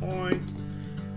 Moin. 0.00 0.40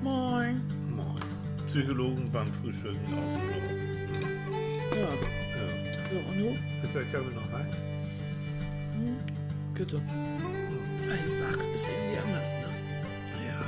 Moin. 0.02 0.62
Moin. 0.96 1.22
Psychologen 1.68 2.30
beim 2.32 2.52
Frühstücken 2.54 2.98
aus 3.14 3.34
dem 3.34 3.48
Büro. 3.48 4.96
Ja, 4.96 5.08
Ja. 5.08 6.10
so, 6.10 6.16
und 6.16 6.40
du? 6.40 6.58
Ist 6.86 6.96
der 6.96 7.04
Körper 7.04 7.32
noch 7.32 7.60
heiß? 7.60 7.82
Bitte. 9.74 9.96
Ey, 9.98 11.42
wach 11.42 11.58
ist 11.76 11.88
irgendwie 11.88 12.20
anders, 12.28 12.52
ne? 12.54 12.68
Ja. 13.48 13.62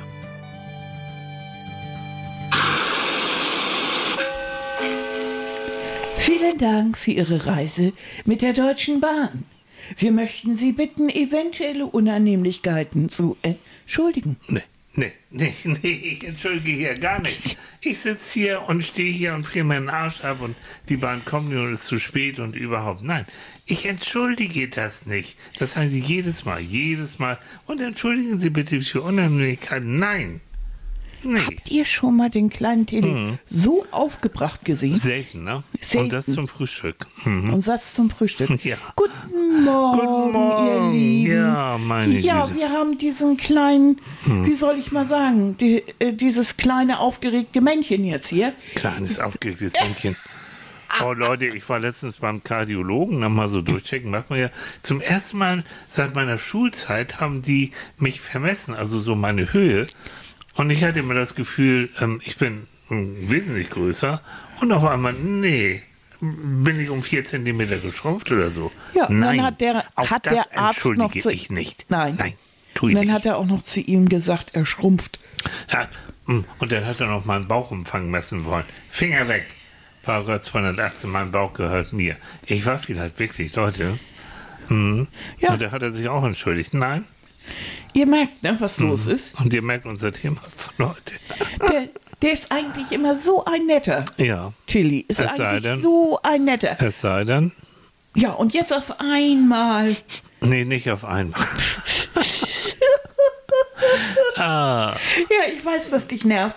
Vielen 6.18 6.58
Dank 6.58 6.96
für 6.96 7.10
Ihre 7.12 7.46
Reise 7.46 7.92
mit 8.24 8.42
der 8.42 8.52
Deutschen 8.52 9.00
Bahn. 9.00 9.44
Wir 9.98 10.12
möchten 10.12 10.56
Sie 10.56 10.72
bitten, 10.72 11.08
eventuelle 11.10 11.86
Unannehmlichkeiten 11.86 13.08
zu 13.10 13.36
entschuldigen. 13.42 14.36
Nee, 14.48 14.62
nee, 14.94 15.12
nee, 15.30 15.54
nee, 15.64 16.18
ich 16.18 16.26
entschuldige 16.26 16.72
hier 16.72 16.94
gar 16.94 17.20
nicht. 17.20 17.56
Ich 17.80 17.98
sitze 17.98 18.40
hier 18.40 18.62
und 18.68 18.82
stehe 18.82 19.12
hier 19.12 19.34
und 19.34 19.46
friere 19.46 19.64
meinen 19.64 19.88
Arsch 19.88 20.22
ab 20.22 20.40
und 20.40 20.56
die 20.88 20.96
Bahn 20.96 21.24
kommt 21.24 21.50
nur 21.50 21.70
ist 21.70 21.84
zu 21.84 21.98
spät 21.98 22.38
und 22.38 22.56
überhaupt. 22.56 23.02
Nein, 23.02 23.26
ich 23.66 23.86
entschuldige 23.86 24.68
das 24.68 25.06
nicht. 25.06 25.36
Das 25.58 25.74
sagen 25.74 25.90
Sie 25.90 26.00
jedes 26.00 26.44
Mal, 26.44 26.60
jedes 26.60 27.18
Mal. 27.18 27.38
Und 27.66 27.80
entschuldigen 27.80 28.40
Sie 28.40 28.50
bitte 28.50 28.80
für 28.80 29.02
Unannehmlichkeiten. 29.02 29.98
Nein. 29.98 30.40
Nee. 31.24 31.40
Habt 31.40 31.70
ihr 31.70 31.84
schon 31.84 32.16
mal 32.16 32.30
den 32.30 32.50
kleinen 32.50 32.86
Tilly 32.86 33.38
so 33.48 33.84
aufgebracht 33.90 34.64
gesehen? 34.64 35.00
Selten, 35.00 35.44
ne? 35.44 35.62
Selten. 35.80 36.04
Und 36.04 36.12
das 36.12 36.26
zum 36.26 36.48
Frühstück. 36.48 37.06
Mhm. 37.24 37.52
Und 37.54 37.62
Satz 37.64 37.94
zum 37.94 38.10
Frühstück. 38.10 38.50
Ja. 38.64 38.76
Guten 38.96 39.64
Morgen, 39.64 39.98
Guten 40.00 40.32
Morgen. 40.32 40.66
ihr 40.94 40.98
Lieben. 41.00 41.32
Ja, 41.32 41.78
meine 41.78 42.18
Ja, 42.18 42.46
Güte. 42.46 42.58
Wir 42.58 42.70
haben 42.70 42.98
diesen 42.98 43.36
kleinen, 43.36 44.00
wie 44.24 44.54
soll 44.54 44.78
ich 44.78 44.92
mal 44.92 45.06
sagen, 45.06 45.56
die, 45.56 45.82
äh, 45.98 46.12
dieses 46.12 46.56
kleine 46.56 46.98
aufgeregte 47.00 47.60
Männchen 47.60 48.04
jetzt 48.04 48.28
hier. 48.28 48.52
Kleines, 48.74 49.18
aufgeregtes 49.18 49.72
Männchen. 49.80 50.16
Oh 51.02 51.12
Leute, 51.12 51.46
ich 51.46 51.68
war 51.68 51.80
letztens 51.80 52.18
beim 52.18 52.44
Kardiologen, 52.44 53.18
nochmal 53.18 53.48
so 53.48 53.60
durchchecken, 53.62 54.10
macht 54.12 54.30
man 54.30 54.38
ja. 54.38 54.50
Zum 54.82 55.00
ersten 55.00 55.38
Mal 55.38 55.64
seit 55.88 56.14
meiner 56.14 56.38
Schulzeit 56.38 57.20
haben 57.20 57.42
die 57.42 57.72
mich 57.98 58.20
vermessen, 58.20 58.74
also 58.74 59.00
so 59.00 59.14
meine 59.16 59.52
Höhe. 59.52 59.86
Und 60.56 60.70
ich 60.70 60.84
hatte 60.84 61.00
immer 61.00 61.14
das 61.14 61.34
Gefühl, 61.34 61.90
ähm, 62.00 62.20
ich 62.24 62.36
bin 62.38 62.66
ähm, 62.90 63.28
wesentlich 63.30 63.70
größer. 63.70 64.20
Und 64.60 64.72
auf 64.72 64.84
einmal, 64.84 65.12
nee, 65.14 65.82
bin 66.20 66.80
ich 66.80 66.88
um 66.90 67.02
vier 67.02 67.24
Zentimeter 67.24 67.78
geschrumpft 67.78 68.30
oder 68.30 68.50
so. 68.50 68.70
Ja, 68.94 69.06
und 69.06 69.18
Nein, 69.20 69.38
dann 69.38 69.46
hat 69.46 69.60
der, 69.60 69.84
auch 69.96 70.10
hat 70.10 70.26
das 70.26 70.32
der 70.34 70.58
Arzt 70.58 70.78
entschuldige 70.78 71.02
noch 71.02 71.12
zu 71.22 71.30
ich 71.30 71.50
nicht. 71.50 71.86
Nein. 71.88 72.14
Nein, 72.18 72.34
tu 72.74 72.86
Und 72.86 72.92
ich 72.92 72.96
dann 72.96 73.06
nicht. 73.06 73.14
hat 73.14 73.26
er 73.26 73.36
auch 73.38 73.46
noch 73.46 73.62
zu 73.62 73.80
ihm 73.80 74.08
gesagt, 74.08 74.54
er 74.54 74.64
schrumpft. 74.64 75.18
Ja, 75.72 75.88
mm, 76.26 76.44
und 76.58 76.72
dann 76.72 76.86
hat 76.86 77.00
er 77.00 77.08
noch 77.08 77.24
meinen 77.24 77.48
Bauchumfang 77.48 78.10
messen 78.10 78.44
wollen. 78.44 78.64
Finger 78.88 79.28
weg. 79.28 79.44
Paragraph 80.02 80.42
218, 80.42 81.10
mein 81.10 81.30
Bauch 81.32 81.54
gehört 81.54 81.92
mir. 81.92 82.16
Ich 82.46 82.64
war 82.66 82.78
vielleicht 82.78 83.18
wirklich, 83.18 83.54
Leute. 83.54 83.98
Mhm. 84.68 85.08
Ja. 85.40 85.52
Und 85.54 85.62
da 85.62 85.70
hat 85.70 85.82
er 85.82 85.92
sich 85.92 86.08
auch 86.08 86.24
entschuldigt. 86.24 86.74
Nein. 86.74 87.04
Ihr 87.94 88.06
merkt, 88.06 88.42
ne, 88.42 88.56
was 88.60 88.78
Mhm. 88.78 88.88
los 88.88 89.06
ist. 89.06 89.38
Und 89.40 89.52
ihr 89.54 89.62
merkt 89.62 89.86
unser 89.86 90.12
Thema 90.12 90.40
von 90.56 90.90
heute. 90.90 91.14
Der, 91.70 91.88
der 92.22 92.32
ist 92.32 92.50
eigentlich 92.52 92.90
immer 92.92 93.16
so 93.16 93.44
ein 93.44 93.66
netter. 93.66 94.04
Ja. 94.18 94.52
Chili 94.66 95.04
ist 95.08 95.20
Es 95.20 95.40
eigentlich 95.40 95.62
denn- 95.62 95.80
so 95.80 96.18
ein 96.22 96.44
netter. 96.44 96.76
Es 96.80 97.00
sei 97.00 97.24
denn, 97.24 97.52
Ja, 98.16 98.30
und 98.32 98.54
jetzt 98.54 98.72
auf 98.72 99.00
einmal. 99.00 99.96
nee, 100.40 100.64
nicht 100.64 100.88
auf 100.90 101.04
einmal. 101.04 101.40
ah, 104.36 104.94
Ja, 105.30 105.52
ich 105.52 105.64
weiß, 105.64 105.92
was 105.92 106.06
dich 106.08 106.24
nervt. 106.24 106.56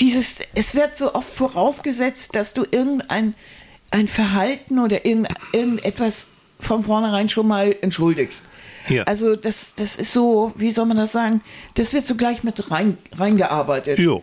Dieses, 0.00 0.40
es 0.54 0.74
wird 0.74 0.96
so 0.96 1.14
oft 1.14 1.28
vorausgesetzt, 1.30 2.34
dass 2.34 2.52
du 2.54 2.64
irgendein 2.70 3.34
ein 3.90 4.08
Verhalten 4.08 4.80
oder 4.80 5.04
irgend, 5.04 5.28
irgendetwas 5.52 6.26
von 6.58 6.82
vornherein 6.82 7.28
schon 7.28 7.46
mal 7.46 7.76
entschuldigst. 7.80 8.44
Ja. 8.88 9.04
Also 9.04 9.36
das, 9.36 9.74
das 9.74 9.96
ist 9.96 10.12
so, 10.12 10.52
wie 10.56 10.70
soll 10.70 10.86
man 10.86 10.96
das 10.96 11.12
sagen, 11.12 11.40
das 11.74 11.92
wird 11.92 12.04
so 12.04 12.14
gleich 12.16 12.44
mit 12.44 12.70
rein, 12.70 12.98
reingearbeitet. 13.16 13.98
jo. 13.98 14.22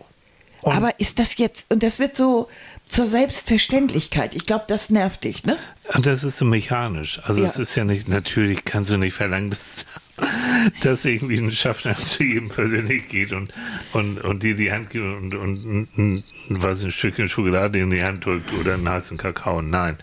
Und 0.62 0.76
Aber 0.76 1.00
ist 1.00 1.18
das 1.18 1.36
jetzt, 1.38 1.66
und 1.70 1.82
das 1.82 1.98
wird 1.98 2.14
so 2.14 2.48
zur 2.86 3.06
Selbstverständlichkeit. 3.06 4.36
Ich 4.36 4.46
glaube, 4.46 4.64
das 4.68 4.90
nervt 4.90 5.24
dich, 5.24 5.44
ne? 5.44 5.56
Und 5.94 6.06
das 6.06 6.22
ist 6.22 6.38
so 6.38 6.44
mechanisch. 6.44 7.20
Also 7.24 7.42
Ja. 7.42 7.48
es 7.48 7.58
ist 7.58 7.74
ja 7.74 7.84
nicht, 7.84 8.08
natürlich 8.08 8.64
kannst 8.64 8.92
du 8.92 8.96
nicht 8.96 9.14
verlangen, 9.14 9.50
dass, 9.50 9.86
dass 10.82 11.04
irgendwie 11.04 11.36
ein 11.38 11.50
Schaffner 11.50 11.96
zu 11.96 12.22
jedem 12.22 12.48
persönlich 12.48 13.08
geht 13.08 13.32
und, 13.32 13.52
und, 13.92 14.20
und 14.20 14.44
dir 14.44 14.54
die 14.54 14.70
Hand 14.70 14.90
gibt 14.90 15.04
und, 15.04 15.34
und, 15.34 15.64
und, 15.64 15.88
und 15.96 16.24
was 16.48 16.84
ein 16.84 16.92
Stückchen 16.92 17.28
Schokolade 17.28 17.80
in 17.80 17.90
die 17.90 18.02
Hand 18.02 18.24
drückt 18.24 18.52
oder 18.52 18.74
einen 18.74 18.88
heißen 18.88 19.16
Kakao. 19.18 19.62
Nein. 19.62 19.98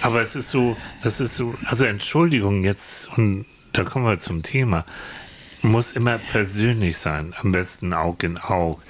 Aber 0.00 0.20
es 0.22 0.34
ist 0.34 0.50
so, 0.50 0.76
das 1.04 1.20
ist 1.20 1.36
so, 1.36 1.54
also 1.66 1.84
Entschuldigung 1.84 2.64
jetzt, 2.64 3.08
und 3.16 3.46
da 3.74 3.84
kommen 3.84 4.06
wir 4.06 4.18
zum 4.18 4.42
Thema 4.42 4.86
muss 5.64 5.92
immer 5.92 6.18
persönlich 6.18 6.98
sein, 6.98 7.34
am 7.40 7.52
besten 7.52 7.92
Aug 7.92 8.22
in 8.22 8.38
Aug. 8.38 8.80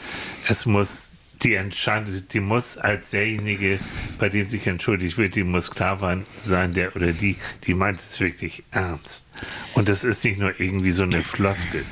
Es 0.49 0.67
muss 0.67 1.09
die 1.43 1.55
Entscheidung, 1.55 2.23
die 2.33 2.41
muss 2.41 2.77
als 2.77 3.11
derjenige, 3.11 3.79
bei 4.19 4.29
dem 4.29 4.47
sich 4.47 4.67
entschuldigt 4.67 5.17
wird, 5.17 5.35
die 5.37 5.45
muss 5.45 5.71
klar 5.71 5.99
sein, 6.43 6.75
der 6.75 6.97
oder 6.97 7.13
die, 7.13 7.37
die 7.67 7.75
meint 7.75 8.01
es 8.01 8.19
wirklich 8.19 8.65
ernst. 8.71 9.29
Und 9.75 9.89
das 9.89 10.05
ist 10.05 10.25
nicht 10.25 10.39
nur 10.39 10.59
irgendwie 10.59 10.91
so 10.91 11.05
eine 11.05 11.23
Floskel. 11.23 11.85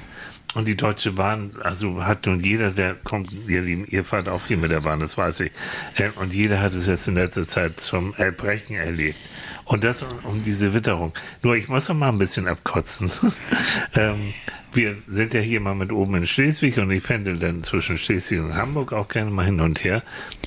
Und 0.55 0.69
die 0.69 0.77
Deutsche 0.77 1.13
Bahn, 1.13 1.53
also 1.63 2.05
hat 2.05 2.27
nun 2.27 2.41
jeder, 2.41 2.71
der 2.71 2.95
kommt, 2.95 3.33
ihr 3.47 3.63
Lieben, 3.63 3.87
ihr 3.87 4.05
fahrt 4.05 4.29
auch 4.29 4.41
viel 4.41 4.59
mit 4.59 4.71
der 4.71 4.83
Bahn, 4.83 5.01
das 5.01 5.17
weiß 5.17 5.41
ich. 5.41 5.53
Äh, 5.97 6.11
Und 6.17 6.35
jeder 6.35 6.61
hat 6.61 6.75
es 6.75 6.87
jetzt 6.87 7.09
in 7.09 7.15
letzter 7.15 7.49
Zeit 7.49 7.81
zum 7.81 8.13
Erbrechen 8.15 8.77
erlebt. 8.77 9.19
Und 9.65 9.84
das 9.84 10.03
um, 10.03 10.43
diese 10.45 10.75
Witterung. 10.75 11.12
Nur 11.43 11.56
ich 11.56 11.69
muss 11.69 11.89
noch 11.89 11.97
mal 11.97 12.09
ein 12.09 12.19
bisschen 12.19 12.49
abkotzen. 12.49 13.11
ähm, 13.95 14.34
wir 14.75 14.97
sind 15.06 15.34
ja 15.34 15.41
hier 15.41 15.61
mal 15.61 15.75
mit 15.75 15.93
oben 15.93 16.17
in 16.17 16.27
Schleswig 16.27 16.78
und 16.78 16.91
ich 16.91 17.03
pendel 17.03 17.39
dann 17.39 17.62
zwischen 17.62 17.99
Schleswig 17.99 18.41
und 18.41 18.55
Hamburg 18.55 18.93
auch 18.93 19.09
gerne 19.09 19.31
mal 19.31 19.45
hin 19.45 19.61
und 19.61 19.84
her. 19.84 20.03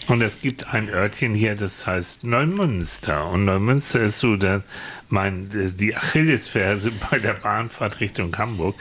Und 0.07 0.21
es 0.21 0.41
gibt 0.41 0.73
ein 0.73 0.89
Örtchen 0.89 1.33
hier, 1.33 1.55
das 1.55 1.85
heißt 1.85 2.23
Neumünster. 2.23 3.27
Und 3.27 3.45
Neumünster 3.45 4.01
ist 4.01 4.19
so 4.19 4.35
der, 4.35 4.63
mein, 5.09 5.49
die 5.77 5.95
Achillesferse 5.95 6.91
bei 7.11 7.19
der 7.19 7.33
Bahnfahrt 7.33 7.99
Richtung 7.99 8.35
Hamburg. 8.37 8.75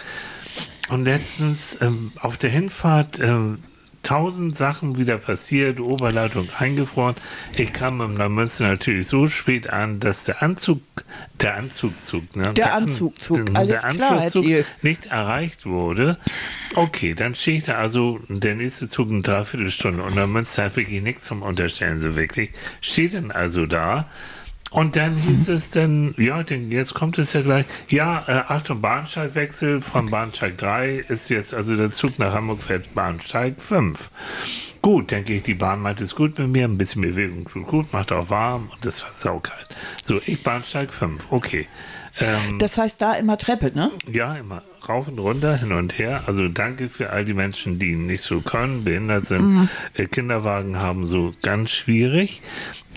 Und 0.88 1.04
letztens 1.04 1.78
ähm, 1.80 2.12
auf 2.20 2.36
der 2.36 2.50
Hinfahrt 2.50 3.18
ähm, 3.20 3.58
tausend 4.04 4.56
Sachen 4.56 4.96
wieder 4.98 5.18
passiert, 5.18 5.80
Oberleitung 5.80 6.48
eingefroren. 6.58 7.16
Ich 7.56 7.72
kam 7.72 8.00
im 8.00 8.14
Neumünster 8.14 8.68
natürlich 8.68 9.08
so 9.08 9.26
spät 9.26 9.70
an, 9.70 9.98
dass 9.98 10.22
der 10.24 10.42
Anzug, 10.42 10.80
der 11.40 11.56
Anzugzug, 11.56 12.36
ne, 12.36 12.52
Der 12.54 12.74
An- 12.74 12.84
Anzugzug, 12.84 13.46
der 13.46 13.56
alles 13.56 13.80
klar, 13.80 13.92
Herr 13.92 14.10
Anschlusszug 14.12 14.44
Thiel. 14.44 14.64
nicht 14.82 15.06
erreicht 15.06 15.66
wurde. 15.66 16.16
Okay, 16.76 17.14
dann 17.14 17.34
steht 17.34 17.66
da 17.68 17.74
also 17.74 18.20
der 18.28 18.54
nächste 18.54 18.88
Zug 18.88 19.10
in 19.10 19.22
Dreiviertelstunde 19.22 20.02
und 20.02 20.14
Neumünster 20.14 20.64
hat 20.64 20.76
wirklich 20.76 21.02
nichts 21.02 21.24
zum 21.24 21.42
Unterstellen, 21.42 22.00
so 22.00 22.14
wirklich. 22.16 22.50
Steht 22.80 23.14
dann 23.14 23.30
also 23.30 23.66
da. 23.66 24.08
Und 24.74 24.96
dann 24.96 25.16
hieß 25.16 25.50
es 25.50 25.70
dann, 25.70 26.16
ja, 26.18 26.42
denn 26.42 26.72
jetzt 26.72 26.94
kommt 26.94 27.16
es 27.18 27.32
ja 27.32 27.42
gleich, 27.42 27.64
ja, 27.90 28.24
äh, 28.26 28.32
Achtung, 28.48 28.80
Bahnsteigwechsel 28.80 29.80
von 29.80 30.10
Bahnsteig 30.10 30.58
3 30.58 31.04
ist 31.08 31.30
jetzt, 31.30 31.54
also 31.54 31.76
der 31.76 31.92
Zug 31.92 32.18
nach 32.18 32.34
Hamburg 32.34 32.60
fährt 32.60 32.92
Bahnsteig 32.92 33.54
5. 33.56 34.10
Gut, 34.82 35.12
denke 35.12 35.34
ich, 35.34 35.44
die 35.44 35.54
Bahn 35.54 35.78
meint 35.78 36.00
es 36.00 36.16
gut 36.16 36.36
mit 36.40 36.48
mir, 36.48 36.64
ein 36.64 36.76
bisschen 36.76 37.02
Bewegung 37.02 37.44
tut 37.44 37.68
gut, 37.68 37.92
macht 37.92 38.10
auch 38.10 38.30
warm 38.30 38.68
und 38.72 38.84
das 38.84 39.00
war 39.04 39.10
saukalt. 39.10 39.68
So, 40.02 40.20
ich 40.26 40.42
Bahnsteig 40.42 40.92
5, 40.92 41.24
okay. 41.30 41.68
Ähm, 42.20 42.58
Das 42.58 42.78
heißt 42.78 43.00
da 43.02 43.14
immer 43.14 43.36
Treppe, 43.38 43.72
ne? 43.74 43.90
ja, 44.12 44.34
immer 44.36 44.62
rauf 44.88 45.08
und 45.08 45.18
runter, 45.18 45.56
hin 45.56 45.72
und 45.72 45.98
her. 45.98 46.22
Also 46.26 46.46
danke 46.48 46.88
für 46.88 47.10
all 47.10 47.24
die 47.24 47.32
Menschen, 47.34 47.78
die 47.78 47.94
nicht 47.96 48.20
so 48.22 48.40
können, 48.42 48.84
behindert 48.84 49.26
sind, 49.26 49.68
äh, 49.94 50.06
Kinderwagen 50.06 50.76
haben, 50.78 51.06
so 51.08 51.34
ganz 51.42 51.70
schwierig. 51.72 52.42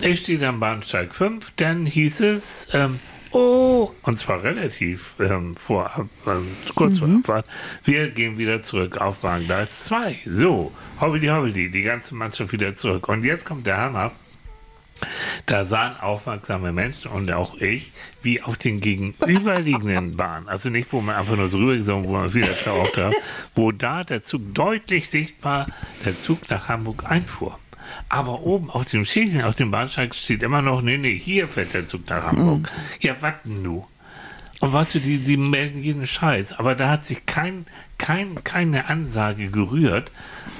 Ich 0.02 0.20
stehe 0.20 0.46
am 0.48 0.60
Bahnsteig 0.60 1.16
5, 1.16 1.52
dann 1.56 1.86
hieß 1.86 2.20
es, 2.22 2.68
ähm, 2.74 3.00
oh, 3.32 3.90
und 4.04 4.20
zwar 4.20 4.44
relativ 4.44 5.16
ähm, 5.20 5.56
vor, 5.56 5.86
Ab- 5.98 6.08
ähm, 6.28 6.48
kurz 6.76 7.00
vor 7.00 7.08
Abfahrt, 7.08 7.46
wir 7.86 8.10
gehen 8.12 8.38
wieder 8.38 8.62
zurück 8.64 8.98
auf 9.02 9.18
Bahngleis 9.20 9.70
2. 9.86 10.16
So, 10.26 10.72
hobbidi 11.00 11.28
hobbidi, 11.28 11.72
die 11.72 11.84
ganze 11.84 12.14
Mannschaft 12.16 12.52
wieder 12.52 12.76
zurück. 12.76 13.08
Und 13.08 13.24
jetzt 13.24 13.46
kommt 13.46 13.66
der 13.66 13.78
Hammer. 13.78 14.12
Da 15.46 15.66
sahen 15.66 15.98
aufmerksame 16.00 16.72
Menschen 16.72 17.12
und 17.12 17.32
auch 17.32 17.56
ich, 17.56 17.92
wie 18.22 18.42
auf 18.42 18.58
den 18.58 18.80
gegenüberliegenden 18.80 20.18
Bahnen, 20.18 20.48
also 20.48 20.70
nicht, 20.70 20.92
wo 20.92 21.02
man 21.02 21.16
einfach 21.16 21.36
nur 21.36 21.48
so 21.48 21.58
rübergesungen, 21.58 22.08
wo 22.08 22.14
man 22.14 22.34
wieder 22.34 22.54
geraucht 22.54 22.98
hat, 22.98 23.14
wo 23.56 23.72
da 23.72 24.04
der 24.04 24.24
Zug 24.24 24.54
deutlich 24.54 25.10
sichtbar, 25.10 25.68
der 26.06 26.20
Zug 26.20 26.50
nach 26.50 26.68
Hamburg 26.68 27.10
einfuhr. 27.10 27.58
Aber 28.10 28.42
oben 28.42 28.70
auf 28.70 28.86
dem 28.86 29.06
Schildchen, 29.06 29.44
auf 29.44 29.54
dem 29.54 29.72
Bahnsteig 29.72 30.14
steht 30.16 30.44
immer 30.44 30.62
noch, 30.62 30.82
nee, 30.82 30.98
nee, 30.98 31.18
hier 31.18 31.48
fährt 31.48 31.74
der 31.74 31.88
Zug 31.88 32.10
nach 32.10 32.24
Hamburg. 32.24 32.70
Ja, 33.00 33.16
was 33.22 33.34
denn 33.46 33.62
nu? 33.62 33.88
Und 34.60 34.74
weißt 34.74 34.96
du, 34.96 35.00
die, 35.00 35.20
die 35.20 35.38
melden 35.38 35.84
jeden 35.84 36.08
Scheiß. 36.08 36.54
Aber 36.54 36.74
da 36.74 36.90
hat 36.90 37.06
sich 37.06 37.26
kein, 37.28 37.68
kein, 38.00 38.44
keine 38.44 38.90
Ansage 38.90 39.50
gerührt. 39.50 40.12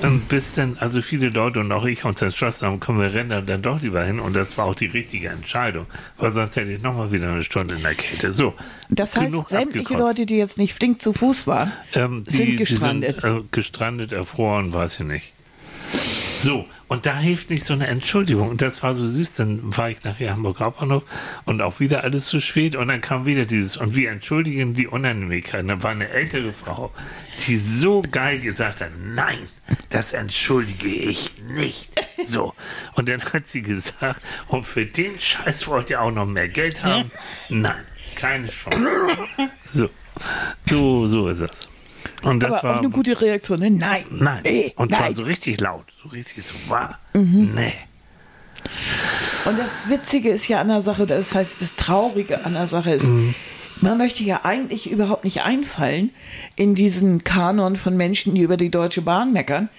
Und 0.04 0.30
bis 0.30 0.54
dann, 0.54 0.78
also 0.80 1.02
viele 1.02 1.30
Leute 1.30 1.60
und 1.60 1.72
auch 1.72 1.86
ich 1.86 2.06
uns 2.06 2.22
entschlossen 2.22 2.68
haben, 2.68 2.80
kommen 2.80 3.02
wir 3.02 3.14
rennen 3.14 3.48
dann 3.48 3.62
doch 3.64 3.82
lieber 3.82 4.04
hin. 4.04 4.20
Und 4.20 4.34
das 4.36 4.56
war 4.58 4.66
auch 4.66 4.76
die 4.76 4.86
richtige 4.86 5.30
Entscheidung. 5.30 5.88
Weil 6.18 6.32
sonst 6.32 6.56
hätte 6.56 6.72
ich 6.72 6.84
nochmal 6.84 7.12
wieder 7.12 7.32
eine 7.32 7.44
Stunde 7.44 7.76
in 7.76 7.82
der 7.82 7.96
Kälte. 7.96 8.32
So. 8.32 8.54
Das 8.90 9.18
heißt, 9.18 9.32
sämtliche 9.32 9.88
abgekotzt. 9.88 10.00
Leute, 10.00 10.26
die 10.28 10.36
jetzt 10.36 10.60
nicht 10.60 10.76
flink 10.76 11.02
zu 11.02 11.14
Fuß 11.14 11.48
waren, 11.48 11.72
Ähm, 11.96 12.24
die, 12.28 12.36
sind 12.36 12.58
gestrandet. 12.58 13.18
Die 13.18 13.22
sind, 13.22 13.40
äh, 13.40 13.44
gestrandet, 13.52 14.12
erfroren, 14.12 14.74
weiß 14.74 15.00
ich 15.00 15.06
nicht. 15.08 15.34
So, 16.40 16.66
und 16.88 17.06
da 17.06 17.18
hilft 17.18 17.50
nicht 17.50 17.66
so 17.66 17.74
eine 17.74 17.88
Entschuldigung. 17.88 18.50
Und 18.50 18.62
das 18.62 18.84
war 18.84 18.94
so 18.94 19.08
süß. 19.08 19.34
Dann 19.34 19.76
war 19.76 19.90
ich 19.90 20.04
nachher 20.04 20.32
Hamburg 20.32 20.60
Hauptbahnhof 20.60 21.04
und 21.46 21.62
auch 21.62 21.80
wieder 21.80 22.04
alles 22.04 22.28
zu 22.28 22.40
spät. 22.40 22.76
Und 22.76 22.88
dann 22.88 23.02
kam 23.02 23.26
wieder 23.26 23.46
dieses, 23.46 23.78
und 23.78 23.96
wir 23.96 24.12
entschuldigen 24.12 24.74
die 24.74 24.88
Unannehmlichkeiten. 24.88 25.68
Da 25.68 25.84
war 25.84 25.92
eine 25.92 26.10
ältere 26.10 26.54
Frau, 26.54 26.94
die 27.46 27.58
so 27.58 28.04
geil 28.10 28.40
gesagt 28.40 28.82
hat, 28.82 28.92
nein, 29.00 29.40
das 29.90 30.14
entschuldige 30.14 30.88
ich 30.88 31.32
nicht. 31.42 31.92
So. 32.24 32.54
Und 32.96 33.10
dann 33.10 33.22
hat 33.22 33.48
sie 33.48 33.62
gesagt, 33.62 34.22
und 34.48 34.66
für 34.66 34.86
den 34.86 35.20
Scheiß 35.20 35.68
wollt 35.68 35.90
ihr 35.90 36.02
auch 36.02 36.12
noch 36.12 36.26
mehr 36.26 36.48
Geld 36.48 36.84
haben? 36.84 37.12
Nein, 37.50 37.84
keine 38.16 38.50
Chance. 38.50 38.90
So, 39.66 39.90
so, 40.66 41.08
so 41.08 41.28
ist 41.28 41.42
es. 41.42 41.70
Und 42.28 42.42
das 42.42 42.56
aber 42.56 42.64
war 42.70 42.76
auch 42.76 42.80
eine 42.80 42.90
gute 42.90 43.20
Reaktion. 43.20 43.60
Ne? 43.60 43.70
Nein. 43.72 44.06
Nein. 44.10 44.40
Nee, 44.44 44.74
und 44.76 44.92
zwar 44.92 45.02
nein. 45.02 45.14
so 45.14 45.24
richtig 45.24 45.60
laut. 45.60 45.86
So 46.04 46.10
richtig 46.10 46.44
so 46.46 46.54
wahr. 46.68 47.00
Mhm. 47.14 47.52
Nee. 47.56 47.74
Und 49.46 49.58
das 49.58 49.90
Witzige 49.90 50.30
ist 50.30 50.48
ja 50.48 50.60
an 50.62 50.68
der 50.68 50.82
Sache, 50.82 51.06
das 51.06 51.34
heißt, 51.34 51.62
das 51.62 51.76
Traurige 51.76 52.44
an 52.46 52.54
der 52.54 52.68
Sache 52.68 52.92
ist, 52.92 53.06
Mhm. 53.06 53.34
man 53.82 53.98
möchte 53.98 54.24
ja 54.24 54.42
eigentlich 54.44 54.90
überhaupt 54.90 55.24
nicht 55.24 55.44
einfallen 55.44 56.10
in 56.56 56.76
diesen 56.76 57.24
Kanon 57.24 57.76
von 57.76 57.96
Menschen, 57.96 58.36
die 58.36 58.42
über 58.42 58.58
die 58.58 58.70
Deutsche 58.70 59.02
Bahn 59.02 59.32
meckern, 59.34 59.70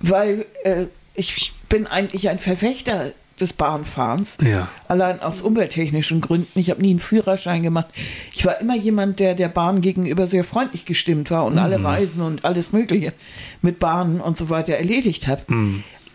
weil 0.00 0.46
äh, 0.64 0.86
ich 1.14 1.52
bin 1.68 1.86
eigentlich 1.86 2.28
ein 2.30 2.38
Verfechter 2.38 3.12
des 3.42 3.52
Bahnfahrens. 3.52 4.38
Ja. 4.42 4.68
Allein 4.88 5.20
aus 5.20 5.42
umwelttechnischen 5.42 6.20
Gründen. 6.22 6.58
Ich 6.58 6.70
habe 6.70 6.80
nie 6.80 6.90
einen 6.90 7.00
Führerschein 7.00 7.62
gemacht. 7.62 7.88
Ich 8.32 8.46
war 8.46 8.58
immer 8.60 8.74
jemand, 8.76 9.20
der 9.20 9.34
der 9.34 9.48
Bahn 9.48 9.82
gegenüber 9.82 10.26
sehr 10.26 10.44
freundlich 10.44 10.84
gestimmt 10.86 11.30
war 11.30 11.44
und 11.44 11.58
alle 11.58 11.82
Reisen 11.84 12.22
und 12.22 12.44
alles 12.46 12.72
Mögliche 12.72 13.12
mit 13.60 13.78
Bahnen 13.78 14.20
und 14.20 14.38
so 14.38 14.48
weiter 14.48 14.72
erledigt 14.74 15.26
hat. 15.26 15.44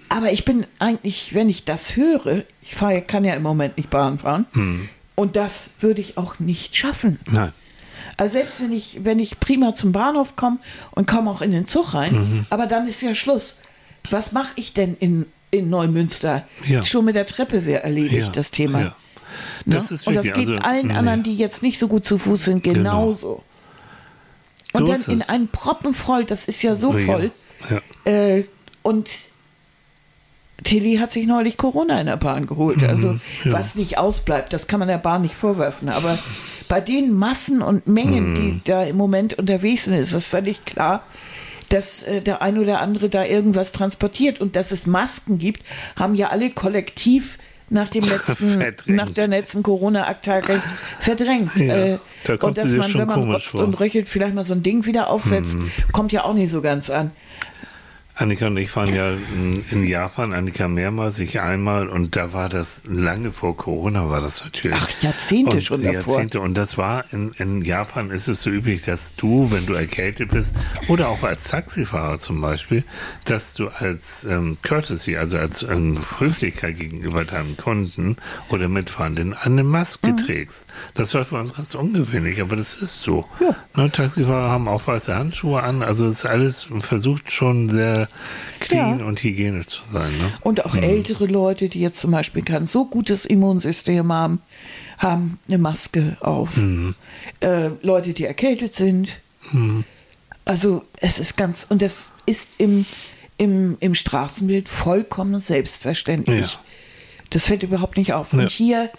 Aber 0.10 0.32
ich 0.32 0.46
bin 0.46 0.66
eigentlich, 0.80 1.36
wenn 1.36 1.50
ich 1.50 1.66
das 1.66 1.96
höre, 1.96 2.44
ich 2.64 2.74
fahre, 2.76 3.02
kann 3.02 3.24
ja 3.26 3.34
im 3.36 3.44
Moment 3.44 3.78
nicht 3.78 3.90
Bahn 3.90 4.18
fahren, 4.20 4.90
und 5.16 5.36
das 5.36 5.70
würde 5.80 6.00
ich 6.02 6.18
auch 6.18 6.40
nicht 6.40 6.76
schaffen. 6.76 7.20
Nein. 7.30 7.52
Also 8.16 8.34
selbst 8.34 8.62
wenn 8.62 8.72
ich, 8.72 9.00
wenn 9.04 9.20
ich 9.20 9.40
prima 9.40 9.76
zum 9.76 9.92
Bahnhof 9.92 10.36
komme 10.36 10.58
und 10.96 11.08
komme 11.08 11.30
auch 11.30 11.42
in 11.42 11.52
den 11.52 11.68
Zug 11.68 11.94
rein, 11.94 12.14
Mhm. 12.14 12.46
aber 12.50 12.66
dann 12.68 12.88
ist 12.88 13.02
ja 13.02 13.14
Schluss. 13.14 13.58
Was 14.10 14.32
mache 14.32 14.54
ich 14.56 14.74
denn 14.74 14.96
in, 15.00 15.26
in 15.52 15.70
Neumünster? 15.70 16.46
Ja. 16.66 16.84
Schon 16.86 17.06
mit 17.06 17.16
der 17.16 17.26
Treppe 17.26 17.66
wäre 17.66 17.84
erledigt, 17.84 18.28
Ja, 18.28 18.32
das 18.32 18.52
Thema. 18.52 18.80
ja. 18.80 18.96
Ne? 19.66 19.76
Das 19.76 19.92
ist 19.92 20.08
und 20.08 20.16
das 20.16 20.26
geht 20.26 20.36
also, 20.38 20.56
allen 20.56 20.92
anderen, 20.92 21.24
die 21.24 21.36
jetzt 21.36 21.62
nicht 21.62 21.78
so 21.80 21.88
gut 21.88 22.06
zu 22.06 22.18
Fuß 22.18 22.46
sind, 22.46 22.64
genauso. 22.64 23.44
Und 24.74 24.86
So 24.88 24.92
dann 24.94 25.02
in 25.16 25.22
einen 25.24 25.48
Proppen 25.50 25.94
voll, 25.94 26.26
das 26.26 26.46
ist 26.46 26.62
ja 26.64 26.76
so 26.76 26.92
voll. 26.92 27.32
Äh, 28.06 28.44
und 28.84 29.10
Tilly 30.64 30.98
hat 30.98 31.12
sich 31.12 31.28
neulich 31.28 31.58
Corona 31.58 32.00
in 32.00 32.08
der 32.08 32.18
Bahn 32.18 32.48
geholt. 32.48 32.84
Also 32.84 33.10
Mhm, 33.14 33.22
ja. 33.46 33.54
was 33.54 33.76
nicht 33.76 33.98
ausbleibt, 33.98 34.54
das 34.54 34.68
kann 34.68 34.80
man 34.80 34.88
der 34.88 34.98
Bahn 34.98 35.22
nicht 35.22 35.36
vorwerfen. 35.36 35.90
Aber 35.90 36.18
bei 36.68 36.82
den 36.82 37.14
Massen 37.14 37.62
und 37.62 37.86
Mengen, 37.88 38.32
Mhm. 38.32 38.36
die 38.36 38.62
da 38.64 38.84
im 38.84 38.98
Moment 38.98 39.36
unterwegs 39.36 39.86
sind, 39.86 39.94
ist 39.94 40.14
es 40.14 40.26
völlig 40.26 40.66
klar, 40.66 41.04
dass 41.70 42.04
äh, 42.04 42.22
der 42.22 42.42
ein 42.42 42.58
oder 42.58 42.80
andere 42.80 43.10
da 43.10 43.24
irgendwas 43.24 43.72
transportiert. 43.72 44.40
Und 44.42 44.56
dass 44.56 44.72
es 44.72 44.88
Masken 44.88 45.38
gibt, 45.38 45.64
haben 45.96 46.16
ja 46.16 46.30
alle 46.30 46.50
kollektiv 46.50 47.38
nach 47.70 47.90
dem 47.90 48.04
letzten, 48.06 48.58
nach 48.88 49.12
der 49.12 49.28
letzten 49.28 49.64
Corona-Attacke 49.64 50.62
verdrängt. 51.00 51.56
Ja, 51.56 51.76
Äh, 51.76 51.98
da 52.24 52.36
und 52.36 52.58
dass 52.58 52.72
man, 52.72 52.94
wenn 52.94 53.08
man 53.08 53.32
rotzt 53.32 53.48
vor. 53.48 53.64
Und 53.64 53.80
röchelt, 53.80 54.10
vielleicht 54.10 54.34
mal 54.34 54.46
so 54.46 54.54
ein 54.54 54.64
Ding 54.64 54.86
wieder 54.86 55.10
aufsetzt, 55.10 55.58
kommt 55.92 56.12
ja 56.12 56.24
auch 56.24 56.34
nicht 56.34 56.52
so 56.52 56.62
ganz 56.62 56.90
an. 56.90 57.12
Annika 58.18 58.48
und 58.48 58.58
ich 58.58 58.76
waren 58.76 58.94
ja 58.94 59.12
in, 59.72 59.84
Japan, 59.86 60.34
Annika 60.34 60.68
mehrmals, 60.68 61.20
ich 61.20 61.40
einmal 61.40 61.88
und 61.88 62.16
da 62.16 62.34
war 62.34 62.50
das 62.50 62.82
lange 62.88 63.32
vor 63.32 63.56
Corona 63.56 64.10
war 64.10 64.22
das 64.22 64.44
natürlich. 64.44 64.78
Ach, 64.82 64.90
Jahrzehnte 65.04 65.58
und, 65.58 65.64
schon 65.64 65.84
davor. 65.84 65.94
Jahrzehnte 66.16 66.40
und 66.42 66.56
das 66.56 66.78
war 66.80 67.06
in, 67.12 67.32
in 67.38 67.62
Japan 67.62 68.10
ist 68.10 68.28
es 68.28 68.42
so 68.42 68.50
üblich, 68.50 68.82
dass 68.84 69.16
du, 69.16 69.52
wenn 69.52 69.68
du 69.68 69.74
erkältet 69.74 70.32
bist 70.32 70.56
oder 70.88 71.10
auch 71.10 71.22
als 71.24 71.48
Taxifahrer 71.50 72.18
zum 72.18 72.42
Beispiel, 72.42 72.84
dass 73.26 73.54
du 73.54 73.68
als 73.68 74.24
ähm, 74.26 74.58
Courtesy, 74.68 75.16
also 75.18 75.38
als 75.38 75.62
ähm, 75.64 76.00
Höflichkeit 76.18 76.80
gegenüber 76.80 77.24
deinem 77.24 77.56
Kunden 77.56 78.18
oder 78.50 78.68
Mitfahrenden 78.68 79.34
eine 79.36 79.64
Maske 79.64 80.08
Mhm. 80.08 80.18
trägst. 80.18 80.66
Das 80.96 81.14
war 81.14 81.26
für 81.26 81.36
uns 81.36 81.54
ganz 81.54 81.76
ungewöhnlich, 81.76 82.42
aber 82.42 82.56
das 82.56 82.76
ist 82.76 83.02
so. 83.02 83.26
Ja. 83.40 83.56
Ne, 83.76 83.92
Taxifahrer 83.92 84.50
haben 84.50 84.68
auch 84.68 84.88
weiße 84.88 85.16
Handschuhe 85.16 85.62
an, 85.62 85.84
also 85.84 86.08
es 86.08 86.20
ist 86.20 86.26
alles 86.26 86.68
versucht 86.80 87.32
schon 87.32 87.70
sehr 87.70 88.07
clean 88.60 89.00
Ja. 89.00 89.06
und 89.06 89.22
hygienisch 89.22 89.68
zu 89.68 89.82
sein. 89.92 90.12
Ne? 90.18 90.32
Und 90.42 90.66
auch 90.66 90.76
ältere 90.76 91.26
Leute, 91.26 91.70
die 91.70 91.80
jetzt 91.80 92.00
zum 92.00 92.12
Beispiel 92.12 92.44
kein 92.44 92.68
so 92.68 92.86
gutes 92.86 93.26
Immunsystem 93.26 94.12
haben, 94.12 94.42
haben 94.98 95.40
eine 95.48 95.58
Maske 95.58 96.18
auf. 96.22 96.50
Äh, 97.40 97.70
Leute, 97.82 98.14
die 98.14 98.26
erkältet 98.26 98.74
sind. 98.74 99.20
Also 100.46 100.84
es 100.98 101.20
ist 101.20 101.38
ganz, 101.38 101.66
und 101.70 101.82
das 101.82 102.12
ist 102.26 102.52
im, 102.58 102.86
im, 103.38 103.78
im 103.80 103.96
Straßenbild 103.96 104.70
vollkommen 104.70 105.40
selbstverständlich. 105.40 106.54
Ja. 106.54 106.60
Das 107.30 107.44
fällt 107.46 107.64
überhaupt 107.64 107.98
nicht 107.98 108.14
auf. 108.14 108.34
Ja. 108.34 108.40
Und 108.40 108.52
hier 108.52 108.90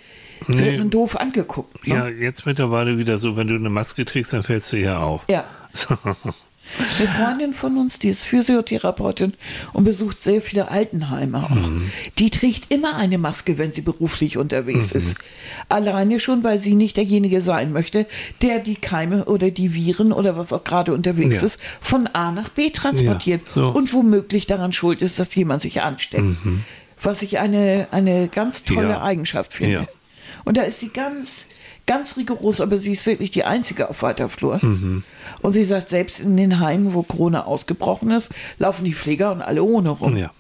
Nee. 0.47 0.59
wird 0.61 0.79
man 0.79 0.91
doof 0.91 1.17
angeguckt. 1.17 1.85
Ne? 1.89 1.95
Ja, 1.97 2.07
jetzt 2.09 2.47
mittlerweile 2.47 2.97
wieder 2.97 3.19
so, 3.19 3.37
wenn 3.37 3.49
du 3.49 3.57
eine 3.57 3.71
Maske 3.71 4.05
trägst, 4.05 4.33
dann 4.33 4.45
fällst 4.45 4.71
du 4.71 4.77
ja 4.77 4.99
auf. 4.99 5.23
Ja. 5.29 5.43
So. 5.73 5.97
Eine 6.99 7.09
Freundin 7.09 7.55
von 7.55 7.77
uns, 7.79 7.99
die 7.99 8.09
ist 8.09 8.25
Physiotherapeutin 8.25 9.33
und 9.73 9.85
besucht 9.85 10.23
sehr 10.23 10.41
viele 10.43 10.71
Altenheime 10.71 11.43
auch. 11.45 11.49
Mhm. 11.51 11.91
Die 12.19 12.31
trägt 12.31 12.71
immer 12.71 12.95
eine 12.97 13.17
Maske, 13.19 13.57
wenn 13.59 13.73
sie 13.73 13.81
beruflich 13.81 14.35
Mhm. 14.35 14.43
unterwegs 14.43 14.93
ist. 14.93 15.17
Alleine 15.69 16.21
schon, 16.21 16.45
weil 16.45 16.59
sie 16.59 16.75
nicht 16.75 16.97
derjenige 16.97 17.41
sein 17.41 17.73
möchte, 17.73 18.07
der 18.43 18.59
die 18.59 18.77
Keime 18.77 19.25
oder 19.25 19.51
die 19.51 19.75
Viren 19.75 20.13
oder 20.13 20.37
was 20.37 20.53
auch 20.53 20.63
gerade 20.65 20.93
unterwegs 20.93 21.37
Ja. 21.41 21.47
ist, 21.47 21.59
von 21.81 22.07
A 22.09 22.33
nach 22.33 22.51
B 22.51 22.71
transportiert 22.71 23.43
Ja, 23.49 23.53
so. 23.55 23.69
und 23.71 23.93
womöglich 23.93 24.47
daran 24.47 24.73
schuld 24.73 25.01
ist, 25.03 25.19
dass 25.19 25.35
jemand 25.35 25.63
sich 25.63 25.81
ansteckt. 25.83 26.25
Was 27.03 27.23
ich 27.23 27.39
eine, 27.39 27.89
eine 27.93 28.29
ganz 28.29 28.65
tolle 28.65 28.85
Mhm. 28.87 28.91
Ja. 28.91 29.03
Eigenschaft 29.03 29.53
finde. 29.55 29.89
Und 30.45 30.57
da 30.57 30.63
ist 30.63 30.81
sie 30.81 30.89
ganz, 30.91 31.47
ganz 31.89 32.17
rigoros, 32.17 32.61
aber 32.61 32.79
sie 32.79 32.93
ist 32.93 33.05
wirklich 33.07 33.33
die 33.33 33.43
Einzige 33.43 33.91
auf 33.91 34.03
weiter 34.03 34.29
Flur. 34.29 34.61
Mhm. 34.63 35.03
Und 35.43 35.53
sie 35.53 35.65
sagt, 35.65 35.89
selbst 35.89 36.21
in 36.21 36.37
den 36.37 36.61
Heimen, 36.61 36.95
wo 36.95 37.03
Corona 37.03 37.45
ausgebrochen 37.45 38.13
ist, 38.13 38.31
laufen 38.59 38.85
die 38.85 38.95
Pfleger 38.95 39.33
und 39.33 39.43
alle 39.43 39.65
ohne 39.65 39.91
rum. 39.91 40.17
Ja. 40.17 40.31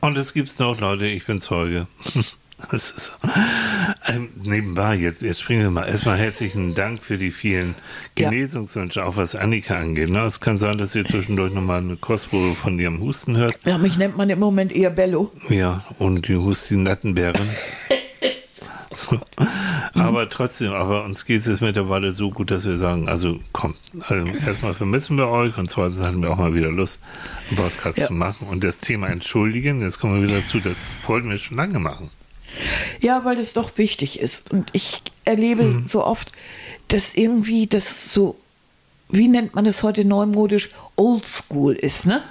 Und 0.00 0.18
es 0.18 0.34
gibt 0.34 0.58
noch 0.58 0.78
Leute, 0.78 1.06
ich 1.06 1.24
bin 1.24 1.40
Zeuge. 1.40 1.86
Das 2.70 2.90
ist 2.90 3.18
ähm, 4.08 4.30
nebenbei, 4.42 4.94
jetzt, 4.94 5.20
jetzt 5.20 5.42
springen 5.42 5.60
wir 5.60 5.70
mal. 5.70 5.86
Erstmal 5.86 6.16
herzlichen 6.16 6.74
Dank 6.74 7.02
für 7.02 7.18
die 7.18 7.30
vielen 7.30 7.74
Ja. 8.18 8.30
Genesungswünsche, 8.30 9.04
auch 9.04 9.18
was 9.18 9.34
Annika 9.34 9.76
angeht. 9.76 10.08
Ne? 10.08 10.20
Es 10.20 10.40
kann 10.40 10.58
sein, 10.58 10.78
dass 10.78 10.94
ihr 10.94 11.04
zwischendurch 11.04 11.52
nochmal 11.52 11.80
eine 11.80 11.96
Kostprobe 11.96 12.54
von 12.54 12.78
ihrem 12.78 13.00
Husten 13.00 13.36
hört. 13.36 13.58
Ja, 13.66 13.76
mich 13.76 13.98
nennt 13.98 14.16
man 14.16 14.30
im 14.30 14.38
Moment 14.38 14.72
eher 14.72 14.88
Bello. 14.88 15.32
Ja, 15.50 15.84
und 15.98 16.28
die 16.28 16.36
Hustinattenbären. 16.36 17.46
So. 18.96 19.20
Aber 19.94 20.28
trotzdem, 20.30 20.72
aber 20.72 21.04
uns 21.04 21.24
geht 21.26 21.40
es 21.40 21.46
jetzt 21.46 21.60
mittlerweile 21.60 22.12
so 22.12 22.30
gut, 22.30 22.50
dass 22.50 22.64
wir 22.64 22.76
sagen, 22.76 23.08
also 23.08 23.38
komm, 23.52 23.74
also 24.08 24.26
erstmal 24.46 24.74
vermissen 24.74 25.16
wir 25.18 25.28
euch 25.28 25.56
und 25.58 25.70
zweitens 25.70 26.06
hatten 26.06 26.22
wir 26.22 26.30
auch 26.30 26.38
mal 26.38 26.54
wieder 26.54 26.70
Lust, 26.70 27.00
einen 27.48 27.56
Podcast 27.58 27.98
Ja. 27.98 28.06
zu 28.06 28.14
machen. 28.14 28.46
Und 28.48 28.64
das 28.64 28.78
Thema 28.78 29.08
Entschuldigen, 29.08 29.82
jetzt 29.82 30.00
kommen 30.00 30.20
wir 30.22 30.28
wieder 30.28 30.40
dazu, 30.40 30.60
das 30.60 30.88
wollten 31.06 31.28
wir 31.28 31.36
schon 31.38 31.56
lange 31.58 31.78
machen. 31.78 32.10
Ja, 33.00 33.24
weil 33.24 33.38
es 33.38 33.52
doch 33.52 33.76
wichtig 33.76 34.18
ist. 34.18 34.50
Und 34.50 34.70
ich 34.72 35.02
erlebe 35.26 35.62
Mhm. 35.64 35.86
so 35.86 36.02
oft, 36.04 36.32
dass 36.88 37.14
irgendwie 37.14 37.66
das 37.66 38.12
so, 38.12 38.36
wie 39.10 39.28
nennt 39.28 39.54
man 39.54 39.64
das 39.66 39.82
heute 39.82 40.04
neumodisch, 40.04 40.70
oldschool 40.96 41.74
ist, 41.74 42.06
ne? 42.06 42.22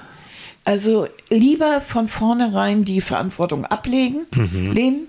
Also 0.63 1.07
lieber 1.29 1.79
von 1.81 2.07
vornherein 2.07 2.85
die 2.85 3.01
Verantwortung 3.01 3.65
ablegen, 3.65 4.25
Mhm. 4.33 4.71
lehnen 4.71 5.07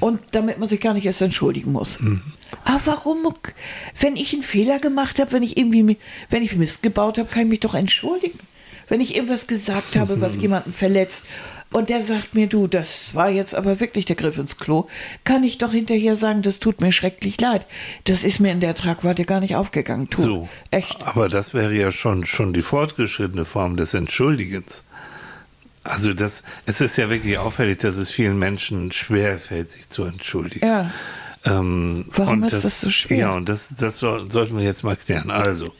und 0.00 0.20
damit 0.30 0.58
man 0.58 0.68
sich 0.68 0.80
gar 0.80 0.94
nicht 0.94 1.06
erst 1.06 1.22
entschuldigen 1.22 1.72
muss. 1.72 1.98
Mhm. 2.00 2.22
Aber 2.64 2.80
warum, 2.84 3.18
wenn 4.00 4.16
ich 4.16 4.32
einen 4.32 4.42
Fehler 4.42 4.78
gemacht 4.78 5.18
habe, 5.18 5.32
wenn 5.32 5.42
ich 5.42 5.56
irgendwie, 5.56 5.96
wenn 6.30 6.42
ich 6.42 6.54
Mist 6.56 6.82
gebaut 6.82 7.18
habe, 7.18 7.28
kann 7.28 7.42
ich 7.42 7.48
mich 7.48 7.60
doch 7.60 7.74
entschuldigen. 7.74 8.38
Wenn 8.88 9.00
ich 9.00 9.16
irgendwas 9.16 9.48
gesagt 9.48 9.96
habe, 9.96 10.16
Mhm. 10.16 10.20
was 10.20 10.36
jemanden 10.36 10.72
verletzt, 10.72 11.24
und 11.72 11.88
der 11.90 12.04
sagt 12.04 12.34
mir, 12.36 12.46
du, 12.46 12.68
das 12.68 13.12
war 13.14 13.28
jetzt 13.28 13.52
aber 13.56 13.80
wirklich 13.80 14.04
der 14.04 14.14
Griff 14.14 14.38
ins 14.38 14.56
Klo, 14.56 14.86
kann 15.24 15.42
ich 15.42 15.58
doch 15.58 15.72
hinterher 15.72 16.14
sagen, 16.14 16.42
das 16.42 16.60
tut 16.60 16.80
mir 16.80 16.92
schrecklich 16.92 17.40
leid. 17.40 17.66
Das 18.04 18.22
ist 18.22 18.38
mir 18.38 18.52
in 18.52 18.60
der 18.60 18.76
Tragweite 18.76 19.24
gar 19.24 19.40
nicht 19.40 19.56
aufgegangen. 19.56 20.08
Tu. 20.08 20.22
So. 20.22 20.48
Echt. 20.70 21.04
Aber 21.04 21.28
das 21.28 21.54
wäre 21.54 21.74
ja 21.74 21.90
schon, 21.90 22.24
schon 22.24 22.52
die 22.52 22.62
fortgeschrittene 22.62 23.44
Form 23.44 23.76
des 23.76 23.94
Entschuldigens. 23.94 24.84
Also 25.88 26.14
das, 26.14 26.42
es 26.66 26.80
ist 26.80 26.96
ja 26.96 27.08
wirklich 27.10 27.38
auffällig, 27.38 27.78
dass 27.78 27.96
es 27.96 28.10
vielen 28.10 28.38
Menschen 28.38 28.92
schwerfällt, 28.92 29.70
sich 29.70 29.88
zu 29.88 30.04
entschuldigen. 30.04 30.66
Ja. 30.66 30.90
Ähm, 31.44 32.06
Warum 32.14 32.42
und 32.42 32.52
ist 32.52 32.64
das 32.64 32.80
so 32.80 32.90
schwer? 32.90 33.18
Ja, 33.18 33.32
und 33.34 33.48
das, 33.48 33.70
das 33.78 33.98
soll, 33.98 34.30
sollten 34.30 34.56
wir 34.56 34.64
jetzt 34.64 34.82
mal 34.82 34.96
klären. 34.96 35.30
Also, 35.30 35.72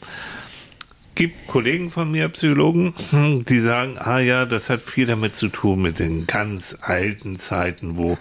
gibt 1.17 1.47
Kollegen 1.47 1.89
von 1.89 2.11
mir, 2.11 2.29
Psychologen, 2.29 2.93
hm, 3.09 3.43
die 3.43 3.59
sagen, 3.59 3.97
ah 3.97 4.19
ja, 4.19 4.45
das 4.45 4.69
hat 4.69 4.83
viel 4.83 5.07
damit 5.07 5.35
zu 5.35 5.49
tun 5.49 5.81
mit 5.81 5.97
den 5.97 6.27
ganz 6.27 6.77
alten 6.79 7.39
Zeiten, 7.39 7.97
wo 7.97 8.19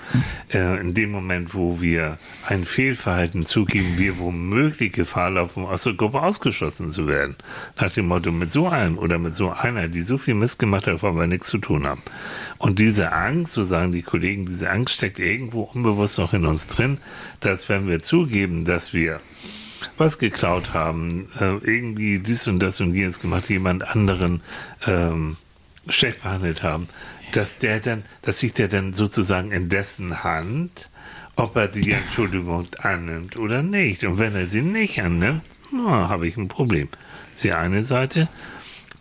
äh, 0.52 0.80
in 0.80 0.94
dem 0.94 1.10
Moment, 1.10 1.54
wo 1.54 1.82
wir 1.82 2.18
ein 2.48 2.64
Fehlverhalten 2.64 3.44
zugeben, 3.44 3.98
wir 3.98 4.18
womöglich 4.18 4.92
Gefahr 4.92 5.30
laufen, 5.30 5.66
aus 5.66 5.82
der 5.82 5.92
Gruppe 5.92 6.22
ausgeschlossen 6.22 6.90
zu 6.90 7.06
werden. 7.06 7.36
Nach 7.78 7.92
dem 7.92 8.06
Motto, 8.06 8.32
mit 8.32 8.50
so 8.50 8.66
einem 8.66 8.96
oder 8.96 9.18
mit 9.18 9.36
so 9.36 9.50
einer, 9.50 9.88
die 9.88 10.02
so 10.02 10.16
viel 10.16 10.34
Mist 10.34 10.58
gemacht 10.58 10.86
hat, 10.86 11.02
wollen 11.02 11.18
wir 11.18 11.26
nichts 11.26 11.48
zu 11.48 11.58
tun 11.58 11.86
haben. 11.86 12.02
Und 12.56 12.78
diese 12.78 13.12
Angst, 13.12 13.52
so 13.52 13.62
sagen 13.62 13.92
die 13.92 14.02
Kollegen, 14.02 14.46
diese 14.46 14.70
Angst 14.70 14.94
steckt 14.94 15.18
irgendwo 15.18 15.62
unbewusst 15.62 16.18
noch 16.18 16.32
in 16.32 16.46
uns 16.46 16.66
drin, 16.68 16.96
dass 17.40 17.68
wenn 17.68 17.88
wir 17.88 18.00
zugeben, 18.00 18.64
dass 18.64 18.94
wir 18.94 19.20
was 19.97 20.18
geklaut 20.18 20.75
haben, 20.75 21.28
äh, 21.40 21.56
irgendwie 21.64 22.18
dies 22.18 22.49
und 22.49 22.61
das 22.61 22.80
und 22.80 22.95
jenes 22.95 23.21
gemacht, 23.21 23.49
jemand 23.49 23.88
anderen 23.88 24.42
ähm, 24.87 25.37
schlecht 25.88 26.23
behandelt 26.23 26.62
haben, 26.62 26.88
dass 27.33 27.59
der 27.59 27.80
dann, 27.80 28.04
dass 28.23 28.38
sich 28.38 28.52
der 28.52 28.68
dann 28.68 28.95
sozusagen 28.95 29.52
in 29.52 29.68
dessen 29.68 30.25
Hand, 30.25 30.88
ob 31.37 31.56
er 31.56 31.68
die 31.68 31.92
Entschuldigung 31.92 32.66
annimmt 32.78 33.38
oder 33.38 33.62
nicht. 33.62 34.04
Und 34.04 34.18
wenn 34.18 34.35
er 34.35 34.47
sie 34.47 34.62
nicht 34.62 35.00
annimmt, 35.00 35.42
habe 35.85 36.26
ich 36.26 36.37
ein 36.37 36.49
Problem. 36.49 36.88
Die 37.42 37.52
eine 37.52 37.85
Seite. 37.85 38.28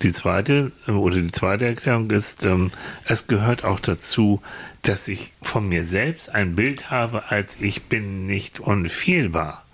Die 0.01 0.11
zweite 0.11 0.73
äh, 0.87 0.91
oder 0.91 1.21
die 1.21 1.31
zweite 1.31 1.65
Erklärung 1.65 2.11
ist, 2.11 2.43
ähm, 2.43 2.71
es 3.05 3.27
gehört 3.27 3.63
auch 3.63 3.79
dazu, 3.79 4.41
dass 4.81 5.07
ich 5.07 5.31
von 5.41 5.69
mir 5.69 5.85
selbst 5.85 6.29
ein 6.29 6.55
Bild 6.55 6.91
habe, 6.91 7.31
als 7.31 7.61
ich 7.61 7.83
bin 7.83 8.27
nicht 8.27 8.59
unfehlbar. 8.59 9.64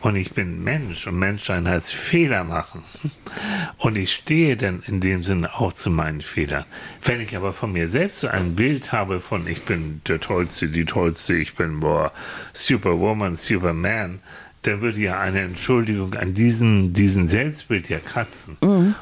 Und 0.00 0.16
ich 0.16 0.32
bin 0.32 0.62
Mensch 0.62 1.06
und 1.06 1.18
Menschsein 1.18 1.66
heißt 1.66 1.92
Fehler 1.92 2.44
machen. 2.44 2.82
Und 3.78 3.96
ich 3.96 4.12
stehe 4.12 4.56
dann 4.56 4.82
in 4.86 5.00
dem 5.00 5.24
Sinne 5.24 5.54
auch 5.54 5.72
zu 5.72 5.90
meinen 5.90 6.20
Fehlern. 6.20 6.64
Wenn 7.04 7.20
ich 7.20 7.36
aber 7.36 7.52
von 7.52 7.72
mir 7.72 7.88
selbst 7.88 8.20
so 8.20 8.28
ein 8.28 8.54
Bild 8.54 8.92
habe 8.92 9.20
von 9.20 9.46
ich 9.46 9.62
bin 9.62 10.00
der 10.06 10.20
Tollste, 10.20 10.68
die 10.68 10.84
Tollste, 10.84 11.34
ich 11.34 11.54
bin 11.54 11.80
boah, 11.80 12.12
Superwoman, 12.52 13.36
Superman, 13.36 14.20
dann 14.62 14.80
würde 14.80 15.00
ja 15.00 15.20
eine 15.20 15.42
Entschuldigung 15.42 16.14
an 16.14 16.34
diesen, 16.34 16.92
diesen 16.92 17.28
Selbstbild 17.28 17.88
ja 17.88 17.98
kratzen. 17.98 18.56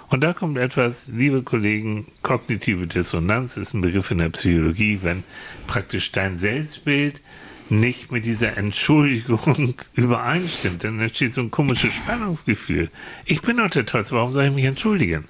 Und 0.08 0.22
da 0.22 0.32
kommt 0.32 0.58
etwas, 0.58 1.08
liebe 1.08 1.42
Kollegen, 1.42 2.06
kognitive 2.22 2.86
Dissonanz 2.86 3.56
ist 3.56 3.74
ein 3.74 3.80
Begriff 3.80 4.10
in 4.10 4.18
der 4.18 4.28
Psychologie, 4.30 5.00
wenn 5.02 5.24
praktisch 5.66 6.12
dein 6.12 6.38
Selbstbild 6.38 7.20
nicht 7.68 8.12
mit 8.12 8.24
dieser 8.24 8.56
Entschuldigung 8.56 9.74
übereinstimmt, 9.94 10.84
dann 10.84 11.00
entsteht 11.00 11.34
so 11.34 11.40
ein 11.40 11.50
komisches 11.50 11.94
Spannungsgefühl. 11.94 12.90
Ich 13.24 13.42
bin 13.42 13.56
doch 13.58 13.70
der 13.70 13.86
Tollste, 13.86 14.14
warum 14.16 14.32
soll 14.32 14.46
ich 14.46 14.54
mich 14.54 14.64
entschuldigen? 14.64 15.28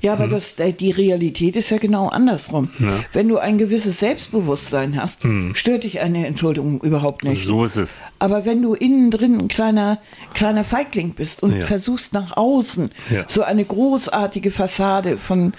Ja, 0.00 0.12
aber 0.12 0.28
das, 0.28 0.60
äh, 0.60 0.72
die 0.72 0.92
Realität 0.92 1.56
ist 1.56 1.70
ja 1.70 1.78
genau 1.78 2.06
andersrum. 2.06 2.70
Ja. 2.78 3.04
Wenn 3.12 3.26
du 3.28 3.38
ein 3.38 3.58
gewisses 3.58 3.98
Selbstbewusstsein 3.98 4.94
hast, 5.00 5.22
stört 5.54 5.82
dich 5.82 5.98
eine 6.00 6.24
Entschuldigung 6.28 6.80
überhaupt 6.82 7.24
nicht. 7.24 7.46
So 7.46 7.64
ist 7.64 7.74
es. 7.76 8.00
Aber 8.20 8.44
wenn 8.44 8.62
du 8.62 8.74
innen 8.74 9.10
drin 9.10 9.36
ein 9.40 9.48
kleiner, 9.48 9.98
kleiner 10.34 10.62
Feigling 10.62 11.14
bist 11.14 11.42
und 11.42 11.56
Ja. 11.58 11.66
versuchst 11.66 12.12
nach 12.12 12.36
außen 12.36 12.92
Ja. 13.10 13.24
so 13.26 13.42
eine 13.42 13.64
großartige 13.64 14.52
Fassade 14.52 15.18
von, 15.18 15.52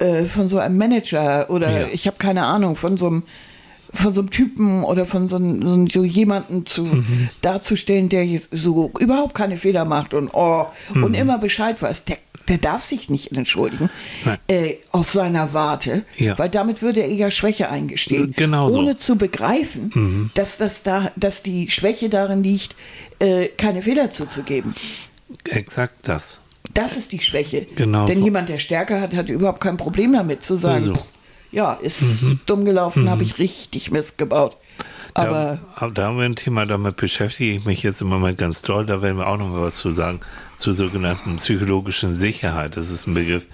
äh, 0.00 0.24
von 0.24 0.48
so 0.48 0.58
einem 0.58 0.76
Manager 0.76 1.48
oder 1.48 1.92
ich 1.92 2.08
habe 2.08 2.16
keine 2.18 2.44
Ahnung, 2.46 2.74
von 2.74 2.96
so 2.96 3.06
einem 3.06 3.22
von 3.96 4.14
so 4.14 4.20
einem 4.20 4.30
Typen 4.30 4.84
oder 4.84 5.06
von 5.06 5.28
so, 5.28 5.36
einem, 5.36 5.88
so, 5.90 6.00
so 6.00 6.04
jemanden 6.04 6.66
zu 6.66 6.82
Mhm. 6.84 7.28
darzustellen, 7.42 8.08
der 8.08 8.26
so 8.50 8.90
überhaupt 8.98 9.34
keine 9.34 9.56
Fehler 9.56 9.84
macht 9.84 10.14
und 10.14 10.30
oh 10.34 10.66
Mhm. 10.94 11.04
und 11.04 11.14
immer 11.14 11.38
Bescheid 11.38 11.80
weiß, 11.82 12.04
der, 12.04 12.18
der 12.48 12.58
darf 12.58 12.84
sich 12.84 13.10
nicht 13.10 13.32
entschuldigen 13.32 13.90
äh, 14.46 14.74
aus 14.92 15.12
seiner 15.12 15.52
Warte, 15.52 16.04
Ja. 16.16 16.38
weil 16.38 16.48
damit 16.48 16.80
würde 16.82 17.00
er 17.00 17.12
ja 17.12 17.30
Schwäche 17.30 17.68
eingestehen, 17.70 18.34
Genau 18.36 18.70
so. 18.70 18.78
ohne 18.78 18.96
zu 18.96 19.16
begreifen, 19.16 20.30
dass 20.34 20.56
das 20.56 20.82
da, 20.82 21.10
dass 21.16 21.42
die 21.42 21.68
Schwäche 21.68 22.08
darin 22.08 22.42
liegt, 22.44 22.76
äh, 23.18 23.46
keine 23.48 23.82
Fehler 23.82 24.10
zuzugeben. 24.10 24.74
Exakt 25.44 25.96
das. 26.08 26.40
Das 26.74 26.96
ist 26.96 27.12
die 27.12 27.20
Schwäche. 27.20 27.66
Genau 27.76 28.06
Denn 28.06 28.18
so. 28.18 28.24
jemand, 28.24 28.48
der 28.48 28.58
Stärke 28.58 29.00
hat, 29.00 29.14
hat 29.14 29.28
überhaupt 29.28 29.60
kein 29.60 29.76
Problem 29.76 30.12
damit 30.12 30.42
zu 30.44 30.56
sagen, 30.56 30.84
So. 30.86 30.92
Ja, 31.50 31.74
ist 31.74 32.26
dumm 32.46 32.64
gelaufen, 32.64 33.10
habe 33.10 33.22
ich 33.22 33.38
richtig 33.38 33.90
Mist 33.90 34.18
gebaut. 34.18 34.56
Aber 35.14 35.60
da, 35.80 35.88
da 35.88 36.06
haben 36.06 36.18
wir 36.18 36.26
ein 36.26 36.36
Thema, 36.36 36.66
damit 36.66 36.96
beschäftige 36.96 37.56
ich 37.56 37.64
mich 37.64 37.82
jetzt 37.82 38.02
im 38.02 38.08
Moment 38.08 38.36
ganz 38.36 38.60
doll. 38.60 38.84
Da 38.84 39.00
werden 39.00 39.16
wir 39.16 39.26
auch 39.26 39.38
noch 39.38 39.48
mal 39.48 39.62
was 39.62 39.76
zu 39.76 39.90
sagen 39.90 40.20
zur 40.58 40.74
sogenannten 40.74 41.36
psychologischen 41.36 42.16
Sicherheit. 42.16 42.76
Das 42.76 42.90
ist 42.90 43.06
ein 43.06 43.14
Begriff, 43.14 43.46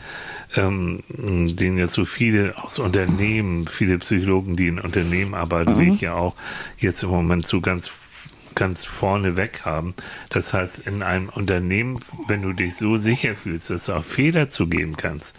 ähm, 0.57 1.01
den 1.09 1.79
jetzt 1.79 1.95
so 1.95 2.05
viele 2.05 2.55
aus 2.63 2.81
Unternehmen, 2.81 3.69
viele 3.69 3.99
Psychologen, 3.99 4.57
die 4.57 4.69
in 4.69 4.81
Unternehmen 4.81 5.35
arbeiten, 5.35 5.79
wie 5.79 5.95
ich 5.95 6.01
ja 6.01 6.15
auch, 6.15 6.35
jetzt 6.79 7.05
im 7.05 7.11
Moment 7.11 7.47
so 7.47 7.61
ganz 7.61 7.91
ganz 8.55 8.85
vorne 8.85 9.37
weg 9.37 9.61
haben. 9.65 9.95
Das 10.29 10.53
heißt, 10.53 10.81
in 10.87 11.03
einem 11.03 11.31
Unternehmen, 11.31 12.01
wenn 12.29 12.43
du 12.43 12.53
dich 12.53 12.77
so 12.77 12.99
sicher 12.99 13.35
fühlst, 13.35 13.71
dass 13.71 13.87
du 13.87 13.95
auch 13.95 14.05
Fehler 14.05 14.51
zugeben 14.51 14.97
kannst, 14.99 15.35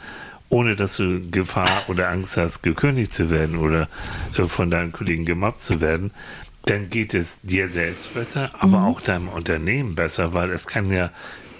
ohne 0.49 0.75
dass 0.75 0.97
du 0.97 1.29
Gefahr 1.31 1.83
oder 1.87 2.09
Angst 2.09 2.37
hast, 2.37 2.61
gekündigt 2.63 3.13
zu 3.13 3.29
werden 3.29 3.57
oder 3.57 3.87
äh, 4.37 4.45
von 4.45 4.69
deinen 4.69 4.91
Kollegen 4.91 5.25
gemobbt 5.25 5.63
zu 5.63 5.81
werden, 5.81 6.11
dann 6.65 6.89
geht 6.89 7.13
es 7.13 7.37
dir 7.43 7.69
selbst 7.69 8.13
besser, 8.13 8.49
aber 8.53 8.83
auch 8.83 9.01
deinem 9.01 9.27
Unternehmen 9.27 9.95
besser, 9.95 10.33
weil 10.33 10.49
es 10.51 10.67
kann 10.67 10.91
ja 10.91 11.11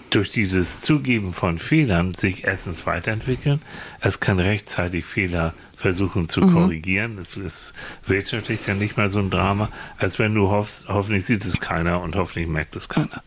durch 0.10 0.30
dieses 0.30 0.82
Zugeben 0.82 1.34
von 1.34 1.58
Fehlern 1.58 2.14
sich 2.14 2.46
erstens 2.46 2.86
weiterentwickeln. 2.86 3.62
Es 4.00 4.20
kann 4.20 4.40
rechtzeitig 4.40 5.06
Fehler 5.06 5.54
versuchen 5.76 6.30
zu 6.30 6.42
korrigieren. 6.42 7.18
Es 7.18 7.36
ist 7.36 7.74
wirtschaftlich 8.06 8.62
dann 8.66 8.80
nicht 8.80 8.96
mal 8.96 9.10
so 9.10 9.20
ein 9.20 9.30
Drama, 9.30 9.70
als 9.98 10.20
wenn 10.20 10.34
du 10.36 10.50
hoffst, 10.50 10.88
hoffentlich 10.88 11.26
sieht 11.26 11.44
es 11.44 11.60
keiner 11.60 12.00
und 12.02 12.16
hoffentlich 12.16 12.48
merkt 12.48 12.76
es 12.76 12.88
keiner. 12.88 13.24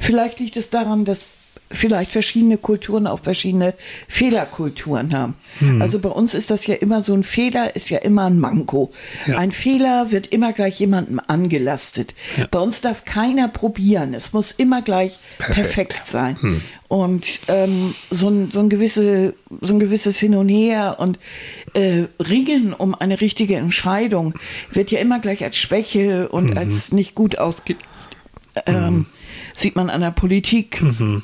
vielleicht 0.00 0.40
liegt 0.40 0.56
es 0.56 0.70
daran, 0.70 1.04
dass 1.04 1.36
vielleicht 1.70 2.12
verschiedene 2.12 2.56
Kulturen 2.58 3.06
auch 3.06 3.20
verschiedene 3.20 3.74
Fehlerkulturen 4.08 5.12
haben. 5.12 5.34
Hm. 5.58 5.82
Also 5.82 5.98
bei 5.98 6.08
uns 6.08 6.34
ist 6.34 6.50
das 6.50 6.66
ja 6.66 6.74
immer 6.74 7.02
so 7.02 7.14
ein 7.14 7.24
Fehler, 7.24 7.74
ist 7.74 7.90
ja 7.90 7.98
immer 7.98 8.26
ein 8.26 8.38
Manko. 8.38 8.92
Ja. 9.26 9.38
Ein 9.38 9.50
Fehler 9.50 10.12
wird 10.12 10.28
immer 10.28 10.52
gleich 10.52 10.78
jemandem 10.78 11.20
angelastet. 11.26 12.14
Ja. 12.36 12.46
Bei 12.50 12.60
uns 12.60 12.80
darf 12.80 13.04
keiner 13.04 13.48
probieren. 13.48 14.14
Es 14.14 14.32
muss 14.32 14.52
immer 14.52 14.82
gleich 14.82 15.18
Perfekt. 15.38 15.56
Hm. 15.56 15.64
perfekt, 15.64 16.06
sein. 16.06 16.62
Und 16.88 17.40
ähm, 17.48 17.94
so, 18.10 18.28
ein, 18.28 18.50
so, 18.52 18.60
ein 18.60 18.68
gewisse, 18.68 19.34
so 19.60 19.74
ein 19.74 19.80
gewisses 19.80 20.18
Hin 20.18 20.34
und 20.36 20.48
Her 20.48 20.96
und 20.98 21.18
äh, 21.72 22.04
Ringen 22.22 22.72
um 22.72 22.94
eine 22.94 23.20
richtige 23.20 23.56
Entscheidung 23.56 24.34
wird 24.70 24.90
ja 24.90 25.00
immer 25.00 25.18
gleich 25.18 25.42
als 25.42 25.56
Schwäche 25.56 26.28
und 26.28 26.50
Mhm. 26.50 26.58
als 26.58 26.92
nicht 26.92 27.14
gut 27.14 27.38
ausge 27.38 27.76
ähm, 28.66 29.06
sieht 29.56 29.76
man 29.76 29.90
an 29.90 30.00
der 30.00 30.10
Politik. 30.10 30.80
Mhm. 30.82 31.22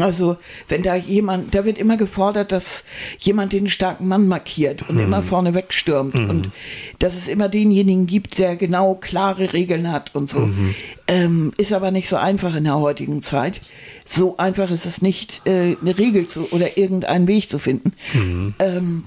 Also, 0.00 0.36
wenn 0.68 0.82
da 0.82 0.94
jemand, 0.94 1.54
da 1.54 1.64
wird 1.64 1.78
immer 1.78 1.96
gefordert, 1.96 2.50
dass 2.52 2.84
jemand 3.18 3.52
den 3.52 3.68
starken 3.68 4.08
Mann 4.08 4.26
markiert 4.28 4.88
und 4.88 4.96
Mhm. 4.96 5.02
immer 5.02 5.22
vorne 5.22 5.54
wegstürmt 5.54 6.14
und 6.14 6.50
dass 6.98 7.14
es 7.14 7.28
immer 7.28 7.48
denjenigen 7.48 8.06
gibt, 8.06 8.38
der 8.38 8.56
genau 8.56 8.94
klare 8.94 9.52
Regeln 9.52 9.90
hat 9.92 10.14
und 10.14 10.30
so. 10.30 10.40
Mhm. 10.40 10.74
Ähm, 11.08 11.52
ist 11.58 11.72
aber 11.72 11.90
nicht 11.90 12.08
so 12.08 12.16
einfach 12.16 12.54
in 12.54 12.64
der 12.64 12.78
heutigen 12.78 13.22
Zeit. 13.22 13.60
So 14.06 14.36
einfach 14.38 14.70
ist 14.70 14.86
es 14.86 15.02
nicht, 15.02 15.42
äh, 15.46 15.76
eine 15.80 15.98
Regel 15.98 16.26
zu 16.26 16.48
oder 16.52 16.76
irgendeinen 16.78 17.26
Weg 17.28 17.50
zu 17.50 17.58
finden. 17.58 17.92
Mhm. 18.14 18.54
Ähm, 18.58 19.04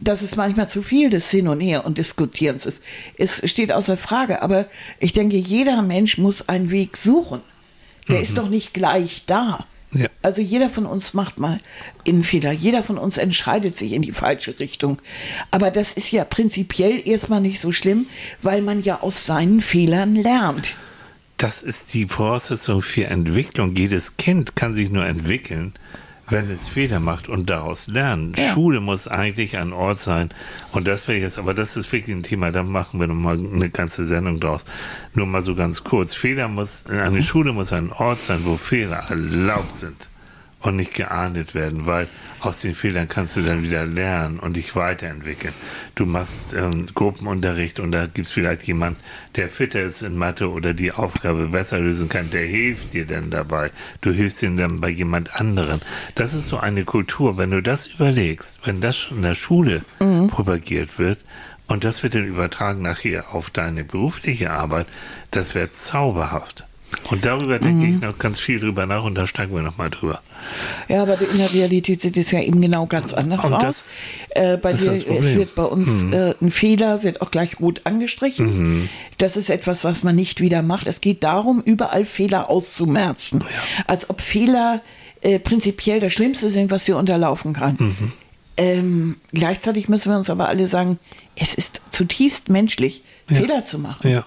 dass 0.00 0.22
es 0.22 0.34
manchmal 0.34 0.68
zu 0.68 0.82
viel 0.82 1.08
des 1.08 1.30
Hin 1.30 1.46
und 1.46 1.60
Her 1.60 1.86
und 1.86 1.98
Diskutierens 1.98 2.66
ist. 2.66 2.82
Es 3.16 3.48
steht 3.48 3.70
außer 3.70 3.96
Frage, 3.96 4.42
aber 4.42 4.66
ich 4.98 5.12
denke, 5.12 5.36
jeder 5.36 5.82
Mensch 5.82 6.18
muss 6.18 6.48
einen 6.48 6.70
Weg 6.70 6.96
suchen. 6.96 7.40
Der 8.08 8.20
ist 8.20 8.36
doch 8.36 8.48
nicht 8.50 8.74
gleich 8.74 9.22
da. 9.26 9.66
Ja. 9.94 10.08
Also 10.22 10.40
jeder 10.42 10.70
von 10.70 10.86
uns 10.86 11.14
macht 11.14 11.38
mal 11.38 11.60
einen 12.06 12.22
Fehler, 12.22 12.52
jeder 12.52 12.82
von 12.82 12.98
uns 12.98 13.16
entscheidet 13.16 13.76
sich 13.76 13.92
in 13.92 14.02
die 14.02 14.12
falsche 14.12 14.58
Richtung. 14.58 14.98
Aber 15.50 15.70
das 15.70 15.92
ist 15.92 16.10
ja 16.10 16.24
prinzipiell 16.24 17.06
erstmal 17.06 17.40
nicht 17.40 17.60
so 17.60 17.72
schlimm, 17.72 18.06
weil 18.42 18.60
man 18.60 18.82
ja 18.82 19.00
aus 19.00 19.24
seinen 19.24 19.60
Fehlern 19.60 20.16
lernt. 20.16 20.76
Das 21.36 21.62
ist 21.62 21.94
die 21.94 22.06
Voraussetzung 22.06 22.82
für 22.82 23.06
Entwicklung. 23.06 23.74
Jedes 23.76 24.16
Kind 24.16 24.56
kann 24.56 24.74
sich 24.74 24.90
nur 24.90 25.04
entwickeln, 25.04 25.72
wenn 26.28 26.50
es 26.50 26.68
Fehler 26.68 27.00
macht 27.00 27.28
und 27.28 27.50
daraus 27.50 27.86
lernen. 27.86 28.34
Ja. 28.36 28.52
Schule 28.52 28.80
muss 28.80 29.08
eigentlich 29.08 29.56
ein 29.56 29.72
Ort 29.72 30.00
sein. 30.00 30.30
Und 30.72 30.86
das 30.86 31.06
wäre 31.08 31.18
jetzt, 31.18 31.38
aber 31.38 31.54
das 31.54 31.76
ist 31.76 31.92
wirklich 31.92 32.16
ein 32.16 32.22
Thema, 32.22 32.50
da 32.50 32.62
machen 32.62 33.00
wir 33.00 33.06
nochmal 33.06 33.38
eine 33.38 33.70
ganze 33.70 34.06
Sendung 34.06 34.40
draus. 34.40 34.64
Nur 35.14 35.26
mal 35.26 35.42
so 35.42 35.54
ganz 35.54 35.84
kurz. 35.84 36.14
Fehler 36.14 36.48
muss, 36.48 36.84
eine 36.86 37.22
Schule 37.22 37.52
muss 37.52 37.72
ein 37.72 37.92
Ort 37.92 38.22
sein, 38.22 38.40
wo 38.44 38.56
Fehler 38.56 39.04
erlaubt 39.08 39.78
sind 39.78 39.96
und 40.64 40.76
nicht 40.76 40.94
geahndet 40.94 41.54
werden, 41.54 41.86
weil 41.86 42.08
aus 42.40 42.58
den 42.58 42.74
Fehlern 42.74 43.06
kannst 43.06 43.36
du 43.36 43.42
dann 43.42 43.62
wieder 43.62 43.84
lernen 43.84 44.38
und 44.38 44.56
dich 44.56 44.74
weiterentwickeln. 44.74 45.52
Du 45.94 46.06
machst 46.06 46.54
ähm, 46.54 46.88
Gruppenunterricht 46.94 47.80
und 47.80 47.92
da 47.92 48.06
gibt 48.06 48.26
es 48.26 48.32
vielleicht 48.32 48.62
jemand, 48.64 48.96
der 49.36 49.50
fitter 49.50 49.82
ist 49.82 50.02
in 50.02 50.16
Mathe 50.16 50.50
oder 50.50 50.72
die 50.72 50.90
Aufgabe 50.90 51.48
besser 51.48 51.78
lösen 51.80 52.08
kann, 52.08 52.30
der 52.30 52.46
hilft 52.46 52.94
dir 52.94 53.06
dann 53.06 53.30
dabei. 53.30 53.70
Du 54.00 54.10
hilfst 54.10 54.42
ihm 54.42 54.56
dann 54.56 54.80
bei 54.80 54.88
jemand 54.88 55.38
anderen. 55.38 55.80
Das 56.14 56.32
ist 56.32 56.48
so 56.48 56.56
eine 56.56 56.84
Kultur, 56.84 57.36
wenn 57.36 57.50
du 57.50 57.62
das 57.62 57.86
überlegst, 57.86 58.60
wenn 58.64 58.80
das 58.80 58.96
schon 58.96 59.18
in 59.18 59.22
der 59.22 59.34
Schule 59.34 59.82
propagiert 60.28 60.98
wird, 60.98 61.18
und 61.66 61.84
das 61.84 62.02
wird 62.02 62.14
dann 62.14 62.26
übertragen 62.26 62.82
nachher 62.82 63.34
auf 63.34 63.48
deine 63.48 63.84
berufliche 63.84 64.50
Arbeit, 64.50 64.86
das 65.30 65.54
wäre 65.54 65.72
zauberhaft. 65.72 66.66
Und 67.10 67.24
darüber 67.24 67.58
denke 67.58 67.86
ich 67.86 68.00
noch 68.00 68.18
ganz 68.18 68.40
viel 68.40 68.58
drüber 68.58 68.86
nach 68.86 69.04
und 69.04 69.14
da 69.14 69.26
steigen 69.26 69.54
wir 69.54 69.62
nochmal 69.62 69.90
drüber. 69.90 70.20
Ja, 70.88 71.02
aber 71.02 71.18
in 71.20 71.38
der 71.38 71.52
Realität 71.52 72.00
sieht 72.02 72.16
es 72.16 72.30
ja 72.30 72.40
eben 72.40 72.60
genau 72.60 72.86
ganz 72.86 73.12
anders 73.12 73.44
Und 73.44 73.52
aus. 73.54 74.26
äh, 74.30 74.56
bei 74.56 74.72
dir, 74.72 74.92
es. 74.92 75.06
Mhm. 75.06 75.36
wird 75.36 75.54
bei 75.54 75.64
uns 75.64 76.04
äh, 76.04 76.34
ein 76.40 76.50
Fehler, 76.50 77.02
wird 77.02 77.20
auch 77.20 77.30
gleich 77.30 77.60
rot 77.60 77.82
angestrichen. 77.84 78.46
Mhm. 78.82 78.88
Das 79.18 79.36
ist 79.36 79.50
etwas, 79.50 79.84
was 79.84 80.02
man 80.02 80.16
nicht 80.16 80.40
wieder 80.40 80.62
macht. 80.62 80.86
Es 80.86 81.00
geht 81.00 81.22
darum, 81.24 81.60
überall 81.60 82.04
Fehler 82.04 82.48
auszumerzen. 82.50 83.44
Als 83.86 84.08
ob 84.10 84.20
Fehler 84.20 84.80
äh, 85.20 85.38
prinzipiell 85.38 86.00
das 86.00 86.12
Schlimmste 86.12 86.50
sind, 86.50 86.70
was 86.70 86.84
dir 86.84 86.96
unterlaufen 86.96 87.52
kann. 87.52 87.76
Mhm. 87.78 88.12
Ähm, 88.56 89.16
gleichzeitig 89.32 89.88
müssen 89.88 90.10
wir 90.12 90.16
uns 90.18 90.30
aber 90.30 90.48
alle 90.48 90.68
sagen, 90.68 90.98
es 91.36 91.54
ist 91.54 91.80
zutiefst 91.90 92.48
menschlich, 92.48 93.02
Ja. 93.28 93.36
Fehler 93.38 93.64
zu 93.64 93.78
machen. 93.78 94.10
Ja. 94.10 94.26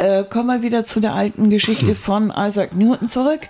Äh, 0.00 0.24
kommen 0.24 0.48
wir 0.48 0.62
wieder 0.62 0.86
zu 0.86 1.00
der 1.00 1.12
alten 1.12 1.50
Geschichte 1.50 1.94
von 1.94 2.32
Isaac 2.34 2.74
Newton 2.74 3.10
zurück. 3.10 3.40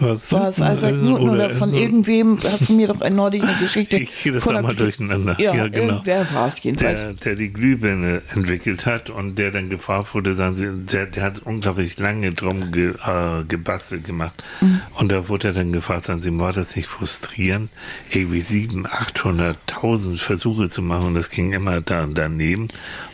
Was? 0.00 0.30
War 0.32 0.48
es 0.48 0.58
Isaac 0.58 0.94
Newton 0.94 1.30
oder, 1.30 1.50
von 1.50 1.72
irgendwem? 1.74 2.38
Hast 2.42 2.68
du 2.68 2.74
mir 2.74 2.88
doch 2.88 3.00
neulich 3.10 3.42
eine 3.42 3.54
Geschichte. 3.60 3.96
Ich 4.08 4.22
gehe 4.22 4.32
das 4.32 4.42
von 4.44 4.54
auch 4.56 4.60
der- 4.60 4.68
mal 4.68 4.76
durcheinander. 4.76 5.36
Ja, 5.40 5.54
Ja, 5.54 5.68
genau. 5.68 5.94
irgendwer 5.94 6.26
war 6.32 6.48
es 6.48 6.62
jedenfalls. 6.62 7.00
Der, 7.00 7.12
der 7.14 7.34
die 7.36 7.52
Glühbirne 7.52 8.22
entwickelt 8.34 8.86
hat 8.86 9.10
und 9.10 9.38
der 9.38 9.50
dann 9.50 9.68
gefragt 9.70 10.14
wurde, 10.14 10.34
sagen 10.34 10.56
sie, 10.56 10.68
der, 10.72 11.06
der 11.06 11.22
hat 11.24 11.40
unglaublich 11.40 11.98
lange 11.98 12.32
drum 12.32 12.70
ge, 12.72 12.90
äh, 12.90 13.44
gebastelt 13.48 14.04
gemacht. 14.04 14.42
Mhm. 14.60 14.80
Und 14.94 15.10
da 15.12 15.28
wurde 15.28 15.48
er 15.48 15.54
dann 15.54 15.72
gefragt, 15.72 16.06
sagen 16.06 16.22
sie, 16.22 16.36
war 16.38 16.52
das 16.52 16.76
nicht 16.76 16.86
frustrierend, 16.88 17.70
irgendwie 18.10 18.40
sieben, 18.40 18.86
800.000 18.86 20.18
Versuche 20.18 20.68
zu 20.68 20.82
machen 20.82 21.08
und 21.08 21.14
das 21.14 21.30
ging 21.30 21.52
immer 21.52 21.80
da 21.80 22.06
daneben. 22.06 22.68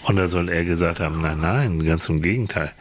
Und 0.04 0.16
da 0.16 0.28
soll 0.28 0.48
er 0.48 0.64
gesagt 0.64 1.00
haben, 1.00 1.20
nein, 1.22 1.38
nein, 1.40 1.84
ganz 1.84 2.08
im 2.08 2.20
Gegenteil. 2.22 2.72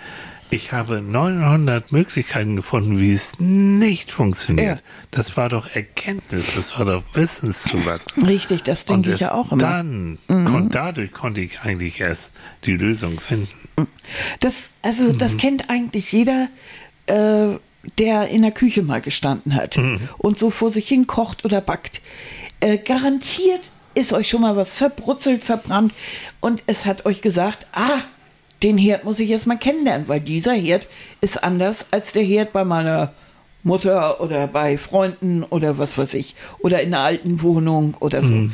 Ich 0.53 0.71
habe 0.71 1.01
900 1.01 1.91
Möglichkeiten 1.91 2.55
gefunden, 2.55 2.99
wie 2.99 3.11
es 3.11 3.33
nicht 3.39 4.11
funktioniert. 4.11 4.77
Ja. 4.77 4.83
Das 5.11 5.35
war 5.35 5.49
doch 5.49 5.75
Erkenntnis, 5.75 6.53
das 6.55 6.77
war 6.77 6.85
doch 6.85 7.03
Wissenszuwachs. 7.13 8.17
Richtig, 8.25 8.63
das 8.63 8.85
denke 8.85 9.09
ich 9.09 9.15
Und 9.15 9.21
ja 9.21 9.33
auch 9.33 9.51
immer. 9.51 9.61
Dann, 9.61 10.19
kon, 10.27 10.69
dadurch 10.69 11.11
konnte 11.11 11.41
ich 11.41 11.61
eigentlich 11.61 11.99
erst 11.99 12.31
die 12.65 12.77
Lösung 12.77 13.19
finden. 13.19 13.49
Das, 14.39 14.69
also, 14.83 15.05
Mhm. 15.05 15.17
das 15.17 15.37
kennt 15.37 15.69
eigentlich 15.69 16.11
jeder, 16.11 16.49
äh, 17.07 17.57
der 17.97 18.27
in 18.29 18.43
der 18.43 18.51
Küche 18.51 18.81
mal 18.83 19.01
gestanden 19.01 19.55
hat 19.55 19.77
Mhm. 19.77 20.07
und 20.19 20.37
so 20.37 20.49
vor 20.51 20.69
sich 20.69 20.87
hin 20.87 21.07
kocht 21.07 21.43
oder 21.45 21.61
backt. 21.61 22.01
Äh, 22.59 22.77
garantiert 22.77 23.61
ist 23.95 24.13
euch 24.13 24.29
schon 24.29 24.41
mal 24.41 24.55
was 24.55 24.77
verbrutzelt, 24.77 25.43
verbrannt 25.43 25.93
und 26.39 26.63
es 26.67 26.85
hat 26.85 27.05
euch 27.05 27.21
gesagt, 27.21 27.65
ah, 27.73 27.99
den 28.63 28.77
Herd 28.77 29.03
muss 29.03 29.19
ich 29.19 29.29
erst 29.29 29.47
mal 29.47 29.57
kennenlernen, 29.57 30.07
weil 30.07 30.21
dieser 30.21 30.53
Herd 30.53 30.87
ist 31.21 31.43
anders 31.43 31.87
als 31.91 32.13
der 32.13 32.23
Herd 32.23 32.53
bei 32.53 32.63
meiner 32.63 33.13
Mutter 33.63 34.21
oder 34.21 34.47
bei 34.47 34.77
Freunden 34.77 35.43
oder 35.43 35.77
was 35.77 35.97
weiß 35.97 36.13
ich 36.15 36.35
oder 36.59 36.81
in 36.81 36.93
einer 36.93 37.03
alten 37.03 37.41
Wohnung 37.41 37.95
oder 37.99 38.21
so. 38.23 38.49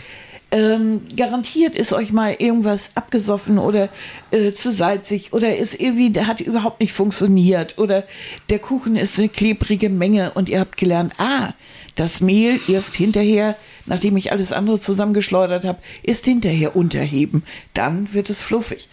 Ähm, 0.52 1.04
garantiert 1.16 1.76
ist 1.76 1.94
euch 1.94 2.12
mal 2.12 2.36
irgendwas 2.40 2.92
abgesoffen 2.96 3.60
oder 3.60 3.90
äh, 4.32 4.52
zu 4.52 4.72
salzig 4.72 5.32
oder 5.32 5.56
ist 5.56 5.80
irgendwie, 5.80 6.10
der 6.10 6.26
hat 6.26 6.42
überhaupt 6.42 6.80
nicht 6.80 6.92
funktioniert 6.92 7.78
oder 7.78 8.04
der 8.50 8.58
Kuchen 8.58 8.96
ist 8.96 9.20
eine 9.20 9.30
klebrige 9.30 9.90
Menge 9.90 10.32
und 10.34 10.50
ihr 10.50 10.60
habt 10.60 10.78
gelernt, 10.78 11.14
ah, 11.20 11.54
das 12.00 12.22
Mehl 12.22 12.60
erst 12.68 12.96
hinterher, 12.96 13.58
nachdem 13.86 14.16
ich 14.16 14.32
alles 14.32 14.54
andere 14.54 14.80
zusammengeschleudert 14.80 15.66
habe, 15.66 15.80
ist 16.02 16.26
hinterher 16.26 16.76
unterheben. 16.76 17.44
Dann 17.74 18.14
wird 18.14 18.30
es 18.30 18.42
fluffig. 18.42 18.88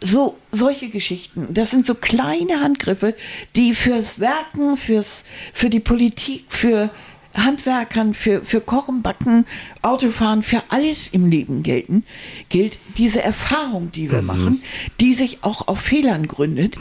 So, 0.00 0.36
solche 0.50 0.88
Geschichten, 0.88 1.48
das 1.50 1.70
sind 1.70 1.86
so 1.86 1.94
kleine 1.94 2.60
Handgriffe, 2.60 3.14
die 3.54 3.72
fürs 3.72 4.18
Werken, 4.18 4.76
fürs, 4.76 5.24
für 5.52 5.70
die 5.70 5.78
Politik, 5.80 6.46
für 6.48 6.90
Handwerkern, 7.34 8.14
für, 8.14 8.44
für 8.44 8.60
Kochen, 8.60 9.02
Backen, 9.02 9.46
Autofahren, 9.82 10.42
für 10.42 10.64
alles 10.70 11.08
im 11.08 11.30
Leben 11.30 11.62
gelten, 11.62 12.04
gilt 12.48 12.78
diese 12.96 13.22
Erfahrung, 13.22 13.92
die 13.92 14.10
wir 14.10 14.22
machen, 14.22 14.62
die 14.98 15.14
sich 15.14 15.44
auch 15.44 15.68
auf 15.68 15.80
Fehlern 15.80 16.26
gründet. 16.26 16.76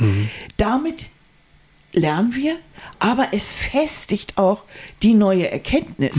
Damit 0.58 1.06
lernen 1.94 2.36
wir, 2.36 2.58
aber 3.00 3.30
es 3.32 3.52
festigt 3.52 4.38
auch 4.38 4.64
die 5.02 5.14
neue 5.14 5.50
Erkenntnis, 5.50 6.18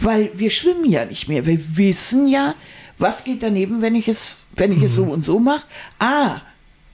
weil 0.00 0.30
wir 0.34 0.50
schwimmen 0.50 0.90
ja 0.90 1.04
nicht 1.04 1.28
mehr. 1.28 1.46
Wir 1.46 1.76
wissen 1.76 2.28
ja, 2.28 2.54
was 2.98 3.24
geht 3.24 3.42
daneben, 3.42 3.82
wenn 3.82 3.94
ich 3.94 4.08
es, 4.08 4.38
wenn 4.56 4.72
ich 4.72 4.82
es 4.82 4.94
so 4.94 5.04
und 5.04 5.24
so 5.24 5.38
mache. 5.38 5.64
Ah, 5.98 6.40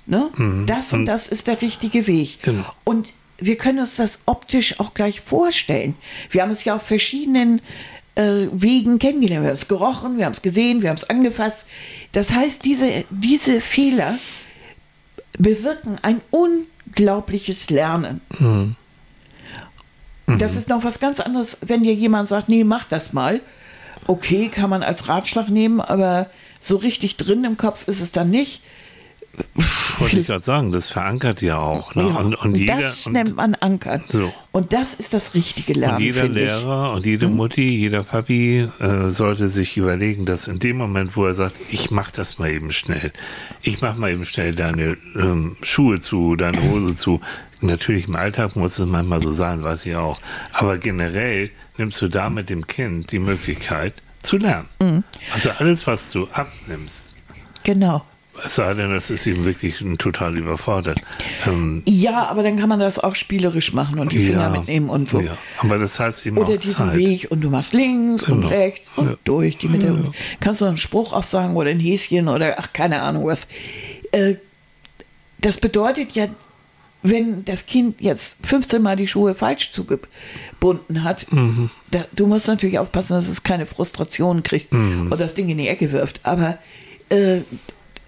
ne? 0.07 0.31
das 0.66 0.92
und 0.92 1.07
das 1.07 1.29
ist 1.29 1.46
der 1.46 1.61
richtige 1.61 2.07
Weg. 2.07 2.42
Genau. 2.42 2.64
Und 2.85 3.12
wir 3.38 3.57
können 3.57 3.79
uns 3.79 3.96
das 3.96 4.20
optisch 4.27 4.81
auch 4.81 4.94
gleich 4.94 5.20
vorstellen. 5.20 5.94
Wir 6.31 6.42
haben 6.42 6.51
es 6.51 6.64
ja 6.64 6.77
auf 6.77 6.83
verschiedenen 6.83 7.61
äh, 8.14 8.49
Wegen 8.53 8.99
kennengelernt. 8.99 9.44
Wir 9.44 9.51
haben 9.51 9.57
es 9.57 9.68
gerochen, 9.68 10.18
wir 10.18 10.27
haben 10.27 10.35
es 10.35 10.42
gesehen, 10.42 10.83
wir 10.83 10.90
haben 10.90 10.96
es 10.96 11.09
angefasst. 11.09 11.66
Das 12.12 12.33
heißt, 12.33 12.64
diese, 12.64 13.05
diese 13.11 13.61
Fehler 13.61 14.18
bewirken 15.38 15.99
ein 16.03 16.20
unglaubliches 16.90 17.70
Lernen. 17.70 18.20
Das 20.26 20.57
ist 20.57 20.68
noch 20.68 20.85
was 20.85 21.00
ganz 21.00 21.20
anderes, 21.20 21.59
wenn 21.61 21.83
dir 21.83 21.94
jemand 21.94 22.29
sagt, 22.29 22.48
nee, 22.48 22.64
mach 22.64 22.85
das 22.85 23.12
mal. 23.12 23.40
Okay, 24.07 24.48
kann 24.48 24.70
man 24.70 24.83
als 24.83 25.09
Ratschlag 25.09 25.48
nehmen, 25.48 25.81
aber 25.81 26.29
so 26.61 26.76
richtig 26.76 27.16
drin 27.16 27.44
im 27.44 27.57
Kopf 27.57 27.88
ist 27.88 28.00
es 28.00 28.12
dann 28.12 28.31
nicht. 28.31 28.62
Wollte 29.99 30.21
ich 30.21 30.27
gerade 30.27 30.45
sagen, 30.45 30.73
das 30.73 30.88
verankert 30.88 31.43
ja 31.43 31.59
auch. 31.59 31.95
Ne? 31.95 32.03
Ja, 32.03 32.16
und, 32.16 32.35
und, 32.35 32.57
jeder, 32.57 32.81
das 32.81 33.07
und, 33.07 33.12
nennt 33.12 33.37
man 33.37 33.55
Ankern. 33.55 34.03
So. 34.09 34.33
Und 34.53 34.73
das 34.73 34.95
ist 34.95 35.14
das 35.14 35.35
richtige 35.35 35.73
Lernen, 35.73 35.97
und 35.97 36.03
jeder 36.03 36.23
finde 36.23 36.40
ich. 36.40 36.47
Lehrer 36.47 36.93
und 36.93 37.07
jede 37.07 37.29
Mutti, 37.29 37.69
jeder 37.69 38.03
Papi 38.03 38.69
äh, 38.81 39.11
sollte 39.11 39.49
sich 39.49 39.77
überlegen, 39.77 40.27
dass 40.27 40.49
in 40.49 40.59
dem 40.59 40.77
Moment, 40.77 41.16
wo 41.16 41.27
er 41.27 41.35
sagt, 41.35 41.55
ich 41.71 41.90
mach 41.90 42.11
das 42.11 42.38
mal 42.38 42.51
eben 42.51 42.73
schnell, 42.73 43.12
ich 43.62 43.81
mach 43.81 43.97
mal 43.97 44.11
eben 44.11 44.27
schnell 44.27 44.55
deine 44.55 44.97
ähm, 45.14 45.57
Schuhe 45.62 46.01
zu, 46.01 46.37
deine 46.37 46.62
Hose 46.62 46.97
zu. 46.97 47.21
Natürlich 47.61 48.09
im 48.09 48.16
Alltag 48.16 48.57
muss 48.57 48.79
es 48.79 48.87
manchmal 48.87 49.21
so 49.21 49.31
sein, 49.31 49.62
weiß 49.62 49.85
ich 49.87 49.95
auch. 49.97 50.21
Aber 50.53 50.79
generell 50.79 51.51
nimmst 51.77 52.01
du 52.01 52.09
da 52.09 52.31
mit 52.31 52.49
dem 52.49 52.66
Kind 52.66 53.12
die 53.12 53.19
Möglichkeit 53.19 53.95
zu 54.23 54.38
lernen. 54.38 54.69
Mhm. 54.81 55.05
Also 55.35 55.51
alles, 55.51 55.87
was 55.87 56.11
du 56.11 56.27
abnimmst, 56.33 57.11
Genau. 57.62 58.03
Es 58.44 58.55
sei 58.55 58.74
denn, 58.74 58.90
das 58.90 59.11
ist 59.11 59.26
ihm 59.26 59.44
wirklich 59.44 59.85
total 59.98 60.37
überfordert. 60.37 61.00
Ähm, 61.46 61.83
Ja, 61.87 62.26
aber 62.29 62.42
dann 62.42 62.59
kann 62.59 62.68
man 62.68 62.81
das 62.81 62.98
auch 62.98 63.14
spielerisch 63.14 63.72
machen 63.72 63.98
und 63.98 64.12
die 64.12 64.24
Finger 64.24 64.50
mitnehmen 64.50 64.88
und 64.90 65.09
so. 65.09 65.20
Ja, 65.20 65.37
aber 65.59 65.79
das 65.79 65.98
heißt 66.00 66.26
eben 66.26 66.38
Oder 66.38 66.55
auch 66.55 66.57
diesen 66.57 66.76
Zeit. 66.76 66.96
Weg 66.96 67.26
und 67.31 67.40
du 67.42 67.50
machst 67.50 67.72
links 67.72 68.22
und 68.24 68.37
Genau. 68.42 68.48
rechts 68.48 68.88
und 68.96 69.09
Ja. 69.11 69.16
durch 69.24 69.59
die 69.59 69.68
Mitte. 69.68 70.12
Kannst 70.40 70.61
du 70.61 70.64
einen 70.66 70.76
Spruch 70.76 71.12
auch 71.12 71.24
sagen 71.24 71.57
oder 71.57 71.70
ein 71.70 71.81
Häschen 71.81 72.29
oder 72.29 72.57
ach, 72.59 72.72
keine 72.72 73.03
Ahnung 73.03 73.26
was. 73.26 73.46
Äh, 74.12 74.35
das 75.38 75.57
bedeutet 75.57 76.12
ja, 76.12 76.29
wenn 77.03 77.44
das 77.46 77.64
Kind 77.64 78.00
jetzt 78.00 78.37
15 78.42 78.83
Mal 78.83 78.94
die 78.96 79.07
Schuhe 79.09 79.35
falsch 79.35 79.72
zugebunden 79.72 81.03
hat, 81.03 81.26
Mhm. 81.33 81.70
da, 81.90 82.05
du 82.12 82.26
musst 82.26 82.46
natürlich 82.46 82.79
aufpassen, 82.79 83.14
dass 83.14 83.26
es 83.26 83.42
keine 83.42 83.64
Frustration 83.64 84.42
kriegt 84.42 84.72
Mhm. 84.74 85.07
oder 85.07 85.16
das 85.24 85.33
Ding 85.35 85.48
in 85.48 85.57
die 85.59 85.68
Ecke 85.68 85.92
wirft. 85.92 86.20
Aber 86.24 86.59
äh, 87.09 87.40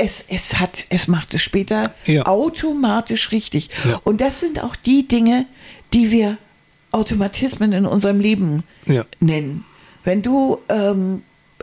es, 0.02 0.24
es 0.28 0.58
hat, 0.60 0.84
es 0.88 1.08
macht 1.08 1.34
es 1.34 1.42
später 1.42 1.94
Ja. 2.06 2.26
automatisch 2.26 3.30
richtig. 3.32 3.70
Ja. 3.88 3.98
Und 4.04 4.20
das 4.20 4.40
sind 4.40 4.62
auch 4.62 4.76
die 4.76 5.06
Dinge, 5.08 5.46
die 5.92 6.10
wir 6.10 6.38
Automatismen 6.90 7.72
in 7.72 7.86
unserem 7.86 8.20
Leben 8.20 8.64
Ja. 8.86 9.04
nennen. 9.20 9.64
Wenn 10.04 10.22
du 10.22 10.58
ähm, 10.68 11.22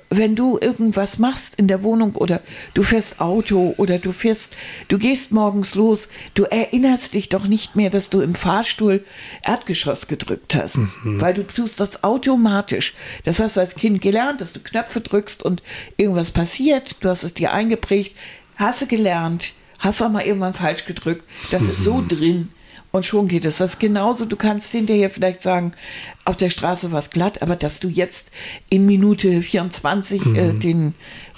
wenn 0.10 0.36
du 0.36 0.58
irgendwas 0.60 1.20
machst 1.20 1.56
in 1.56 1.68
der 1.68 1.84
Wohnung 1.84 2.16
oder 2.16 2.42
du 2.74 2.82
fährst 2.82 3.20
Auto 3.20 3.76
oder 3.78 4.00
du 4.00 4.12
fährst, 4.12 4.54
du 4.88 4.98
gehst 4.98 5.32
morgens 5.32 5.76
los, 5.76 6.10
du 6.34 6.44
erinnerst 6.44 7.14
dich 7.14 7.30
doch 7.30 7.48
nicht 7.48 7.76
mehr, 7.76 7.90
dass 7.90 8.10
du 8.10 8.22
im 8.22 8.34
Fahrstuhl 8.34 9.06
Erdgeschoss 9.44 10.08
gedrückt 10.08 10.56
hast, 10.56 10.78
weil 11.04 11.34
du 11.36 11.46
tust 11.46 11.80
das 11.80 12.04
automatisch. 12.04 12.96
Das 13.24 13.40
hast 13.40 13.58
du 13.58 13.60
als 13.60 13.76
Kind 13.76 14.02
gelernt, 14.02 14.42
dass 14.42 14.54
du 14.54 14.60
Knöpfe 14.60 15.02
drückst 15.02 15.44
und 15.44 15.62
irgendwas 15.98 16.32
passiert, 16.32 16.96
du 17.02 17.10
hast 17.10 17.24
es 17.24 17.36
dir 17.36 17.54
eingeprägt, 17.54 18.16
hast 18.58 18.82
du 18.82 18.88
gelernt, 18.88 19.54
hast 19.78 20.02
auch 20.02 20.10
mal 20.10 20.24
irgendwann 20.24 20.54
falsch 20.56 20.86
gedrückt, 20.86 21.24
das 21.52 21.64
ist 21.64 21.84
so 21.84 22.04
drin. 22.08 22.50
Und 22.92 23.06
schon 23.06 23.28
geht 23.28 23.46
es. 23.46 23.58
Das 23.60 23.72
ist 23.76 23.80
genauso, 23.80 24.26
du 24.26 24.36
kannst 24.36 24.72
hinterher 24.72 25.12
vielleicht 25.12 25.44
sagen, 25.44 25.74
auf 26.26 26.38
der 26.38 26.50
Straße 26.50 26.92
war 26.92 26.98
es 27.00 27.12
glatt, 27.12 27.44
aber 27.44 27.56
dass 27.56 27.80
du 27.80 27.88
jetzt 27.88 28.32
in 28.70 28.88
Minute 28.88 29.44
24 29.44 30.26
äh, 30.36 30.54
den 30.54 30.96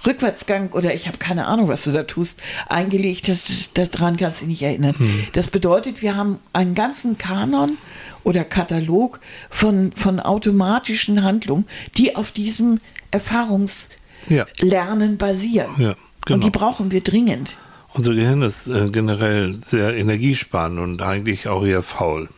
Rückwärtsgang 0.07 0.69
oder 0.71 0.93
ich 0.93 1.07
habe 1.07 1.17
keine 1.17 1.47
Ahnung, 1.47 1.67
was 1.67 1.83
du 1.83 1.91
da 1.91 2.03
tust, 2.03 2.39
eingelegt 2.69 3.27
hast, 3.27 3.77
daran 3.77 4.15
kannst 4.15 4.39
du 4.41 4.45
dich 4.45 4.53
nicht 4.53 4.61
erinnern. 4.61 4.95
Das 5.33 5.49
bedeutet, 5.49 6.01
wir 6.01 6.15
haben 6.15 6.39
einen 6.53 6.73
ganzen 6.73 7.17
Kanon 7.17 7.77
oder 8.23 8.43
Katalog 8.45 9.19
von, 9.49 9.91
von 9.95 10.19
automatischen 10.21 11.21
Handlungen, 11.23 11.65
die 11.97 12.15
auf 12.15 12.31
diesem 12.31 12.79
Erfahrungslernen 13.11 13.89
Ja. 14.29 15.17
basieren. 15.17 15.69
Ja, 15.77 15.89
Und 15.89 15.97
genau. 16.25 16.45
die 16.45 16.49
brauchen 16.49 16.91
wir 16.91 17.01
dringend. 17.01 17.57
Unser 17.93 18.13
Gehirn 18.13 18.41
ist 18.41 18.69
äh, 18.69 18.89
generell 18.89 19.57
sehr 19.65 19.93
energiesparend 19.97 20.79
und 20.79 21.01
eigentlich 21.01 21.49
auch 21.49 21.65
eher 21.65 21.83
faul. 21.83 22.29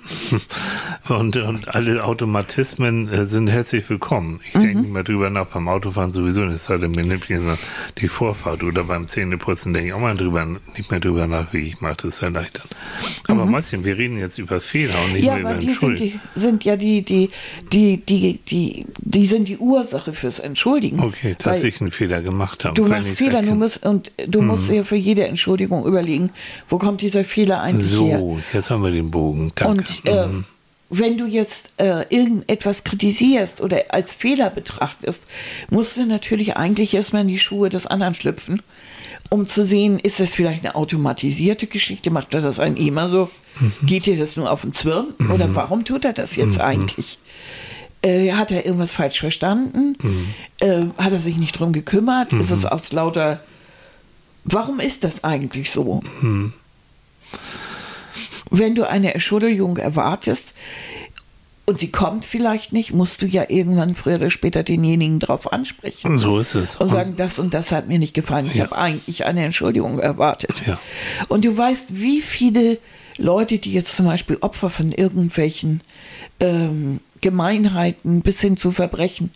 und, 1.10 1.36
und 1.38 1.76
alle 1.76 2.04
Automatismen 2.04 3.08
äh, 3.08 3.26
sind 3.26 3.50
herzlich 3.50 3.88
willkommen. 3.88 4.40
Ich 4.48 4.54
denke 4.54 4.80
nicht 4.80 4.92
mehr 4.92 5.04
drüber 5.04 5.30
nach, 5.30 5.46
beim 5.46 5.68
Autofahren 5.68 6.12
sowieso 6.12 6.42
nicht, 6.42 6.56
es 6.56 6.66
sei 6.66 6.78
denn, 6.80 6.92
mir 6.92 7.04
nimmt 7.04 7.30
jemand 7.30 7.60
die 8.00 8.08
Vorfahrt 8.08 8.64
oder 8.64 8.86
beim 8.86 9.08
Zähneputzen 9.08 9.74
denke 9.74 9.90
ich 9.90 9.94
auch 9.94 10.00
mal 10.00 10.18
drüber, 10.18 10.44
nicht 10.76 10.90
mehr 10.90 11.00
drüber 11.00 11.28
nach, 11.28 11.54
wie 11.54 11.60
ich 11.60 11.82
mache, 11.82 11.98
das 12.02 12.24
erleichtern. 12.24 12.68
Aber 13.28 13.46
Mäuschen, 13.46 13.86
wir 13.86 13.96
reden 13.96 14.18
jetzt 14.18 14.40
über 14.40 14.60
Fehler 14.60 14.96
und 15.06 15.14
nicht 15.14 15.26
Ja, 15.26 15.34
mehr 15.34 15.42
über 15.42 15.54
die 15.54 15.68
sind, 15.68 15.70
Entschuldigung. 15.70 16.20
die 16.36 16.40
sind 16.40 16.66
ja 16.66 16.78
die, 16.78 17.04
die, 17.04 17.30
die, 17.72 17.98
die, 17.98 18.40
die, 18.40 18.86
die 18.98 19.26
sind 19.28 19.48
die 19.48 19.58
Ursache 19.58 20.14
fürs 20.14 20.40
Entschuldigen. 20.40 21.00
Okay, 21.00 21.36
dass 21.38 21.62
ich 21.64 21.80
einen 21.80 21.92
Fehler 21.92 22.24
gemacht 22.24 22.66
habe. 22.66 22.74
Du 22.74 22.88
machst 22.88 23.20
Fehler, 23.20 23.44
du 23.44 23.54
musst, 23.54 23.86
und 23.86 24.12
du 24.28 24.42
musst 24.42 24.72
dir 24.72 24.84
für 24.84 24.96
jede 24.96 25.22
Entschuldigung 25.28 25.43
überlegen, 25.48 26.30
wo 26.70 26.78
kommt 26.78 27.02
dieser 27.02 27.24
Fehler 27.24 27.62
eigentlich 27.62 27.92
her. 28.00 28.20
So, 28.20 28.40
jetzt 28.54 28.70
haben 28.70 28.84
wir 28.84 28.92
den 28.92 29.12
Bogen. 29.12 29.52
Danke. 29.56 29.84
Und 30.04 30.10
äh, 30.12 30.28
Mhm. 30.28 30.46
wenn 30.90 31.18
du 31.18 31.26
jetzt 31.26 31.74
äh, 31.78 32.06
irgendetwas 32.10 32.84
kritisierst 32.84 33.62
oder 33.62 33.84
als 33.90 34.14
Fehler 34.14 34.50
betrachtest, 34.50 35.26
musst 35.70 35.98
du 35.98 36.06
natürlich 36.06 36.56
eigentlich 36.58 36.94
erstmal 36.94 37.24
in 37.24 37.28
die 37.28 37.40
Schuhe 37.40 37.70
des 37.70 37.88
anderen 37.88 38.14
schlüpfen, 38.14 38.62
um 39.30 39.48
zu 39.48 39.66
sehen, 39.66 39.98
ist 40.00 40.20
das 40.20 40.32
vielleicht 40.32 40.64
eine 40.64 40.76
automatisierte 40.76 41.66
Geschichte, 41.68 42.12
macht 42.12 42.34
er 42.34 42.42
das 42.42 42.60
ein 42.60 42.76
immer 42.78 43.10
so, 43.10 43.30
Mhm. 43.60 43.72
geht 43.86 44.06
dir 44.08 44.18
das 44.18 44.36
nur 44.36 44.50
auf 44.52 44.62
den 44.62 44.74
Zwirn 44.74 45.14
oder 45.32 45.54
warum 45.56 45.86
tut 45.86 46.06
er 46.06 46.14
das 46.14 46.36
jetzt 46.36 46.60
eigentlich? 46.60 47.20
Äh, 48.02 48.34
hat 48.34 48.52
er 48.52 48.66
irgendwas 48.66 48.92
falsch 48.92 49.20
verstanden? 49.20 49.96
Mhm. 50.02 50.26
Äh, 50.60 50.86
hat 50.98 51.14
er 51.14 51.20
sich 51.20 51.38
nicht 51.38 51.58
drum 51.60 51.72
gekümmert? 51.72 52.34
Ist 52.34 52.52
es 52.52 52.66
aus 52.66 52.92
lauter 52.92 53.40
Warum 54.46 54.80
ist 54.80 55.04
das 55.04 55.24
eigentlich 55.24 55.72
so? 55.72 56.02
Wenn 58.52 58.76
du 58.76 58.88
eine 58.88 59.14
Entschuldigung 59.14 59.78
erwartest 59.78 60.54
und 61.66 61.80
sie 61.80 61.90
kommt 61.92 62.26
vielleicht 62.26 62.74
nicht, 62.74 62.94
musst 62.94 63.22
du 63.22 63.26
ja 63.26 63.46
irgendwann 63.48 63.96
früher 63.96 64.16
oder 64.18 64.30
später 64.30 64.64
denjenigen 64.64 65.20
drauf 65.20 65.52
ansprechen 65.54 66.18
so 66.18 66.40
ist 66.40 66.56
es. 66.56 66.76
und 66.76 66.90
sagen, 66.90 67.16
das 67.16 67.40
und 67.40 67.54
das 67.54 67.72
hat 67.72 67.88
mir 67.88 68.00
nicht 68.00 68.14
gefallen. 68.14 68.48
Ich 68.48 68.56
Ja. 68.56 68.66
habe 68.66 68.78
eigentlich 68.78 69.26
eine 69.26 69.46
Entschuldigung 69.46 70.00
erwartet. 70.00 70.62
Ja. 70.68 70.78
Und 71.30 71.46
du 71.46 71.56
weißt, 71.58 71.86
wie 71.90 72.22
viele 72.22 72.80
Leute, 73.18 73.60
die 73.60 73.72
jetzt 73.74 73.96
zum 73.96 74.06
Beispiel 74.08 74.38
Opfer 74.42 74.70
von 74.70 74.92
irgendwelchen 74.92 75.82
ähm, 76.40 77.00
Gemeinheiten 77.22 78.22
bis 78.22 78.42
hin 78.42 78.58
zu 78.58 78.72
Verbrechen 78.72 79.32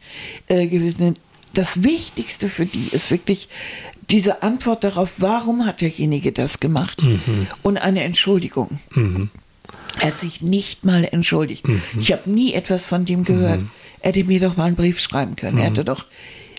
äh, 0.47 0.67
gewesen 0.67 0.97
sind, 0.97 1.21
das 1.53 1.81
Wichtigste 1.83 2.49
für 2.49 2.65
die 2.65 2.89
ist 2.91 3.09
wirklich 3.09 3.47
diese 4.09 4.41
Antwort 4.43 4.83
darauf, 4.83 5.15
warum 5.17 5.65
hat 5.65 5.81
derjenige 5.81 6.31
das 6.31 6.59
gemacht 6.59 7.01
und 7.63 7.77
eine 7.77 8.03
Entschuldigung. 8.03 8.79
Er 9.99 10.07
hat 10.07 10.17
sich 10.17 10.41
nicht 10.41 10.85
mal 10.85 11.03
entschuldigt. 11.11 11.65
Ich 11.99 12.11
habe 12.11 12.29
nie 12.29 12.53
etwas 12.53 12.87
von 12.87 13.05
dem 13.05 13.23
gehört. 13.23 13.61
Er 14.01 14.09
hätte 14.13 14.23
mir 14.25 14.39
doch 14.39 14.55
mal 14.55 14.65
einen 14.65 14.75
Brief 14.75 14.99
schreiben 14.99 15.35
können. 15.35 15.57
Er 15.57 15.65
hätte 15.65 15.83
doch. 15.83 16.05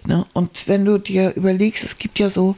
Ne? 0.07 0.27
Und 0.35 0.67
wenn 0.69 0.85
du 0.85 0.99
dir 0.99 1.35
überlegst, 1.37 1.85
es 1.85 1.97
gibt 1.99 2.19
ja 2.19 2.29
so, 2.29 2.57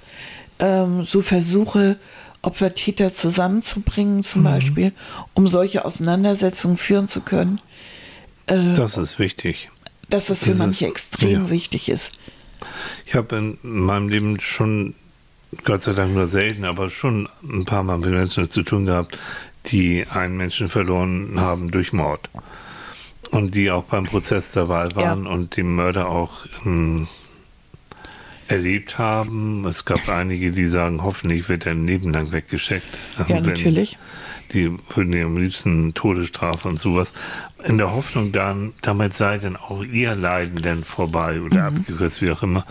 ähm, 0.58 1.04
so 1.04 1.22
Versuche, 1.22 1.98
Opfer-Täter 2.42 3.12
zusammenzubringen, 3.12 4.22
zum 4.24 4.42
Beispiel, 4.44 4.92
um 5.34 5.46
solche 5.48 5.84
Auseinandersetzungen 5.84 6.76
führen 6.78 7.06
zu 7.08 7.20
können, 7.20 7.60
Das 8.46 8.96
ist 8.96 9.18
wichtig. 9.18 9.68
dass 10.08 10.26
das 10.26 10.40
für 10.40 10.46
Das 10.46 10.54
ist- 10.56 10.60
manche 10.62 10.86
extrem 10.86 11.44
ja. 11.44 11.50
wichtig 11.50 11.88
ist. 11.88 12.10
Ich 13.10 13.16
habe 13.16 13.34
in 13.36 13.58
meinem 13.64 14.08
Leben 14.08 14.38
schon, 14.38 14.94
Gott 15.64 15.82
sei 15.82 15.94
Dank 15.94 16.14
nur 16.14 16.26
selten, 16.28 16.64
aber 16.64 16.88
schon 16.90 17.28
ein 17.42 17.64
paar 17.64 17.82
Mal 17.82 17.98
mit 17.98 18.10
Menschen 18.10 18.48
zu 18.48 18.62
tun 18.62 18.86
gehabt, 18.86 19.18
die 19.66 20.06
einen 20.08 20.36
Menschen 20.36 20.68
verloren 20.68 21.32
haben 21.40 21.72
durch 21.72 21.92
Mord. 21.92 22.30
Und 23.32 23.56
die 23.56 23.72
auch 23.72 23.82
beim 23.82 24.04
Prozess 24.04 24.52
dabei 24.52 24.94
waren 24.94 25.24
Ja. 25.24 25.30
und 25.32 25.56
den 25.56 25.74
Mörder 25.74 26.08
auch 26.08 26.46
ähm, 26.64 27.08
erlebt 28.46 28.98
haben. 28.98 29.64
Es 29.66 29.84
gab 29.84 30.08
einige, 30.08 30.52
die 30.52 30.66
sagen, 30.68 31.02
hoffentlich 31.02 31.48
wird 31.48 31.66
er 31.66 31.72
ein 31.72 31.88
Leben 31.88 32.12
lang 32.12 32.30
weggeschickt. 32.30 33.00
Ja, 33.18 33.24
Ähm, 33.38 33.44
wenn- 33.44 33.54
natürlich. 33.54 33.98
Die 34.52 34.70
würden 34.94 35.12
ja 35.12 35.24
am 35.24 35.36
liebsten 35.38 35.94
Todesstrafe 35.94 36.68
und 36.68 36.80
sowas. 36.80 37.12
In 37.64 37.78
der 37.78 37.92
Hoffnung 37.92 38.32
dann, 38.32 38.72
damit 38.82 39.16
sei 39.16 39.38
dann 39.38 39.56
auch 39.56 39.82
ihr 39.84 40.14
Leiden 40.14 40.56
dann 40.62 40.82
vorbei 40.84 41.40
oder 41.40 41.70
Mhm. 41.70 41.78
abgekürzt, 41.78 42.22
wie 42.22 42.30
auch 42.30 42.42
immer. 42.42 42.64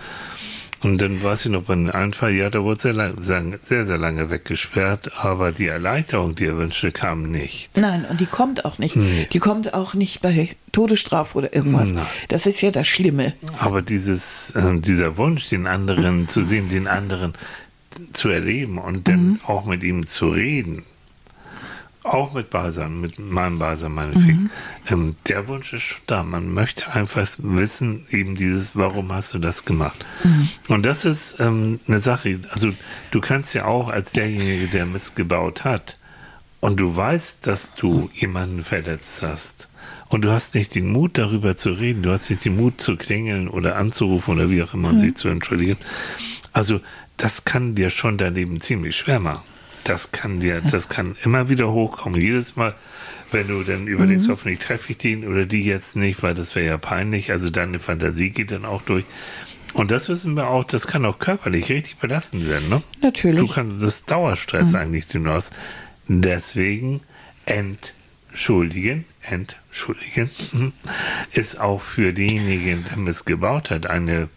Und 0.82 0.98
dann 1.02 1.22
weiß 1.22 1.46
ich 1.46 1.52
noch 1.52 1.64
bei 1.64 1.74
einem 1.74 1.90
einen 1.92 2.14
Fall, 2.14 2.32
ja, 2.32 2.50
da 2.50 2.64
wurde 2.64 2.80
sehr, 2.80 2.94
lang, 2.94 3.22
sehr, 3.22 3.86
sehr, 3.86 3.98
lange 3.98 4.30
weggesperrt, 4.30 5.12
aber 5.22 5.52
die 5.52 5.68
Erleichterung, 5.68 6.36
die 6.36 6.46
er 6.46 6.58
wünschte, 6.58 6.94
kam 6.94 7.30
nicht. 7.32 7.76
Nein, 7.76 8.06
und 8.10 8.22
die 8.22 8.26
kommt 8.26 8.64
auch 8.64 8.78
nicht. 8.78 8.96
Nee. 8.96 9.28
Die 9.34 9.40
kommt 9.40 9.74
auch 9.74 9.94
nicht 9.94 10.22
bei 10.22 10.56
Todesstrafe 10.72 11.38
oder 11.38 11.54
irgendwas. 11.54 11.90
Nein. 11.90 12.06
Das 12.30 12.46
ist 12.46 12.62
ja 12.62 12.72
das 12.72 12.88
Schlimme. 12.88 13.34
Aber 13.60 13.82
dieses, 13.82 14.52
äh, 14.52 14.80
dieser 14.80 15.18
Wunsch, 15.18 15.50
den 15.50 15.68
anderen 15.68 16.30
zu 16.30 16.46
sehen, 16.46 16.70
den 16.70 16.88
anderen 16.88 17.34
zu 18.14 18.30
erleben 18.30 18.78
und 18.78 19.10
dann 19.10 19.24
Mhm. 19.32 19.40
auch 19.48 19.66
mit 19.66 19.84
ihm 19.84 20.06
zu 20.06 20.30
reden, 20.30 20.84
auch 22.14 22.34
mit 22.34 22.50
Balsam, 22.50 23.02
mit 23.02 23.20
meinem 23.20 23.60
Balsam, 23.60 23.94
meinetwegen, 23.96 24.44
Mhm. 24.44 24.50
ähm, 24.90 25.16
der 25.28 25.48
Wunsch 25.48 25.74
ist 25.74 25.84
schon 25.84 26.02
da. 26.08 26.24
Man 26.24 26.54
möchte 26.54 26.92
einfach 26.94 27.28
wissen, 27.38 28.06
eben 28.10 28.36
dieses, 28.36 28.76
warum 28.76 29.12
hast 29.12 29.34
du 29.34 29.40
das 29.40 29.66
gemacht? 29.66 30.06
Mhm. 30.24 30.50
Und 30.68 30.86
das 30.86 31.06
ist 31.06 31.40
ähm, 31.40 31.80
eine 31.88 32.00
Sache, 32.00 32.40
also 32.52 32.74
du 33.12 33.22
kannst 33.22 33.54
ja 33.54 33.66
auch 33.66 33.90
als 33.90 34.12
derjenige, 34.12 34.68
der 34.68 34.86
Mist 34.86 35.16
gebaut 35.16 35.64
hat, 35.64 35.98
und 36.62 36.78
du 36.78 36.94
weißt, 36.94 37.48
dass 37.48 37.74
du 37.76 38.10
jemanden 38.14 38.64
verletzt 38.64 39.22
hast, 39.22 39.68
und 40.10 40.24
du 40.24 40.32
hast 40.32 40.56
nicht 40.56 40.74
den 40.76 40.92
Mut, 40.92 41.18
darüber 41.18 41.56
zu 41.56 41.72
reden, 41.72 42.02
du 42.02 42.12
hast 42.12 42.30
nicht 42.30 42.44
den 42.44 42.58
Mut 42.58 42.82
zu 42.82 42.98
klingeln 42.98 43.48
oder 43.48 43.76
anzurufen 43.76 44.34
oder 44.34 44.50
wie 44.50 44.64
auch 44.64 44.74
immer 44.74 44.90
und 44.90 44.98
sich 44.98 45.16
zu 45.16 45.28
entschuldigen. 45.28 45.78
Also, 46.52 46.82
das 47.18 47.46
kann 47.46 47.76
dir 47.76 47.90
schon 47.92 48.18
dein 48.18 48.34
Leben 48.34 48.60
ziemlich 48.60 48.96
schwer 48.98 49.20
machen. 49.20 49.44
Das 49.84 50.12
kann 50.12 50.40
dir, 50.40 50.62
das 50.62 50.90
kann 50.90 51.16
immer 51.24 51.50
wieder 51.50 51.72
hochkommen. 51.72 52.20
Jedes 52.20 52.56
Mal, 52.56 52.76
wenn 53.32 53.48
du 53.48 53.64
dann 53.64 53.88
überlegst, 53.88 54.28
hoffentlich 54.30 54.60
treffe 54.60 54.92
ich 54.92 54.98
den 54.98 55.28
oder 55.28 55.46
die 55.46 55.64
jetzt 55.64 55.96
nicht, 55.96 56.22
weil 56.24 56.34
das 56.34 56.56
wäre 56.56 56.66
ja 56.66 56.78
peinlich. 56.78 57.32
Also 57.32 57.50
deine 57.50 57.80
Fantasie 57.80 58.30
geht 58.32 58.52
dann 58.52 58.66
auch 58.66 58.82
durch. 58.82 59.06
Und 59.74 59.92
das 59.92 60.10
wissen 60.10 60.34
wir 60.34 60.48
auch, 60.48 60.64
das 60.64 60.88
kann 60.88 61.06
auch 61.06 61.20
körperlich 61.20 61.70
richtig 61.70 61.98
belastend 61.98 62.48
werden, 62.48 62.70
ne? 62.70 62.82
Natürlich. 63.02 63.40
Du 63.40 63.48
kannst, 63.48 63.82
das 63.82 64.06
Dauerstress 64.06 64.74
eigentlich, 64.74 65.08
den 65.08 65.26
du 65.26 65.32
hast. 65.32 65.54
Deswegen 66.08 67.02
entschuldigen, 67.46 69.06
entschuldigen, 69.22 70.74
ist 71.32 71.60
auch 71.60 71.82
für 71.82 72.14
denjenigen, 72.14 72.86
der 72.96 73.08
es 73.08 73.26
gebaut 73.26 73.70
hat, 73.70 73.88
eine, 73.88 74.30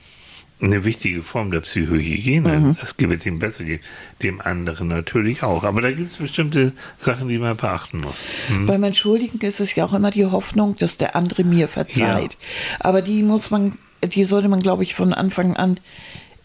eine 0.62 0.84
wichtige 0.84 1.22
Form 1.22 1.50
der 1.50 1.60
Psychohygiene. 1.60 2.76
Es 2.82 2.96
wird 2.98 3.26
ihm 3.26 3.38
besser 3.38 3.64
gehen, 3.64 3.80
dem 4.22 4.40
anderen 4.40 4.88
natürlich 4.88 5.42
auch. 5.42 5.64
Aber 5.64 5.80
da 5.80 5.90
gibt 5.90 6.08
es 6.08 6.16
bestimmte 6.16 6.72
Sachen, 6.98 7.28
die 7.28 7.38
man 7.38 7.56
beachten 7.56 7.98
muss. 7.98 8.26
Hm? 8.48 8.66
Beim 8.66 8.82
Entschuldigen 8.84 9.40
ist 9.40 9.60
es 9.60 9.74
ja 9.74 9.84
auch 9.84 9.92
immer 9.92 10.10
die 10.10 10.26
Hoffnung, 10.26 10.76
dass 10.76 10.98
der 10.98 11.16
andere 11.16 11.44
mir 11.44 11.68
verzeiht. 11.68 12.38
Aber 12.80 13.02
die 13.02 13.22
muss 13.22 13.50
man, 13.50 13.76
die 14.04 14.24
sollte 14.24 14.48
man, 14.48 14.62
glaube 14.62 14.84
ich, 14.84 14.94
von 14.94 15.12
Anfang 15.12 15.56
an 15.56 15.78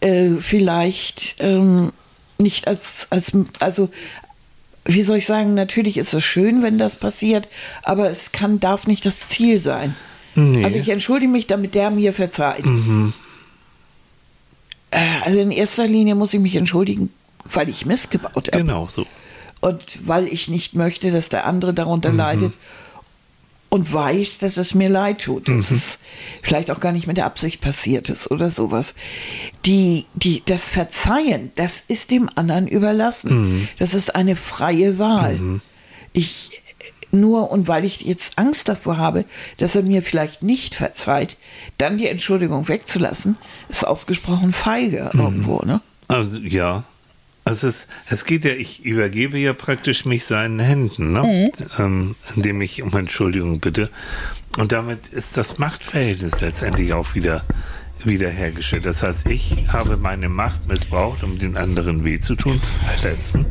äh, 0.00 0.36
vielleicht 0.38 1.36
ähm, 1.38 1.92
nicht 2.38 2.68
als, 2.68 3.08
als, 3.10 3.32
also 3.58 3.90
wie 4.84 5.02
soll 5.02 5.18
ich 5.18 5.26
sagen, 5.26 5.54
natürlich 5.54 5.98
ist 5.98 6.14
es 6.14 6.24
schön, 6.24 6.62
wenn 6.62 6.78
das 6.78 6.96
passiert, 6.96 7.48
aber 7.82 8.10
es 8.10 8.32
kann, 8.32 8.58
darf 8.58 8.86
nicht 8.86 9.04
das 9.04 9.28
Ziel 9.28 9.60
sein. 9.60 9.94
Nee. 10.34 10.64
Also 10.64 10.78
ich 10.78 10.88
entschuldige 10.88 11.30
mich, 11.30 11.46
damit 11.46 11.74
der 11.74 11.90
mir 11.90 12.12
verzeiht. 12.12 12.64
Äh, 14.90 15.20
also 15.24 15.40
in 15.40 15.50
erster 15.50 15.86
Linie 15.86 16.14
muss 16.14 16.34
ich 16.34 16.40
mich 16.40 16.56
entschuldigen, 16.56 17.10
weil 17.44 17.68
ich 17.68 17.86
Mist 17.86 18.10
gebaut 18.10 18.48
habe. 18.48 18.58
Genau 18.58 18.88
so. 18.94 19.06
Und 19.60 20.06
weil 20.06 20.28
ich 20.28 20.48
nicht 20.48 20.74
möchte, 20.74 21.10
dass 21.10 21.28
der 21.28 21.44
andere 21.46 21.74
darunter 21.74 22.12
leidet 22.12 22.52
und 23.70 23.92
weiß, 23.92 24.38
dass 24.38 24.56
es 24.56 24.74
mir 24.74 24.88
leid 24.88 25.22
tut, 25.22 25.48
dass 25.48 25.70
es 25.70 25.98
vielleicht 26.42 26.70
auch 26.70 26.80
gar 26.80 26.92
nicht 26.92 27.06
mit 27.06 27.16
der 27.16 27.26
Absicht 27.26 27.60
passiert 27.60 28.08
ist 28.08 28.30
oder 28.30 28.50
sowas. 28.50 28.94
Die, 29.66 30.06
die, 30.14 30.42
das 30.44 30.68
Verzeihen, 30.68 31.50
das 31.56 31.84
ist 31.86 32.10
dem 32.10 32.30
anderen 32.34 32.68
überlassen. 32.68 33.68
Das 33.78 33.94
ist 33.94 34.14
eine 34.14 34.36
freie 34.36 34.98
Wahl. 34.98 35.60
Ich 36.12 36.50
nur 37.10 37.50
und 37.50 37.68
weil 37.68 37.84
ich 37.84 38.02
jetzt 38.02 38.38
Angst 38.38 38.68
davor 38.68 38.96
habe, 38.96 39.24
dass 39.58 39.74
er 39.76 39.82
mir 39.82 40.02
vielleicht 40.02 40.42
nicht 40.42 40.74
verzeiht, 40.74 41.36
dann 41.78 41.98
die 41.98 42.06
Entschuldigung 42.06 42.68
wegzulassen, 42.68 43.36
ist 43.68 43.86
ausgesprochen 43.86 44.52
feige 44.52 45.10
irgendwo, 45.14 45.62
ne? 45.64 45.80
Also, 46.08 46.38
ja. 46.38 46.84
Also 47.44 47.68
es, 47.68 47.86
es 48.10 48.26
geht 48.26 48.44
ja, 48.44 48.52
ich 48.52 48.84
übergebe 48.84 49.38
ja 49.38 49.54
praktisch 49.54 50.04
mich 50.04 50.26
seinen 50.26 50.58
Händen, 50.58 51.12
ne? 51.12 51.50
ähm, 51.78 52.14
indem 52.36 52.60
ich 52.60 52.82
um 52.82 52.94
Entschuldigung 52.94 53.60
bitte. 53.60 53.88
Und 54.58 54.72
damit 54.72 55.08
ist 55.08 55.38
das 55.38 55.56
Machtverhältnis 55.56 56.42
letztendlich 56.42 56.92
auch 56.92 57.14
wieder 57.14 57.44
wiederhergestellt. 58.04 58.84
Das 58.84 59.02
heißt, 59.02 59.26
ich 59.28 59.66
habe 59.68 59.96
meine 59.96 60.28
Macht 60.28 60.66
missbraucht, 60.68 61.22
um 61.22 61.38
den 61.38 61.56
anderen 61.56 62.04
weh 62.04 62.20
zu 62.20 62.34
tun, 62.34 62.60
zu 62.60 62.72
verletzen. 62.72 63.46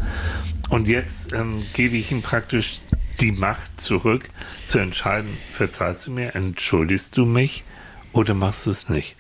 Und 0.69 0.87
jetzt 0.87 1.33
ähm, 1.33 1.63
gebe 1.73 1.95
ich 1.97 2.11
ihm 2.11 2.21
praktisch 2.21 2.81
die 3.19 3.31
Macht 3.31 3.79
zurück, 3.81 4.29
zu 4.65 4.79
entscheiden, 4.79 5.37
verzeihst 5.53 6.07
du 6.07 6.11
mir, 6.11 6.35
entschuldigst 6.35 7.17
du 7.17 7.25
mich 7.25 7.63
oder 8.13 8.33
machst 8.33 8.65
du 8.65 8.71
es 8.71 8.89
nicht? 8.89 9.15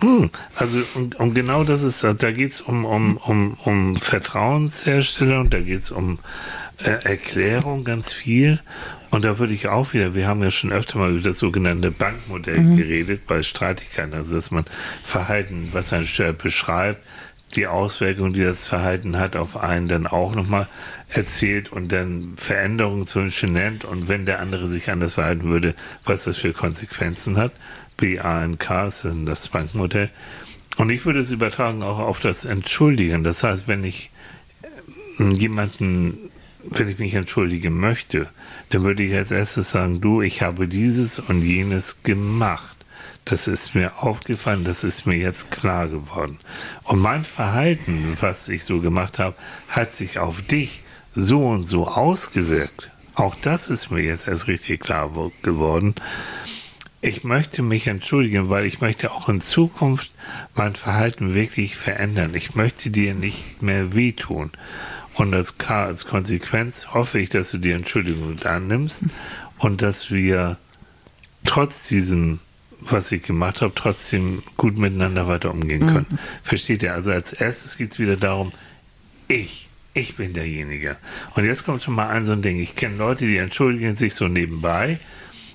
Hm, 0.00 0.30
Also 0.54 0.78
und, 0.94 1.16
und 1.16 1.34
genau 1.34 1.64
das 1.64 1.82
ist, 1.82 2.02
da 2.04 2.12
geht 2.32 2.52
es 2.52 2.60
um, 2.60 2.84
um, 2.84 3.16
um, 3.18 3.54
um 3.64 3.96
Vertrauensherstellung, 3.96 5.50
da 5.50 5.60
geht 5.60 5.82
es 5.82 5.90
um 5.90 6.18
äh, 6.78 6.90
Erklärung 7.04 7.84
ganz 7.84 8.12
viel. 8.12 8.60
Und 9.10 9.24
da 9.24 9.40
würde 9.40 9.52
ich 9.54 9.66
auch 9.66 9.92
wieder, 9.92 10.14
wir 10.14 10.28
haben 10.28 10.40
ja 10.42 10.52
schon 10.52 10.70
öfter 10.70 10.98
mal 10.98 11.10
über 11.10 11.20
das 11.20 11.38
sogenannte 11.38 11.90
Bankmodell 11.90 12.76
geredet 12.76 13.26
bei 13.26 13.42
Streitigkeiten, 13.42 14.14
also 14.14 14.36
dass 14.36 14.52
man 14.52 14.64
Verhalten, 15.02 15.70
was 15.72 15.92
ein 15.92 16.06
Steuer 16.06 16.32
beschreibt, 16.32 17.04
die 17.56 17.66
Auswirkungen, 17.66 18.32
die 18.32 18.44
das 18.44 18.68
Verhalten 18.68 19.18
hat, 19.18 19.36
auf 19.36 19.56
einen 19.56 19.88
dann 19.88 20.06
auch 20.06 20.34
nochmal 20.34 20.68
erzählt 21.08 21.72
und 21.72 21.90
dann 21.90 22.34
Veränderungen 22.36 23.06
Beispiel 23.24 23.50
nennt 23.50 23.84
und 23.84 24.08
wenn 24.08 24.26
der 24.26 24.40
andere 24.40 24.68
sich 24.68 24.90
anders 24.90 25.14
verhalten 25.14 25.44
würde, 25.44 25.74
was 26.04 26.24
das 26.24 26.36
für 26.36 26.52
Konsequenzen 26.52 27.36
hat. 27.36 27.52
BANK 27.96 28.70
ist 28.86 29.06
das 29.26 29.48
Bankmodell. 29.48 30.10
Und 30.76 30.90
ich 30.90 31.04
würde 31.04 31.20
es 31.20 31.30
übertragen 31.30 31.82
auch 31.82 31.98
auf 31.98 32.20
das 32.20 32.44
Entschuldigen. 32.44 33.22
Das 33.24 33.42
heißt, 33.42 33.68
wenn 33.68 33.84
ich 33.84 34.10
äh, 35.18 35.32
jemanden, 35.32 36.16
wenn 36.64 36.88
ich 36.88 36.98
mich 36.98 37.14
entschuldigen 37.14 37.78
möchte, 37.78 38.28
dann 38.70 38.84
würde 38.84 39.02
ich 39.02 39.14
als 39.14 39.30
erstes 39.30 39.72
sagen, 39.72 40.00
du, 40.00 40.22
ich 40.22 40.40
habe 40.40 40.68
dieses 40.68 41.18
und 41.18 41.42
jenes 41.42 42.02
gemacht. 42.02 42.76
Das 43.24 43.46
ist 43.46 43.74
mir 43.74 43.92
aufgefallen, 44.02 44.64
das 44.64 44.82
ist 44.82 45.06
mir 45.06 45.16
jetzt 45.16 45.50
klar 45.50 45.88
geworden. 45.88 46.38
Und 46.84 46.98
mein 47.00 47.24
Verhalten, 47.24 48.16
was 48.20 48.48
ich 48.48 48.64
so 48.64 48.80
gemacht 48.80 49.18
habe, 49.18 49.36
hat 49.68 49.94
sich 49.94 50.18
auf 50.18 50.42
dich 50.42 50.82
so 51.14 51.46
und 51.48 51.66
so 51.66 51.86
ausgewirkt. 51.86 52.90
Auch 53.14 53.34
das 53.42 53.68
ist 53.68 53.90
mir 53.90 54.02
jetzt 54.02 54.26
erst 54.26 54.48
richtig 54.48 54.80
klar 54.80 55.14
wo- 55.14 55.32
geworden. 55.42 55.94
Ich 57.02 57.24
möchte 57.24 57.62
mich 57.62 57.86
entschuldigen, 57.86 58.50
weil 58.50 58.66
ich 58.66 58.80
möchte 58.80 59.10
auch 59.10 59.28
in 59.28 59.40
Zukunft 59.40 60.12
mein 60.54 60.74
Verhalten 60.76 61.34
wirklich 61.34 61.76
verändern. 61.76 62.34
Ich 62.34 62.54
möchte 62.54 62.90
dir 62.90 63.14
nicht 63.14 63.62
mehr 63.62 63.94
wehtun. 63.94 64.50
Und 65.14 65.34
als, 65.34 65.58
als 65.68 66.06
Konsequenz 66.06 66.88
hoffe 66.94 67.18
ich, 67.18 67.28
dass 67.30 67.50
du 67.50 67.58
die 67.58 67.72
Entschuldigung 67.72 68.38
annimmst 68.44 69.04
und 69.58 69.82
dass 69.82 70.10
wir 70.10 70.56
trotz 71.44 71.88
diesem, 71.88 72.40
was 72.82 73.12
ich 73.12 73.22
gemacht 73.22 73.60
habe, 73.60 73.72
trotzdem 73.74 74.42
gut 74.56 74.76
miteinander 74.76 75.28
weiter 75.28 75.50
umgehen 75.50 75.86
können. 75.86 76.18
Versteht 76.42 76.82
ihr? 76.82 76.94
Also 76.94 77.12
als 77.12 77.32
erstes 77.32 77.76
geht 77.76 77.92
es 77.92 77.98
wieder 77.98 78.16
darum, 78.16 78.52
ich, 79.28 79.68
ich 79.94 80.16
bin 80.16 80.32
derjenige. 80.32 80.96
Und 81.34 81.44
jetzt 81.44 81.64
kommt 81.64 81.82
schon 81.82 81.94
mal 81.94 82.08
ein 82.08 82.24
so 82.24 82.32
ein 82.32 82.42
Ding. 82.42 82.60
Ich 82.60 82.76
kenne 82.76 82.96
Leute, 82.96 83.26
die 83.26 83.36
entschuldigen 83.36 83.96
sich 83.96 84.14
so 84.14 84.28
nebenbei 84.28 84.98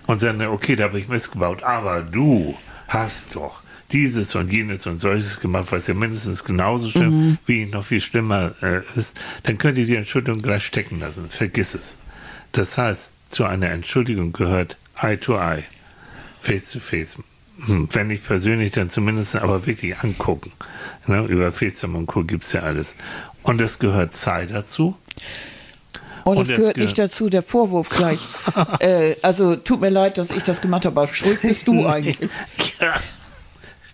und 0.07 0.21
sagen, 0.21 0.41
okay, 0.41 0.75
da 0.75 0.85
habe 0.85 0.99
ich 0.99 1.07
missgebaut, 1.07 1.63
aber 1.63 2.01
du 2.01 2.57
hast 2.87 3.35
doch 3.35 3.61
dieses 3.91 4.33
und 4.35 4.51
jenes 4.51 4.87
und 4.87 4.99
solches 4.99 5.39
gemacht, 5.39 5.67
was 5.69 5.87
ja 5.87 5.93
mindestens 5.93 6.43
genauso 6.43 6.89
schlimm, 6.89 7.37
wie 7.45 7.65
noch 7.65 7.85
viel 7.85 8.01
schlimmer 8.01 8.53
äh, 8.61 8.81
ist, 8.95 9.19
dann 9.43 9.57
könnt 9.57 9.77
ihr 9.77 9.85
die 9.85 9.95
Entschuldigung 9.95 10.41
gleich 10.41 10.65
stecken 10.65 10.99
lassen. 10.99 11.29
Vergiss 11.29 11.75
es. 11.75 11.95
Das 12.51 12.77
heißt, 12.77 13.13
zu 13.27 13.45
einer 13.45 13.69
Entschuldigung 13.69 14.33
gehört 14.33 14.77
Eye 15.01 15.17
to 15.17 15.37
Eye, 15.37 15.63
Face 16.45 16.71
to 16.71 16.79
Face. 16.79 17.17
Hm, 17.65 17.87
Wenn 17.91 18.07
nicht 18.07 18.25
persönlich, 18.27 18.71
dann 18.73 18.89
zumindest 18.89 19.35
aber 19.37 19.65
wirklich 19.65 19.97
angucken. 19.99 20.51
Ne? 21.07 21.23
Über 21.25 21.51
FaceTime 21.51 21.97
und 21.97 22.05
Co. 22.07 22.23
gibt 22.23 22.43
es 22.43 22.51
ja 22.51 22.61
alles. 22.61 22.95
Und 23.43 23.61
es 23.61 23.79
gehört 23.79 24.15
Zeit 24.15 24.51
dazu. 24.51 24.95
Und, 26.23 26.37
Und 26.37 26.43
es 26.43 26.47
gehört 26.57 26.75
gehört- 26.75 26.77
nicht 26.77 26.97
dazu, 26.99 27.29
der 27.29 27.43
Vorwurf 27.43 27.89
gleich. 27.89 28.19
äh, 28.79 29.15
also 29.21 29.55
tut 29.55 29.79
mir 29.81 29.89
leid, 29.89 30.17
dass 30.17 30.31
ich 30.31 30.43
das 30.43 30.59
gemacht 30.61 30.85
habe, 30.85 30.99
aber 31.01 31.07
schuld 31.13 31.41
bist 31.41 31.67
du 31.67 31.85
eigentlich. 31.87 32.17
Ja. 32.81 32.95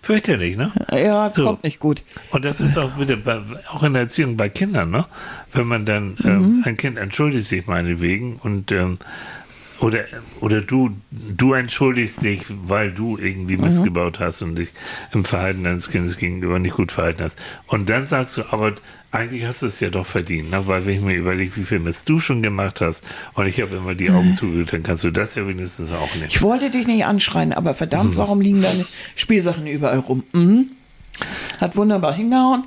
Fürchterlich, 0.02 0.58
ne? 0.58 0.72
Ja, 0.92 1.28
das 1.28 1.36
So. 1.36 1.46
kommt 1.46 1.64
nicht 1.64 1.80
gut. 1.80 2.04
Und 2.32 2.44
das 2.44 2.60
ist 2.60 2.76
auch 2.78 2.98
wieder 3.00 3.18
bei, 3.18 3.40
auch 3.72 3.84
in 3.84 3.94
der 3.94 4.04
Erziehung 4.04 4.36
bei 4.36 4.50
Kindern, 4.50 4.90
ne? 4.90 5.06
Wenn 5.54 5.68
man 5.68 5.86
dann 5.86 6.16
Mhm. 6.18 6.26
ähm, 6.26 6.64
ein 6.66 6.78
Kind 6.78 6.98
entschuldigt 6.98 7.48
sich 7.48 7.68
meinetwegen 7.68 8.38
und 8.38 8.72
ähm, 8.72 8.98
oder 9.82 10.06
oder 10.40 10.62
du 10.62 10.92
du 11.12 11.54
entschuldigst 11.54 12.24
dich, 12.24 12.44
weil 12.50 12.92
du 12.92 13.18
irgendwie 13.18 13.58
Mhm. 13.58 13.64
missgebaut 13.66 14.20
hast 14.20 14.42
und 14.42 14.56
dich 14.56 14.70
im 15.14 15.26
Verhalten 15.26 15.64
deines 15.66 15.90
Kindes 15.92 16.18
gegenüber 16.18 16.60
nicht 16.60 16.76
gut 16.76 16.92
verhalten 16.92 17.24
hast. 17.24 17.38
Und 17.68 17.90
dann 17.90 18.08
sagst 18.08 18.38
du, 18.38 18.44
aber 18.52 18.74
eigentlich 19.12 19.44
hast 19.44 19.62
du 19.62 19.66
es 19.66 19.80
ja 19.82 19.90
doch 19.90 20.06
verdient, 20.06 20.52
ne? 20.52 20.68
weil 20.68 20.86
wenn 20.86 20.96
ich 20.96 21.02
mir 21.02 21.16
überlege, 21.16 21.56
wie 21.58 21.66
viel 21.66 21.80
Mist 21.80 22.08
du 22.08 22.20
schon 22.20 22.42
gemacht 22.42 22.80
hast 22.80 23.04
und 23.34 23.46
ich 23.46 23.60
habe 23.62 23.76
immer 23.76 23.94
die 23.94 24.10
Augen 24.10 24.34
zugedrückt, 24.36 24.72
dann 24.72 24.84
kannst 24.84 25.04
du 25.04 25.12
das 25.12 25.36
ja 25.36 25.46
wenigstens 25.46 25.92
auch 25.92 26.16
nicht. 26.16 26.34
Ich 26.36 26.42
wollte 26.42 26.70
dich 26.70 26.88
nicht 26.88 27.04
anschreien, 27.06 27.52
aber 27.52 27.72
Mhm. 27.72 27.76
verdammt, 27.76 28.16
warum 28.18 28.40
liegen 28.40 28.62
deine 28.62 28.86
Spielsachen 29.16 29.68
überall 29.68 30.00
rum? 30.00 30.24
Mhm. 30.32 30.68
Hat 31.60 31.76
wunderbar 31.76 32.14
hingehauen. 32.14 32.64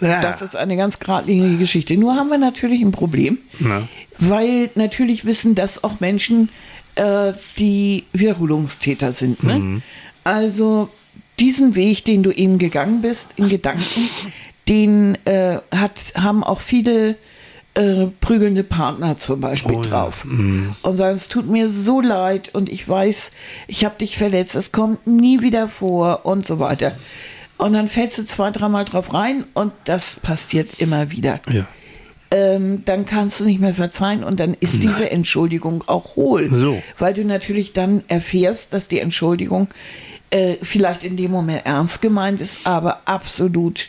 Ja. 0.00 0.20
Das 0.20 0.42
ist 0.42 0.56
eine 0.56 0.76
ganz 0.76 0.98
geradlinige 0.98 1.56
Geschichte. 1.58 1.96
Nur 1.96 2.16
haben 2.16 2.28
wir 2.28 2.38
natürlich 2.38 2.82
ein 2.82 2.92
Problem, 2.92 3.38
Na? 3.60 3.88
weil 4.18 4.70
natürlich 4.74 5.24
wissen 5.24 5.54
das 5.54 5.84
auch 5.84 6.00
Menschen, 6.00 6.48
äh, 6.96 7.32
die 7.58 8.04
Wiederholungstäter 8.12 9.12
sind. 9.12 9.42
Ne? 9.44 9.82
Also 10.24 10.88
diesen 11.38 11.74
Weg, 11.74 12.04
den 12.04 12.22
du 12.22 12.30
eben 12.32 12.58
gegangen 12.58 13.02
bist, 13.02 13.30
in 13.36 13.48
Gedanken, 13.48 14.08
den 14.68 15.16
äh, 15.26 15.58
hat, 15.74 16.12
haben 16.16 16.42
auch 16.42 16.60
viele 16.60 17.16
äh, 17.74 18.06
prügelnde 18.20 18.62
Partner 18.64 19.16
zum 19.16 19.40
Beispiel 19.40 19.74
Oh 19.76 19.82
ja. 19.82 19.88
drauf. 19.90 20.24
Und 20.24 20.96
sagen, 20.96 21.16
es 21.16 21.28
tut 21.28 21.48
mir 21.48 21.68
so 21.68 22.00
leid 22.00 22.54
und 22.54 22.68
ich 22.68 22.88
weiß, 22.88 23.30
ich 23.66 23.84
habe 23.84 23.96
dich 23.98 24.16
verletzt, 24.16 24.54
es 24.54 24.70
kommt 24.72 25.06
nie 25.06 25.40
wieder 25.42 25.68
vor 25.68 26.24
und 26.24 26.46
so 26.46 26.58
weiter. 26.60 26.92
Und 27.64 27.72
dann 27.72 27.88
fällst 27.88 28.18
du 28.18 28.24
zwei, 28.26 28.50
dreimal 28.50 28.84
drauf 28.84 29.14
rein 29.14 29.44
und 29.54 29.72
das 29.86 30.16
passiert 30.16 30.80
immer 30.80 31.10
wieder 31.10 31.40
Ja. 31.50 31.66
ähm, 32.30 32.82
dann 32.84 33.06
kannst 33.06 33.40
du 33.40 33.46
nicht 33.46 33.58
mehr 33.58 33.72
verzeihen 33.72 34.22
und 34.22 34.38
dann 34.38 34.52
ist 34.60 34.82
diese 34.82 35.10
Entschuldigung 35.10 35.82
auch 35.86 36.14
hohl. 36.16 36.50
So. 36.50 36.82
Weil 36.98 37.14
du 37.14 37.24
natürlich 37.24 37.72
dann 37.72 38.02
erfährst, 38.06 38.74
dass 38.74 38.88
die 38.88 38.98
Entschuldigung 38.98 39.68
äh, 40.28 40.56
vielleicht 40.60 41.04
in 41.04 41.16
dem 41.16 41.30
Moment 41.30 41.64
ernst 41.64 42.02
gemeint 42.02 42.42
ist, 42.42 42.58
aber 42.64 43.00
absolut 43.06 43.86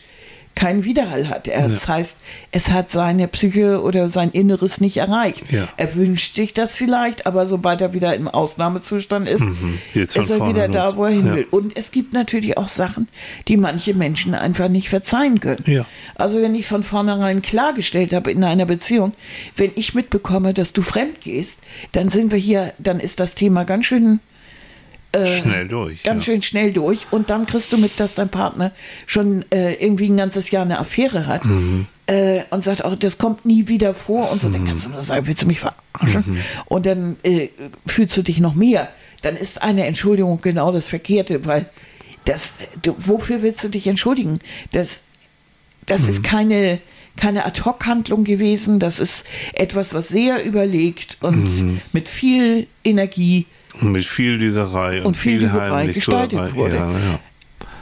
keinen 0.56 0.84
Widerhall 0.86 1.28
hat. 1.30 1.48
Das 1.48 1.88
heißt, 1.88 2.16
es 2.52 2.72
hat 2.72 2.90
seine 2.90 3.28
Psyche 3.28 3.82
oder 3.82 4.08
sein 4.10 4.32
Inneres 4.32 4.80
nicht 4.80 4.98
erreicht. 4.98 5.52
Ja. 5.52 5.68
Er 5.76 5.96
wünscht 5.96 6.36
sich 6.36 6.54
das 6.54 6.74
vielleicht, 6.74 7.26
aber 7.28 7.48
sobald 7.48 7.82
er 7.82 7.94
wieder 7.94 8.16
im 8.16 8.28
Ausnahmezustand 8.30 9.28
ist, 9.28 9.44
von 9.44 9.78
ist 9.94 10.16
er 10.16 10.48
wieder 10.48 10.68
da, 10.70 10.88
los. 10.90 10.96
wo 10.98 11.06
er 11.06 11.12
hin 11.12 11.26
Ja. 11.28 11.36
will. 11.36 11.48
Und 11.52 11.76
es 11.78 11.92
gibt 11.92 12.14
natürlich 12.14 12.58
auch 12.58 12.70
Sachen, 12.70 13.08
die 13.48 13.58
manche 13.58 13.94
Menschen 13.94 14.34
einfach 14.34 14.70
nicht 14.70 14.90
verzeihen 14.90 15.40
können. 15.42 15.64
Ja. 15.68 15.86
Also 16.16 16.42
wenn 16.42 16.56
ich 16.56 16.66
von 16.66 16.84
vornherein 16.84 17.42
klargestellt 17.42 18.14
habe 18.14 18.32
in 18.32 18.44
einer 18.44 18.66
Beziehung, 18.66 19.12
wenn 19.58 19.72
ich 19.76 19.94
mitbekomme, 19.94 20.54
dass 20.54 20.72
du 20.74 20.82
fremd 20.82 21.20
gehst, 21.22 21.60
dann 21.92 22.10
sind 22.10 22.32
wir 22.32 22.40
hier, 22.40 22.74
dann 22.80 23.00
ist 23.00 23.20
das 23.20 23.36
Thema 23.36 23.66
ganz 23.66 23.86
schön 23.88 24.20
Schnell 25.28 25.68
durch. 25.68 26.04
ganz 26.04 26.26
ja. 26.26 26.34
schön 26.34 26.42
schnell 26.42 26.74
durch 26.74 27.08
und 27.12 27.30
dann 27.30 27.46
kriegst 27.46 27.72
du 27.74 27.78
mit, 27.78 28.00
dass 28.00 28.16
dein 28.16 28.30
Partner 28.30 28.72
schon 29.06 29.46
äh, 29.52 29.74
irgendwie 29.76 30.10
ein 30.10 30.18
ganzes 30.18 30.52
Jahr 30.52 30.64
eine 30.66 30.80
Affäre 30.80 31.26
hat 31.28 31.46
Mhm. 31.46 31.86
äh, 32.08 32.42
und 32.50 32.64
sagt 32.64 32.84
auch, 32.84 32.96
das 32.96 33.18
kommt 33.18 33.46
nie 33.46 33.68
wieder 33.68 33.94
vor 33.94 34.32
und 34.32 34.42
so, 34.42 34.50
dann 34.50 34.66
kannst 34.66 34.86
du 34.86 34.90
nur 34.90 35.04
sagen, 35.04 35.28
willst 35.28 35.42
du 35.44 35.48
mich 35.48 35.60
verarschen? 35.60 36.24
Mhm. 36.26 36.38
Und 36.66 36.86
dann 36.86 37.16
äh, 37.24 37.50
fühlst 37.88 38.16
du 38.18 38.22
dich 38.24 38.40
noch 38.40 38.56
mehr. 38.56 38.90
Dann 39.22 39.36
ist 39.38 39.62
eine 39.62 39.86
Entschuldigung 39.86 40.40
genau 40.42 40.72
das 40.72 40.88
Verkehrte, 40.88 41.46
weil 41.46 41.70
das, 42.26 42.56
du, 42.82 42.96
wofür 42.98 43.42
willst 43.42 43.64
du 43.64 43.70
dich 43.70 43.88
entschuldigen? 43.88 44.40
Das, 44.72 45.04
das 45.86 46.02
Mhm. 46.04 46.10
ist 46.10 46.24
keine, 46.24 46.80
keine 47.18 47.46
Ad-Hoc-Handlung 47.46 48.24
gewesen. 48.24 48.80
Das 48.80 49.00
ist 49.00 49.26
etwas, 49.54 49.94
was 49.94 50.10
sehr 50.10 50.44
überlegt 50.44 51.18
und 51.22 51.44
Mhm. 51.44 51.82
mit 51.94 52.08
viel 52.10 52.68
Energie 52.84 53.46
Und 53.82 53.92
mit 53.92 54.06
viel 54.06 54.32
Lügerei 54.32 55.00
und, 55.00 55.08
Und 55.08 55.18
viel 55.18 55.40
viel 55.40 55.48
Lügerei 55.48 55.88
gestaltet 55.88 56.56
wurde. 56.56 56.76
Ja, 56.76 56.92
ja. 56.92 57.20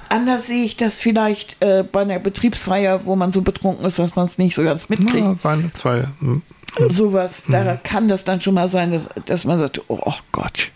Anders 0.09 0.47
sehe 0.47 0.63
ich 0.63 0.77
das 0.77 0.99
vielleicht 0.99 1.61
äh, 1.61 1.83
bei 1.83 2.01
einer 2.01 2.19
Betriebsfeier, 2.19 3.05
wo 3.05 3.15
man 3.15 3.31
so 3.31 3.41
betrunken 3.41 3.85
ist, 3.85 3.97
dass 3.97 4.15
man 4.15 4.25
es 4.25 4.37
nicht 4.37 4.53
so 4.53 4.63
ganz 4.63 4.89
mitkriegt. 4.89 5.25
Ja, 5.25 5.35
Weihnachtsfeier. 5.41 6.11
hm. 6.19 6.41
Sowas, 6.89 7.43
da 7.47 7.75
kann 7.75 8.07
das 8.07 8.23
dann 8.23 8.41
schon 8.41 8.55
mal 8.55 8.67
sein, 8.67 8.91
dass, 8.91 9.09
dass 9.25 9.45
man 9.45 9.59
sagt, 9.59 9.81
oh, 9.89 10.13
Gott, 10.31 10.71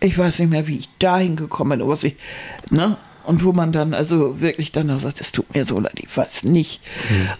ich 0.00 0.16
weiß 0.18 0.38
nicht 0.40 0.50
mehr, 0.50 0.66
wie 0.66 0.78
ich 0.78 0.90
dahin 0.98 1.36
gekommen 1.36 1.78
bin, 1.78 1.88
was 1.88 2.04
ich, 2.04 2.16
ne? 2.70 2.96
Und 3.24 3.42
wo 3.42 3.52
man 3.52 3.72
dann 3.72 3.92
also 3.92 4.40
wirklich 4.40 4.70
dann 4.70 4.88
auch 4.90 5.00
sagt, 5.00 5.20
es 5.20 5.32
tut 5.32 5.52
mir 5.52 5.64
so 5.64 5.80
leid, 5.80 5.94
ich 5.96 6.16
weiß 6.16 6.44
nicht. 6.44 6.80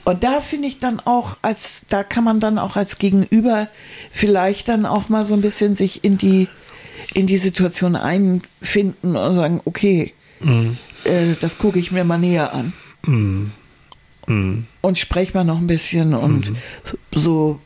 Und 0.04 0.24
da 0.24 0.40
finde 0.40 0.66
ich 0.66 0.78
dann 0.78 0.98
auch, 1.00 1.36
als, 1.42 1.82
da 1.88 2.02
kann 2.02 2.24
man 2.24 2.40
dann 2.40 2.58
auch 2.58 2.74
als 2.74 2.98
Gegenüber 2.98 3.68
vielleicht 4.10 4.68
dann 4.68 4.84
auch 4.84 5.08
mal 5.08 5.24
so 5.24 5.34
ein 5.34 5.42
bisschen 5.42 5.76
sich 5.76 6.02
in 6.02 6.18
die, 6.18 6.48
in 7.14 7.26
die 7.26 7.38
Situation 7.38 7.96
einfinden 7.96 9.16
und 9.16 9.36
sagen, 9.36 9.60
okay, 9.64 10.12
äh, 11.04 11.34
das 11.40 11.58
gucke 11.58 11.78
ich 11.78 11.92
mir 11.92 12.04
mal 12.04 12.18
näher 12.18 12.52
an. 12.54 12.72
Und 14.82 14.98
spreche 14.98 15.32
mal 15.34 15.44
noch 15.44 15.58
ein 15.58 15.66
bisschen 15.68 16.14
und 16.14 16.52
so 17.14 17.60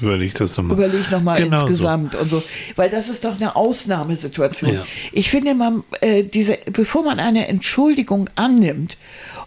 Überleg 0.00 0.34
das 0.34 0.56
nochmal. 0.56 0.76
überleg 0.76 1.10
nochmal 1.10 1.42
Genau 1.42 1.60
so. 1.60 1.66
insgesamt 1.66 2.14
und 2.14 2.30
so. 2.30 2.42
Weil 2.76 2.90
das 2.90 3.08
ist 3.08 3.24
doch 3.24 3.34
eine 3.36 3.56
Ausnahmesituation. 3.56 4.74
Ja. 4.74 4.84
Ich 5.12 5.30
finde, 5.30 5.54
man, 5.54 5.82
äh, 6.00 6.22
diese, 6.24 6.58
bevor 6.72 7.02
man 7.04 7.18
eine 7.18 7.48
Entschuldigung 7.48 8.28
annimmt 8.36 8.96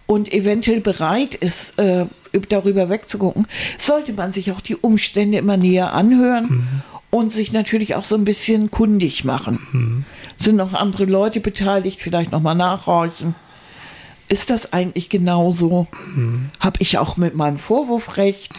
und 0.06 0.34
eventuell 0.34 0.82
bereit 0.82 1.36
ist, 1.36 1.80
äh, 1.80 2.06
darüber 2.49 2.89
wegzugucken, 2.89 3.47
sollte 3.78 4.12
man 4.13 4.34
sich 4.34 4.52
auch 4.52 4.60
die 4.62 4.76
Umstände 4.76 5.38
immer 5.38 5.56
näher 5.58 5.93
anhören 5.93 6.45
Mhm. 6.49 6.67
Und 7.13 7.32
sich 7.32 7.52
natürlich 7.54 7.93
auch 7.93 8.06
so 8.06 8.15
ein 8.15 8.26
bisschen 8.26 8.71
kundig 8.71 9.23
machen. 9.23 9.60
Mhm. 9.71 10.06
Sind 10.38 10.56
noch 10.56 10.73
andere 10.73 11.06
Leute 11.06 11.39
beteiligt, 11.41 12.02
vielleicht 12.02 12.32
nochmal 12.32 12.56
nachhorchen. 12.56 13.36
Ist 14.30 14.49
das 14.49 14.73
eigentlich 14.73 15.10
genauso? 15.10 15.88
Mhm. 16.15 16.49
Habe 16.60 16.78
ich 16.80 16.97
auch 16.97 17.15
mit 17.17 17.36
meinem 17.36 17.60
Vorwurf 17.60 18.17
recht? 18.17 18.54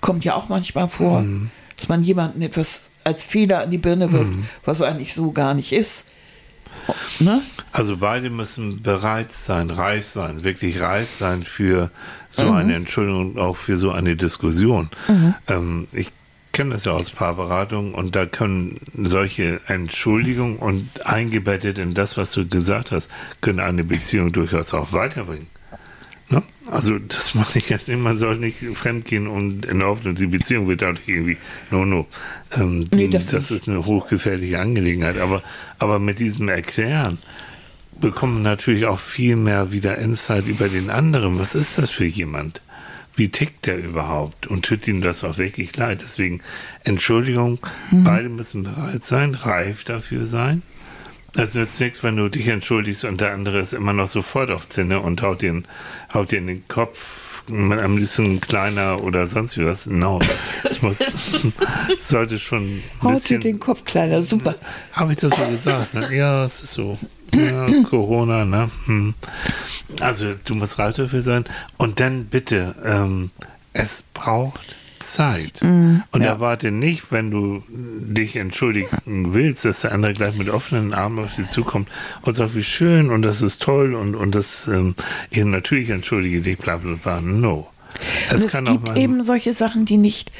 Kommt 0.00 0.24
ja 0.24 0.34
auch 0.34 0.48
manchmal 0.48 0.88
vor, 0.88 1.20
Mhm. 1.20 1.50
dass 1.76 1.88
man 1.88 2.02
jemanden 2.02 2.42
etwas 2.42 2.88
als 3.04 3.22
Fehler 3.22 3.62
an 3.62 3.70
die 3.70 3.78
Birne 3.78 4.10
wirft, 4.10 4.32
Mhm. 4.32 4.46
was 4.64 4.82
eigentlich 4.82 5.14
so 5.14 5.30
gar 5.30 5.54
nicht 5.54 5.72
ist. 5.72 6.04
Ne? 7.20 7.42
Also 7.70 7.96
beide 7.96 8.28
müssen 8.28 8.82
bereit 8.82 9.32
sein, 9.32 9.70
reif 9.70 10.06
sein, 10.06 10.42
wirklich 10.42 10.80
reif 10.80 11.08
sein 11.08 11.44
für 11.44 11.90
so 12.32 12.46
Mhm. 12.48 12.54
eine 12.56 12.74
Entschuldigung 12.74 13.30
und 13.34 13.38
auch 13.38 13.56
für 13.56 13.78
so 13.78 13.92
eine 13.92 14.16
Diskussion. 14.16 14.90
Ähm, 15.46 15.86
ich 15.92 16.10
kenne 16.56 16.70
das 16.70 16.86
ja 16.86 16.92
aus 16.92 17.10
Paarberatungen 17.10 17.92
und 17.92 18.16
da 18.16 18.24
können 18.24 18.78
solche 18.94 19.60
Entschuldigungen 19.66 20.56
und 20.56 20.88
eingebettet 21.04 21.76
in 21.76 21.92
das, 21.92 22.16
was 22.16 22.32
du 22.32 22.48
gesagt 22.48 22.92
hast, 22.92 23.10
können 23.42 23.60
eine 23.60 23.84
Beziehung 23.84 24.32
durchaus 24.32 24.72
auch 24.72 24.94
weiterbringen. 24.94 25.48
Ne? 26.30 26.42
Also 26.70 26.98
das 26.98 27.34
mache 27.34 27.58
ich 27.58 27.68
jetzt 27.68 27.88
nicht, 27.88 27.98
man 27.98 28.16
soll 28.16 28.38
nicht 28.38 28.56
fremdgehen 28.72 29.26
und 29.26 29.66
in 29.66 29.80
der 29.80 29.88
Hoffnung, 29.88 30.14
die 30.14 30.26
Beziehung 30.26 30.66
wird 30.66 30.80
dadurch 30.80 31.06
irgendwie, 31.06 31.36
no, 31.70 31.84
no. 31.84 32.06
Ähm, 32.56 32.88
Nee, 32.90 33.08
das 33.08 33.26
das 33.26 33.50
ist 33.50 33.68
eine 33.68 33.84
hochgefährliche 33.84 34.58
Angelegenheit. 34.58 35.18
Aber, 35.18 35.42
aber 35.78 35.98
mit 35.98 36.20
diesem 36.20 36.48
Erklären 36.48 37.18
bekommt 38.00 38.32
man 38.32 38.42
natürlich 38.44 38.86
auch 38.86 38.98
viel 38.98 39.36
mehr 39.36 39.72
wieder 39.72 39.98
Insight 39.98 40.46
über 40.46 40.70
den 40.70 40.88
anderen. 40.88 41.38
Was 41.38 41.54
ist 41.54 41.76
das 41.76 41.90
für 41.90 42.06
jemand? 42.06 42.62
Wie 43.16 43.30
tickt 43.30 43.66
der 43.66 43.78
überhaupt? 43.78 44.46
Und 44.46 44.66
tut 44.66 44.86
ihm 44.86 45.00
das 45.00 45.24
auch 45.24 45.38
wirklich 45.38 45.76
leid? 45.76 46.02
Deswegen, 46.02 46.42
Entschuldigung, 46.84 47.58
beide 47.90 48.28
müssen 48.28 48.62
bereit 48.62 49.04
sein, 49.04 49.34
reif 49.34 49.84
dafür 49.84 50.26
sein. 50.26 50.62
Es 51.34 51.54
nützt 51.54 51.80
nichts, 51.80 52.02
wenn 52.02 52.16
du 52.16 52.28
dich 52.28 52.48
entschuldigst 52.48 53.04
und 53.04 53.20
der 53.20 53.32
andere 53.32 53.58
ist 53.58 53.74
immer 53.74 53.92
noch 53.92 54.06
sofort 54.06 54.50
auf 54.50 54.68
Zinne 54.68 55.00
und 55.00 55.20
haut 55.22 55.42
dir 55.42 55.50
in 55.50 56.46
den 56.46 56.68
Kopf, 56.68 57.25
mit 57.48 57.78
am 57.78 57.96
liebsten 57.96 58.40
kleiner 58.40 59.02
oder 59.02 59.26
sonst 59.26 59.56
wie 59.56 59.66
was. 59.66 59.86
No, 59.86 60.20
es 60.64 60.82
muss, 60.82 60.98
sollte 62.00 62.38
schon 62.38 62.62
ein 62.62 62.82
Haut 63.02 63.28
dir 63.28 63.38
den 63.38 63.60
Kopf 63.60 63.84
kleiner, 63.84 64.22
super. 64.22 64.54
habe 64.92 65.12
ich 65.12 65.18
das 65.18 65.32
so 65.36 65.44
gesagt? 65.44 65.94
Ne? 65.94 66.14
Ja, 66.14 66.44
es 66.44 66.62
ist 66.62 66.72
so. 66.72 66.98
Ja, 67.34 67.66
Corona, 67.84 68.44
ne? 68.44 68.70
Hm. 68.86 69.14
Also, 70.00 70.34
du 70.44 70.54
musst 70.54 70.78
reif 70.78 70.96
dafür 70.96 71.22
sein. 71.22 71.44
Und 71.76 72.00
dann 72.00 72.26
bitte, 72.26 72.74
ähm, 72.84 73.30
es 73.72 74.04
braucht 74.14 74.76
Zeit. 74.98 75.60
und 75.62 76.20
erwarte 76.22 76.70
nicht, 76.70 77.10
wenn 77.12 77.30
du 77.30 77.62
dich 77.68 78.36
entschuldigen 78.36 79.34
willst, 79.34 79.64
dass 79.64 79.80
der 79.80 79.92
andere 79.92 80.12
gleich 80.14 80.36
mit 80.36 80.48
offenen 80.48 80.92
Armen 80.94 81.18
auf 81.24 81.34
dich 81.36 81.48
zukommt 81.48 81.88
und 82.22 82.34
sagt, 82.36 82.54
wie 82.54 82.62
schön 82.64 83.10
und 83.10 83.22
das 83.22 83.42
ist 83.42 83.62
toll 83.62 83.94
und, 83.94 84.14
und 84.14 84.34
das, 84.34 84.68
ähm, 84.68 84.94
eben 85.30 85.50
natürlich 85.50 85.90
entschuldige 85.90 86.40
dich, 86.40 86.58
bla 86.58 86.76
bla 86.76 86.94
bla. 87.02 87.20
No. 87.20 87.68
Und 88.30 88.44
es 88.44 88.52
gibt 88.52 88.94
eben 88.96 89.24
solche 89.24 89.54
Sachen, 89.54 89.86
die 89.86 89.96
nicht, 89.96 90.30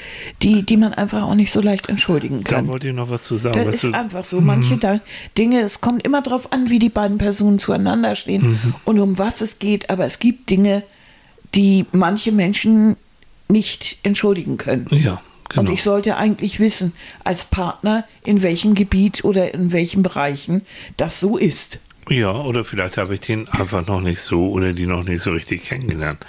die, 0.43 0.63
die 0.63 0.77
man 0.77 0.93
einfach 0.93 1.23
auch 1.23 1.35
nicht 1.35 1.51
so 1.53 1.63
leicht 1.63 1.89
entschuldigen 1.89 2.45
da 2.45 2.57
kann. 2.57 2.67
wollte 2.67 2.89
ich 2.89 2.95
noch 2.95 3.09
was 3.09 3.23
zu 3.23 3.39
sagen. 3.39 3.65
Das 3.65 3.77
ist 3.77 3.85
du, 3.85 3.93
einfach 3.93 4.25
so. 4.25 4.43
Manche 4.43 4.77
da 4.77 5.01
Dinge, 5.39 5.61
es 5.61 5.81
kommt 5.81 6.05
immer 6.05 6.21
darauf 6.21 6.53
an, 6.53 6.69
wie 6.69 6.79
die 6.79 6.91
beiden 6.91 7.17
Personen 7.17 7.59
zueinander 7.59 8.15
stehen 8.15 8.43
Mhm. 8.63 8.75
und 8.85 8.99
um 9.01 9.17
was 9.17 9.41
es 9.41 9.59
geht. 9.59 9.89
Aber 9.89 10.05
es 10.05 10.19
gibt 10.19 10.51
Dinge, 10.51 10.83
die 11.55 11.87
manche 11.93 12.31
Menschen 12.31 12.97
nicht 13.49 13.99
entschuldigen 14.03 14.57
können. 14.57 14.87
ja, 14.91 15.21
genau. 15.49 15.63
Und 15.63 15.71
ich 15.73 15.83
sollte 15.83 16.17
eigentlich 16.17 16.61
wissen, 16.61 16.93
als 17.25 17.45
Partner, 17.45 18.05
in 18.25 18.43
welchem 18.43 18.75
Gebiet 18.75 19.25
oder 19.25 19.55
in 19.55 19.73
welchen 19.73 20.03
Bereichen 20.03 20.63
das 20.97 21.21
so 21.21 21.37
ist. 21.37 21.79
Ja, 22.09 22.33
oder 22.33 22.65
vielleicht 22.65 22.99
habe 22.99 23.15
ich 23.15 23.21
den 23.21 23.49
einfach 23.49 23.85
noch 23.87 24.01
nicht 24.01 24.21
so 24.21 24.51
oder 24.51 24.73
die 24.73 24.87
noch 24.87 25.03
nicht 25.03 25.23
so 25.23 25.33
richtig 25.33 25.65
kennengelernt 25.65 26.25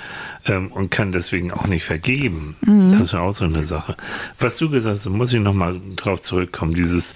ähm, 0.47 0.71
und 0.71 0.89
kann 0.89 1.11
deswegen 1.11 1.51
auch 1.51 1.67
nicht 1.67 1.83
vergeben. 1.83 2.55
Das 2.91 2.99
ist 2.99 3.13
ja 3.13 3.19
auch 3.19 3.33
so 3.33 3.45
eine 3.45 3.63
Sache. 3.63 3.95
Was 4.39 4.57
du 4.57 4.71
gesagt 4.71 4.95
hast, 4.95 5.05
muss 5.07 5.33
ich 5.33 5.39
nochmal 5.39 5.79
drauf 5.95 6.21
zurückkommen, 6.21 6.73
dieses 6.73 7.13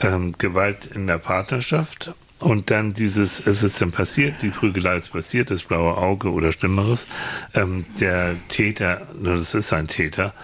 ähm, 0.00 0.34
Gewalt 0.36 0.90
in 0.94 1.06
der 1.06 1.16
Partnerschaft 1.18 2.12
und 2.42 2.70
dann 2.70 2.92
dieses, 2.92 3.44
es 3.46 3.62
ist 3.62 3.80
dann 3.80 3.92
passiert, 3.92 4.34
die 4.42 4.50
Prügelei 4.50 4.96
ist 4.96 5.12
passiert, 5.12 5.50
das 5.50 5.62
blaue 5.62 5.96
Auge 5.96 6.30
oder 6.30 6.52
Schlimmeres. 6.52 7.06
Ähm, 7.54 7.84
der 8.00 8.34
Täter, 8.48 9.06
das 9.22 9.54
ist 9.54 9.72
ein 9.72 9.88
Täter, 9.88 10.34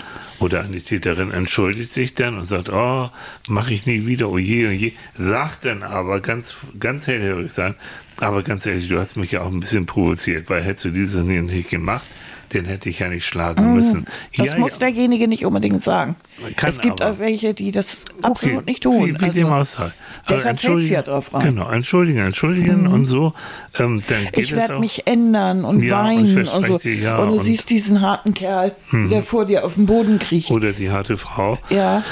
oder 0.41 0.63
eine 0.63 0.81
Täterin 0.81 1.33
entschuldigt 1.33 1.93
sich 1.93 2.15
dann 2.15 2.39
und 2.39 2.45
sagt, 2.45 2.69
oh, 2.71 3.11
mache 3.49 3.75
ich 3.75 3.87
nie 3.87 4.07
wieder, 4.07 4.29
oh 4.29 4.39
je, 4.39 4.69
oh 4.69 4.71
je. 4.71 4.93
Sagt 5.15 5.65
dann 5.65 5.83
aber 5.83 6.21
ganz, 6.21 6.57
ganz 6.79 7.07
hellhörig 7.07 7.53
sein, 7.53 7.75
aber 8.19 8.43
ganz 8.43 8.67
ehrlich, 8.67 8.89
du 8.89 8.99
hast 8.99 9.17
mich 9.17 9.33
ja 9.33 9.43
auch 9.43 9.51
ein 9.51 9.61
bisschen 9.61 9.87
provoziert, 9.87 10.49
weil 10.51 10.63
hättest 10.63 10.87
du 10.87 10.91
dieses 10.91 11.25
nicht 11.25 11.71
gemacht, 11.71 12.07
den 12.53 12.65
hätte 12.65 12.89
ich 12.89 12.99
ja 13.01 13.09
nicht 13.09 13.27
schlagen 13.27 13.75
müssen. 13.75 14.01
Mhm. 14.01 14.05
Das 14.37 14.47
ja, 14.53 14.59
muss 14.59 14.73
ja. 14.73 14.89
derjenige 14.89 15.29
nicht 15.29 15.45
unbedingt 15.45 15.83
sagen. 15.83 16.17
Kann 16.57 16.71
es 16.71 16.81
gibt 16.81 17.01
aber. 17.03 17.13
auch 17.15 17.19
welche, 17.19 17.55
die 17.55 17.73
das 17.73 18.05
absolut 18.23 18.67
nicht 18.67 18.83
tun. 18.85 19.07
Wie, 19.07 19.21
wie 19.21 19.31
dem 19.31 19.49
sei. 19.65 19.93
deshalb 19.93 19.95
fällt's 20.27 20.45
entschuldigen- 20.45 20.95
ja 20.95 21.03
drauf 21.03 21.35
rein. 21.35 21.43
Mhm. 21.43 21.57
Genau, 21.57 21.71
entschuldigen, 21.71 22.19
entschuldigen 22.21 22.87
und 22.87 23.07
so. 23.07 23.33
Ähm, 23.79 24.03
ich 24.33 24.55
werde 24.55 24.79
mich 24.79 25.07
ändern 25.07 25.65
und 25.65 25.83
Ja, 25.83 26.01
und 26.01 26.07
weinen 26.07 26.37
und, 26.37 26.47
verspreche 26.47 26.67
so. 26.73 26.79
dir, 26.79 27.19
und 27.19 27.29
du 27.29 27.33
und- 27.35 27.41
siehst 27.41 27.71
diesen 27.71 28.01
harten 28.01 28.35
Kerl, 28.35 28.75
der 28.93 29.23
vor 29.23 29.45
dir 29.47 29.65
auf 29.65 29.75
den 29.75 29.87
Boden 29.87 30.19
kriecht. 30.19 30.51
Oder 30.51 30.73
die 30.73 30.91
harte 30.91 31.17
Frau. 31.17 31.59
ja. 31.71 32.03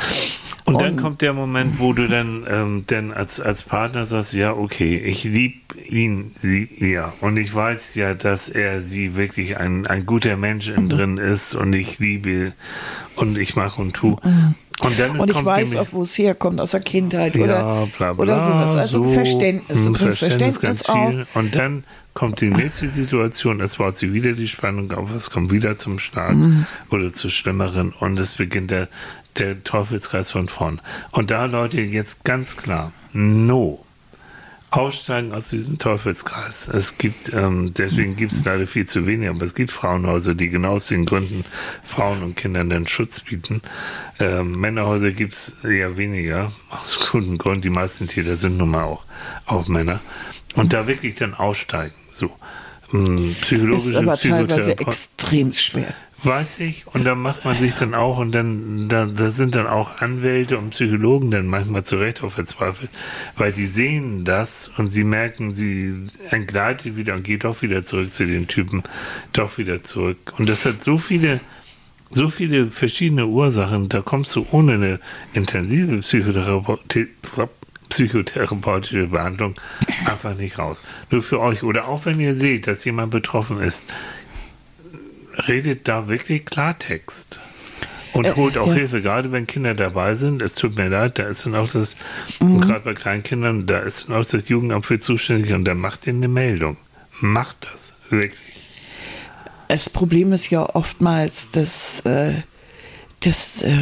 Und 0.77 0.83
dann 0.83 0.97
kommt 0.97 1.23
der 1.23 1.33
Moment, 1.33 1.79
wo 1.79 1.93
du 1.93 2.09
dann, 2.09 2.45
ähm, 2.49 2.85
dann 2.87 3.12
als, 3.12 3.41
als 3.41 3.62
Partner 3.62 4.07
sagst, 4.07 4.33
ja, 4.35 4.53
okay, 4.53 4.97
ich 4.99 5.25
liebe 5.25 5.55
ihn, 5.89 6.31
sie, 6.39 6.69
ja. 6.79 7.12
Und 7.21 7.37
ich 7.37 7.55
weiß 7.55 7.95
ja, 7.97 8.15
dass 8.15 8.49
er 8.49 8.83
sie 8.83 9.17
wirklich 9.17 9.57
ein, 9.59 9.87
ein 9.87 10.07
guter 10.07 10.37
Mensch 10.37 10.71
Mhm. 10.71 10.89
drin 10.89 11.17
ist 11.19 11.55
und 11.55 11.73
ich 11.73 11.99
liebe 11.99 12.53
und 13.17 13.37
ich 13.39 13.57
mache 13.57 13.81
und 13.81 13.95
tu. 13.95 14.17
Und 14.83 14.99
dann 14.99 15.15
Mhm. 15.15 15.21
Und 15.21 15.31
ich 15.31 15.45
weiß 15.45 15.71
nämlich- 15.71 15.89
auch, 15.89 15.93
wo 15.93 16.03
es 16.03 16.17
herkommt, 16.19 16.61
aus 16.61 16.73
der 16.73 16.81
Kindheit 16.81 17.35
ja, 17.35 17.45
oder, 17.45 17.89
bla, 17.97 18.12
bla, 18.12 18.23
oder 18.23 18.45
sowas. 18.45 18.77
Also 18.77 19.05
so, 19.05 19.11
Verständnis. 19.12 19.79
Du 19.85 19.87
hm, 19.87 19.95
Verständnis, 19.95 20.61
ganz 20.61 20.87
auch. 20.89 21.11
viel. 21.11 21.27
Und 21.35 21.55
dann 21.55 21.85
kommt 22.12 22.41
die 22.41 22.51
nächste 22.51 22.91
Situation, 22.91 23.61
es 23.61 23.77
baut 23.77 23.97
sich 23.99 24.12
wieder 24.12 24.33
die 24.33 24.49
Spannung 24.49 24.91
auf, 24.93 25.11
es 25.15 25.31
kommt 25.31 25.51
wieder 25.51 25.79
zum 25.79 25.99
Stark 25.99 26.35
Mhm. 26.35 26.67
oder 26.91 27.12
zu 27.12 27.29
Schlimmeren 27.31 27.93
und 28.01 28.19
es 28.21 28.35
beginnt 28.35 28.70
der, 28.70 28.89
der 29.39 29.62
Teufelskreis 29.62 30.32
von 30.32 30.49
vorn. 30.49 30.80
Und 31.11 31.30
da, 31.30 31.45
Leute, 31.47 31.80
jetzt 31.80 32.24
ganz 32.24 32.57
klar, 32.57 32.93
no. 33.12 33.82
Aussteigen 34.70 35.32
aus 35.32 35.49
diesem 35.49 35.78
Teufelskreis. 35.78 36.68
Es 36.68 36.99
gibt, 36.99 37.32
ähm, 37.32 37.72
deswegen 37.72 38.16
gibt 38.16 38.32
es 38.32 38.45
leider 38.45 38.66
viel 38.66 38.87
zu 38.87 39.07
wenig, 39.07 39.28
aber 39.28 39.45
es 39.45 39.55
gibt 39.55 39.70
Frauenhäuser, 39.70 40.34
die 40.34 40.51
genau 40.51 40.72
aus 40.72 40.89
den 40.89 41.07
Gründen 41.07 41.45
Frauen 41.84 42.22
und 42.22 42.37
Kindern 42.37 42.68
den 42.68 42.87
Schutz 42.87 43.20
bieten. 43.20 43.62
Ähm, 44.18 44.61
Männerhäuser 44.61 45.12
gibt 45.12 45.34
es 45.34 45.64
eher 45.64 45.97
weniger, 45.97 46.53
aus 46.68 46.99
gutem 47.11 47.39
Grund. 47.39 47.64
Die 47.64 47.70
meisten 47.70 48.09
Täter 48.09 48.37
sind 48.37 48.59
nun 48.59 48.70
mal 48.70 48.84
auch, 48.84 49.05
auch 49.47 49.68
Männer. 49.68 50.01
Und 50.57 50.72
da 50.72 50.87
wirklich 50.87 51.14
dann 51.14 51.34
aussteigen. 51.34 51.95
So. 52.11 52.32
Mm, 52.91 53.32
Ist 53.51 53.95
aber 53.95 54.18
teilweise 54.18 54.78
extrem 54.78 55.55
schwer. 55.55 55.95
Weiß 56.23 56.61
ich, 56.61 56.87
und 56.87 57.05
da 57.05 57.14
macht 57.14 57.45
man 57.45 57.59
sich 57.59 57.75
dann 57.75 57.95
auch, 57.95 58.19
und 58.19 58.33
dann, 58.33 58.89
da, 58.89 59.05
da 59.05 59.31
sind 59.31 59.55
dann 59.55 59.67
auch 59.67 60.01
Anwälte 60.01 60.57
und 60.59 60.71
Psychologen 60.71 61.31
dann 61.31 61.47
manchmal 61.47 61.85
zu 61.85 61.97
Recht 61.97 62.23
auch 62.23 62.33
verzweifelt, 62.33 62.91
weil 63.37 63.53
die 63.53 63.67
sehen 63.67 64.25
das 64.25 64.69
und 64.77 64.91
sie 64.91 65.05
merken, 65.05 65.55
sie 65.55 66.09
entgleitet 66.31 66.97
wieder 66.97 67.14
und 67.14 67.23
geht 67.23 67.45
doch 67.45 67.61
wieder 67.61 67.85
zurück 67.85 68.14
zu 68.14 68.27
den 68.27 68.49
Typen, 68.49 68.83
doch 69.35 69.59
wieder 69.59 69.85
zurück. 69.85 70.33
Und 70.39 70.49
das 70.49 70.64
hat 70.64 70.83
so 70.83 70.97
viele, 70.97 71.39
so 72.11 72.31
viele 72.31 72.71
verschiedene 72.71 73.27
Ursachen, 73.27 73.89
da 73.91 74.01
kommst 74.01 74.35
du 74.37 74.47
ohne 74.51 74.73
eine 74.73 75.01
intensive 75.35 75.97
Psychotherape- 75.97 76.79
psychotherapeutische 77.89 79.07
Behandlung 79.07 79.55
einfach 80.07 80.35
nicht 80.37 80.59
raus. 80.59 80.83
Nur 81.11 81.23
für 81.23 81.41
euch, 81.41 81.62
oder 81.62 81.87
auch 81.87 82.05
wenn 82.05 82.19
ihr 82.19 82.35
seht, 82.35 82.67
dass 82.67 82.85
jemand 82.85 83.12
betroffen 83.12 83.61
ist, 83.61 83.85
redet 85.49 85.89
da 85.89 86.09
wirklich 86.09 86.45
Klartext. 86.45 87.39
Und 88.12 88.26
Äh, 88.26 88.32
holt 88.34 88.57
auch 88.57 88.68
ja. 88.68 88.74
Hilfe, 88.74 89.03
gerade 89.03 89.30
wenn 89.32 89.47
Kinder 89.47 89.74
dabei 89.74 90.14
sind. 90.14 90.41
Es 90.41 90.55
tut 90.55 90.76
mir 90.76 90.89
leid, 90.89 91.18
da 91.18 91.24
ist 91.24 91.45
dann 91.45 91.55
auch 91.55 91.70
das, 91.70 91.97
Mhm. 92.41 92.62
gerade 92.62 92.80
bei 92.80 92.95
Kleinkindern, 92.95 93.66
da 93.66 93.78
ist 93.80 94.09
dann 94.09 94.16
auch 94.16 94.24
das 94.24 94.49
Jugendamt 94.49 94.87
für 94.87 94.99
zuständig 94.99 95.53
und 95.53 95.64
da 95.66 95.74
macht 95.74 96.07
ihr 96.07 96.14
eine 96.14 96.28
Meldung. 96.28 96.78
Macht 97.20 97.57
das, 97.70 97.93
wirklich. 98.11 98.68
Das 99.68 99.91
Problem 99.91 100.32
ist 100.32 100.49
ja 100.51 100.62
oftmals, 100.74 101.51
dass, 101.51 102.01
äh, 102.01 102.34
dass 103.20 103.62
äh, 103.62 103.76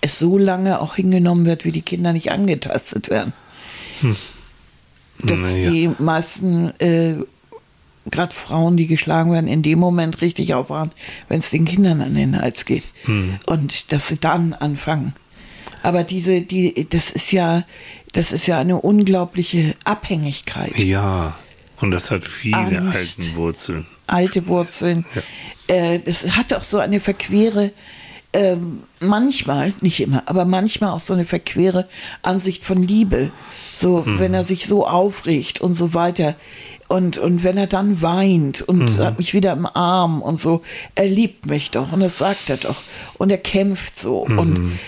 es 0.00 0.18
so 0.18 0.36
lange 0.38 0.80
auch 0.80 0.94
hingenommen 0.96 1.46
wird, 1.46 1.64
wie 1.64 1.72
die 1.72 1.82
Kinder 1.82 2.12
nicht 2.12 2.30
angetastet 2.30 3.08
werden. 3.10 3.32
Dass 5.20 5.40
Naja. 5.40 5.70
die 5.70 5.90
meisten, 5.98 6.70
äh, 6.80 7.16
gerade 8.10 8.34
Frauen, 8.34 8.76
die 8.76 8.86
geschlagen 8.86 9.32
werden, 9.32 9.46
in 9.46 9.62
dem 9.62 9.78
Moment 9.78 10.20
richtig 10.20 10.54
aufwachen, 10.54 10.90
wenn 11.28 11.38
es 11.38 11.50
den 11.50 11.64
Kindern 11.64 12.00
an 12.00 12.14
den 12.14 12.40
Hals 12.40 12.64
geht. 12.64 12.84
Und 13.46 13.92
dass 13.92 14.08
sie 14.08 14.18
dann 14.18 14.54
anfangen. 14.54 15.14
Aber 15.82 16.04
diese, 16.04 16.42
die, 16.42 16.86
das 16.88 17.10
ist 17.10 17.32
ja, 17.32 17.64
das 18.12 18.32
ist 18.32 18.46
ja 18.46 18.58
eine 18.58 18.80
unglaubliche 18.80 19.74
Abhängigkeit. 19.84 20.78
Ja, 20.78 21.36
und 21.80 21.90
das 21.90 22.10
hat 22.10 22.24
viele 22.24 22.56
Angst. 22.56 23.18
alten 23.18 23.36
Wurzeln. 23.36 23.86
alte 24.06 24.46
Wurzeln. 24.46 25.04
Äh, 25.66 25.98
das 26.00 26.36
hat 26.36 26.52
auch 26.52 26.64
so 26.64 26.78
eine 26.78 27.00
verquere, 27.00 27.72
ähm, 28.32 28.84
manchmal, 29.00 29.74
nicht 29.80 30.00
immer, 30.00 30.22
aber 30.26 30.44
manchmal 30.44 30.90
auch 30.90 31.00
so 31.00 31.12
eine 31.14 31.26
verquere 31.26 31.88
Ansicht 32.22 32.64
von 32.64 32.82
Liebe. 32.82 33.30
So, 33.74 34.04
wenn 34.06 34.34
er 34.34 34.44
sich 34.44 34.66
so 34.66 34.86
aufregt 34.86 35.60
und 35.60 35.74
so 35.74 35.94
weiter. 35.94 36.36
Und, 36.92 37.16
und 37.16 37.42
wenn 37.42 37.56
er 37.56 37.66
dann 37.66 38.02
weint 38.02 38.60
und 38.60 38.98
hat 38.98 39.16
mich 39.16 39.32
wieder 39.32 39.54
im 39.54 39.64
Arm 39.64 40.20
und 40.20 40.38
so, 40.38 40.60
er 40.94 41.06
liebt 41.06 41.46
mich 41.46 41.70
doch 41.70 41.90
und 41.92 42.00
das 42.00 42.18
sagt 42.18 42.50
er 42.50 42.58
doch. 42.58 42.82
Und 43.14 43.30
er 43.30 43.38
kämpft 43.38 43.98
so. 43.98 44.18
Und 44.18 44.78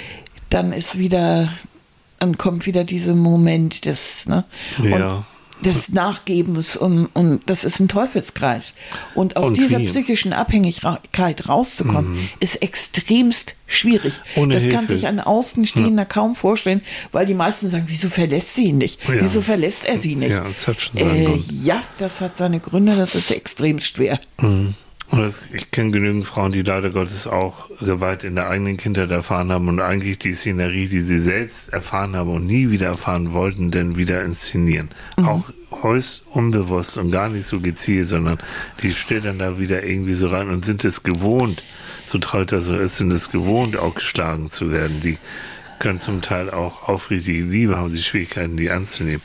dann 0.51 0.75
ist 0.75 0.99
wieder, 0.99 1.49
dann 2.19 2.37
kommt 2.37 2.67
wieder 2.67 2.85
dieser 2.85 3.15
Moment 3.15 3.87
des, 3.87 4.27
ne? 4.27 4.45
Ja. 4.83 5.17
Und 5.17 5.25
des 5.65 5.89
Nachgebens 5.91 6.77
und, 6.77 7.07
und 7.15 7.43
das 7.47 7.65
ist 7.65 7.81
ein 7.81 7.89
Teufelskreis. 7.89 8.73
Und 9.15 9.37
aus 9.37 9.49
Und 9.49 9.57
dieser 9.59 9.79
wie? 9.79 9.89
psychischen 9.89 10.33
Abhängigkeit 10.33 11.49
rauszukommen, 11.49 12.29
ist 12.41 12.63
extremst 12.63 13.55
schwierig. 13.67 14.13
Mhm. 14.37 14.43
Ohne 14.43 14.55
das 14.55 14.65
kann 14.65 14.87
Hilfe. 14.87 14.95
sich 14.95 15.07
ein 15.07 15.21
Außenstehender 15.21 16.05
kaum 16.05 16.35
vorstellen, 16.35 16.83
weil 17.13 17.27
die 17.27 17.35
meisten 17.35 17.71
sagen, 17.71 17.85
wieso 17.89 18.09
verlässt 18.11 18.55
sie 18.55 18.67
ihn 18.67 18.79
nicht? 18.79 19.01
Ja. 19.09 19.15
Wieso 19.21 19.41
verlässt 19.41 19.85
er 19.87 19.97
sie 19.99 20.17
nicht? 20.17 20.31
Ja, 20.31 20.45
das 20.45 20.67
hat 20.67 20.81
schon 20.81 20.99
seinen 20.99 21.17
äh, 21.17 21.25
Grund. 21.25 21.45
ja, 21.65 21.83
das 21.99 22.21
hat 22.21 22.37
seine 22.37 22.61
Gründe, 22.61 22.95
das 22.97 23.15
ist 23.15 23.31
extrem 23.31 23.81
schwer. 23.81 24.21
Das, 24.37 24.51
ich 25.53 25.71
kenne 25.71 25.91
genügend 25.91 26.27
Frauen, 26.27 26.53
die 26.53 26.63
leider 26.63 26.91
Gottes 26.91 27.27
auch 27.27 27.69
Gewalt 27.81 28.25
in 28.25 28.35
der 28.35 28.49
eigenen 28.49 28.77
Kindheit 28.77 29.11
erfahren 29.11 29.53
haben 29.53 29.69
und 29.69 29.81
eigentlich 29.81 30.19
die 30.19 30.35
Szenerie, 30.35 30.89
die 30.89 31.01
sie 31.01 31.19
selbst 31.19 31.73
erfahren 31.73 32.17
haben 32.17 32.31
und 32.31 32.47
nie 32.47 32.71
wieder 32.71 32.87
erfahren 32.87 33.33
wollten, 33.33 33.71
dann 33.71 33.97
wieder 33.97 34.25
inszenieren. 34.25 34.89
Auch 35.17 35.45
heus 35.83 36.23
unbewusst 36.31 36.99
und 36.99 37.11
gar 37.11 37.29
nicht 37.29 37.47
so 37.47 37.61
gezielt, 37.61 38.09
sondern 38.09 38.39
die 38.83 38.93
stellen 38.93 39.39
da 39.39 39.59
wieder 39.59 39.85
irgendwie 39.85 40.15
so 40.15 40.29
rein 40.29 40.49
und 40.49 40.65
sind 40.65 40.85
es 40.85 41.03
gewohnt, 41.03 41.63
so 42.07 42.19
traurig 42.19 42.49
das 42.49 42.67
so 42.67 42.77
ist, 42.77 42.97
sind 42.97 43.13
es 43.13 43.31
gewohnt, 43.31 43.77
auch 43.77 43.95
geschlagen 43.95 44.51
zu 44.51 44.71
werden. 44.71 45.01
Die 45.01 45.19
können 45.79 46.01
zum 46.01 46.23
Teil 46.23 46.51
auch 46.51 46.89
aufrichtige 46.89 47.45
Liebe, 47.45 47.77
haben 47.77 47.91
sie 47.91 48.03
Schwierigkeiten, 48.03 48.57
die 48.57 48.71
anzunehmen. 48.71 49.23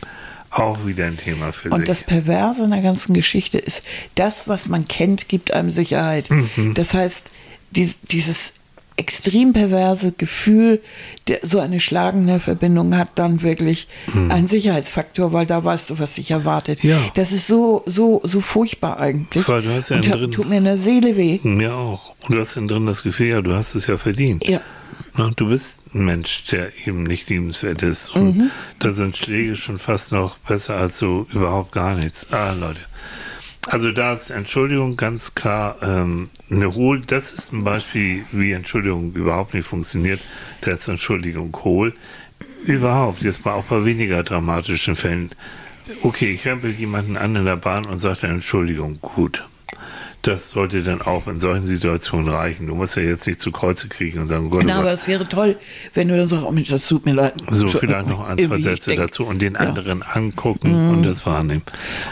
Auch 0.52 0.86
wieder 0.86 1.06
ein 1.06 1.18
Thema 1.18 1.52
für 1.52 1.70
Und 1.70 1.82
sich. 1.82 1.88
das 1.88 2.04
Perverse 2.04 2.64
in 2.64 2.72
der 2.72 2.82
ganzen 2.82 3.14
Geschichte 3.14 3.58
ist, 3.60 3.84
das, 4.16 4.48
was 4.48 4.68
man 4.68 4.88
kennt, 4.88 5.30
gibt 5.30 5.54
einem 5.54 5.70
Sicherheit. 5.72 6.30
Mhm. 6.32 6.74
Das 6.74 6.94
heißt, 6.94 7.30
dies, 7.72 7.96
dieses 8.12 8.54
extrem 8.98 9.54
perverse 9.54 10.12
Gefühl, 10.12 10.82
der, 11.28 11.40
so 11.44 11.60
eine 11.60 11.80
schlagende 11.80 12.42
Verbindung 12.42 12.98
hat 12.98 13.12
dann 13.16 13.42
wirklich 13.44 13.88
einen 14.30 14.50
Sicherheitsfaktor, 14.50 15.32
weil 15.32 15.46
da 15.46 15.64
weißt 15.64 15.92
du, 15.92 16.00
was 16.00 16.16
dich 16.16 16.32
erwartet. 16.32 16.84
Mhm. 16.84 16.90
Ja. 16.90 16.98
Das 17.14 17.32
ist 17.32 17.48
so, 17.48 17.82
so, 17.86 18.20
so 18.26 18.42
furchtbar 18.42 19.00
eigentlich. 19.00 19.48
Weil 19.48 19.62
du 19.62 19.74
hast 19.74 19.90
ja 19.90 19.98
Und 19.98 20.06
drin- 20.14 20.32
tut 20.32 20.50
mir 20.50 20.58
in 20.58 20.66
der 20.66 20.78
Seele 20.78 21.16
weh. 21.16 21.40
Mir 21.44 21.74
auch. 21.76 22.14
Und 22.28 22.36
du 22.36 22.40
hast 22.42 22.58
dann 22.58 22.68
drin 22.68 22.86
das 22.88 23.04
Gefühl, 23.04 23.28
ja, 23.28 23.42
du 23.42 23.54
hast 23.54 23.74
es 23.76 23.88
ja 23.88 23.98
verdient. 23.98 24.46
Ja. 24.46 24.60
Du 25.36 25.50
bist 25.50 25.82
ein 25.94 26.06
Mensch, 26.06 26.46
der 26.46 26.72
eben 26.86 27.04
nicht 27.04 27.30
liebenswert 27.30 27.84
ist. 27.84 28.10
Und 28.10 28.38
Mhm. 28.38 28.52
da 28.80 28.94
sind 28.94 29.18
Schläge 29.18 29.56
schon 29.56 29.80
fast 29.80 30.12
noch 30.12 30.38
besser 30.40 30.78
als 30.78 30.98
so 30.98 31.28
überhaupt 31.34 31.72
gar 31.72 31.96
nichts. 31.96 32.32
Ah, 32.32 32.52
Leute. 32.54 32.82
Also 33.68 33.92
da 33.92 34.14
ist 34.14 34.30
Entschuldigung 34.30 34.96
ganz 34.98 35.36
klar 35.36 35.76
ähm, 35.82 36.30
eine 36.50 36.74
Hohl. 36.74 37.02
Das 37.02 37.32
ist 37.32 37.52
ein 37.54 37.64
Beispiel, 37.64 38.24
wie 38.32 38.52
Entschuldigung 38.54 39.14
überhaupt 39.14 39.54
nicht 39.54 39.68
funktioniert. 39.68 40.22
Da 40.62 40.72
ist 40.72 40.88
Entschuldigung 40.88 41.56
hohl. 41.64 41.94
Überhaupt, 42.66 43.22
jetzt 43.22 43.46
mal 43.46 43.54
auch 43.54 43.66
bei 43.66 43.84
weniger 43.86 44.24
dramatischen 44.24 44.96
Fällen. 44.96 45.30
Okay, 46.04 46.32
ich 46.34 46.46
rempel 46.46 46.72
jemanden 46.72 47.18
an 47.18 47.36
in 47.36 47.46
der 47.46 47.58
Bahn 47.58 47.86
und 47.86 48.00
sage 48.00 48.28
Entschuldigung, 48.28 49.00
gut. 49.02 49.44
Das 50.22 50.50
sollte 50.50 50.84
dann 50.84 51.02
auch 51.02 51.28
in 51.28 51.40
solchen 51.40 51.66
Situationen 51.66 52.28
reichen. 52.28 52.68
Du 52.68 52.76
musst 52.76 52.98
ja 52.98 53.04
jetzt 53.04 53.26
nicht 53.26 53.42
zu 53.42 53.54
Kreuze 53.54 53.88
kriegen 53.88 54.20
und 54.20 54.28
sagen, 54.28 54.48
oh 54.48 54.50
Gott, 54.50 54.64
oh 54.64 54.68
Na, 54.68 54.74
Gott. 54.74 54.82
aber 54.82 54.92
es 54.92 55.08
wäre 55.08 55.28
toll, 55.30 55.56
wenn 55.94 56.10
du 56.10 56.18
dann 56.18 56.28
sagst, 56.28 56.44
oh 56.46 56.52
Mensch, 56.52 56.68
das 56.70 56.86
tut 56.88 57.06
mir 57.06 57.14
leid. 57.14 57.34
So, 57.50 57.68
vielleicht 57.70 58.10
noch 58.10 58.28
ein, 58.28 58.38
zwei 58.38 58.60
Sätze 58.60 58.96
dazu 58.96 59.26
und 59.26 59.42
den 59.42 59.54
Ja. 59.54 59.62
anderen 59.62 60.04
angucken 60.04 60.90
und 60.90 61.04
das 61.04 61.26
wahrnehmen. 61.26 61.62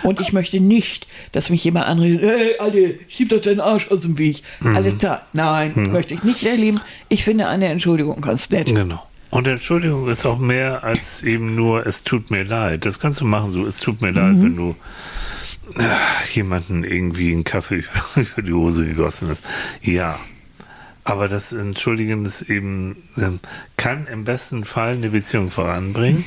Und 0.04 0.22
ich 0.22 0.32
möchte 0.32 0.62
nicht, 0.62 1.06
dass 1.34 1.50
mich 1.50 1.62
jemand 1.66 1.88
anredet, 1.88 2.22
hey, 2.22 2.56
Alter, 2.60 2.98
schieb 3.10 3.28
doch 3.30 3.42
deinen 3.42 3.60
Arsch 3.60 3.90
aus 3.92 4.02
dem 4.02 4.18
Weg. 4.18 4.42
Mhm. 4.62 4.76
Alles 4.76 4.98
klar. 4.98 5.26
Nein, 5.34 5.74
möchte 5.92 6.14
ich 6.14 6.24
nicht 6.24 6.44
erleben. 6.44 6.80
Ich 7.10 7.26
finde 7.26 7.48
eine 7.48 7.68
Entschuldigung 7.68 8.22
ganz 8.22 8.50
nett. 8.50 8.68
Genau. 8.68 9.04
Und 9.32 9.46
Entschuldigung 9.46 10.08
ist 10.08 10.26
auch 10.26 10.38
mehr 10.40 10.86
als 10.86 11.22
eben 11.24 11.56
nur, 11.56 11.86
es 11.86 12.06
tut 12.06 12.32
mir 12.32 12.44
leid. 12.46 12.86
Das 12.86 13.02
kannst 13.02 13.20
du 13.20 13.26
machen, 13.26 13.52
so, 13.52 13.66
es 13.66 13.82
tut 13.82 14.02
mir 14.02 14.12
leid, 14.12 14.36
wenn 14.42 14.56
du 14.56 14.76
jemanden 16.34 16.84
irgendwie 16.84 17.32
einen 17.32 17.44
Kaffee 17.44 17.84
über 18.16 18.42
die 18.42 18.54
Hose 18.54 18.86
gegossen 18.86 19.30
hast. 19.30 19.44
Ja. 19.82 20.18
Aber 21.04 21.30
das 21.30 21.54
Entschuldigen 21.54 22.26
ist 22.26 22.44
eben, 22.44 22.98
ähm, 23.16 23.40
kann 23.78 24.08
im 24.08 24.26
besten 24.26 24.66
Fall 24.66 24.94
eine 24.96 25.10
Beziehung 25.10 25.52
voranbringen. 25.52 26.26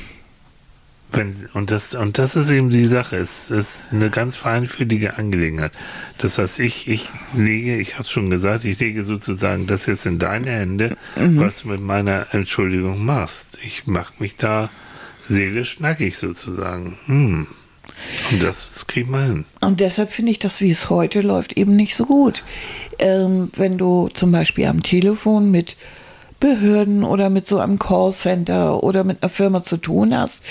Wenn, 1.11 1.35
und, 1.53 1.71
das, 1.71 1.93
und 1.93 2.17
das 2.17 2.35
ist 2.35 2.49
eben 2.49 2.69
die 2.69 2.85
Sache. 2.85 3.17
Es 3.17 3.51
ist 3.51 3.89
eine 3.91 4.09
ganz 4.09 4.37
feinfühlige 4.37 5.17
Angelegenheit. 5.17 5.73
Das 6.17 6.37
heißt, 6.37 6.59
ich, 6.59 6.87
ich 6.87 7.09
lege, 7.35 7.77
ich 7.77 7.99
habe 7.99 8.07
schon 8.07 8.29
gesagt, 8.29 8.63
ich 8.63 8.79
lege 8.79 9.03
sozusagen 9.03 9.67
das 9.67 9.85
jetzt 9.85 10.05
in 10.05 10.19
deine 10.19 10.51
Hände, 10.51 10.97
was 11.15 11.57
du 11.57 11.67
mit 11.67 11.81
meiner 11.81 12.33
Entschuldigung 12.33 13.03
machst. 13.05 13.57
Ich 13.63 13.87
mache 13.87 14.13
mich 14.19 14.37
da 14.37 14.69
seelisch 15.27 15.79
nackig 15.79 16.17
sozusagen. 16.17 16.97
Hm. 17.05 17.47
Und 18.31 18.41
das 18.43 18.85
kriegt 18.87 19.09
man 19.09 19.23
hin. 19.23 19.45
Und 19.61 19.79
deshalb 19.79 20.11
finde 20.11 20.31
ich 20.31 20.39
das, 20.39 20.61
wie 20.61 20.71
es 20.71 20.89
heute 20.89 21.21
läuft, 21.21 21.57
eben 21.57 21.75
nicht 21.75 21.95
so 21.95 22.05
gut. 22.05 22.43
Ähm, 22.99 23.51
wenn 23.55 23.77
du 23.77 24.09
zum 24.09 24.31
Beispiel 24.31 24.65
am 24.65 24.83
Telefon 24.83 25.51
mit 25.51 25.75
Behörden 26.41 27.03
oder 27.03 27.29
mit 27.29 27.47
so 27.47 27.59
einem 27.59 27.77
Callcenter 27.77 28.83
oder 28.83 29.03
mit 29.03 29.21
einer 29.21 29.29
Firma 29.29 29.61
zu 29.61 29.77
tun 29.77 30.17
hast, 30.17 30.41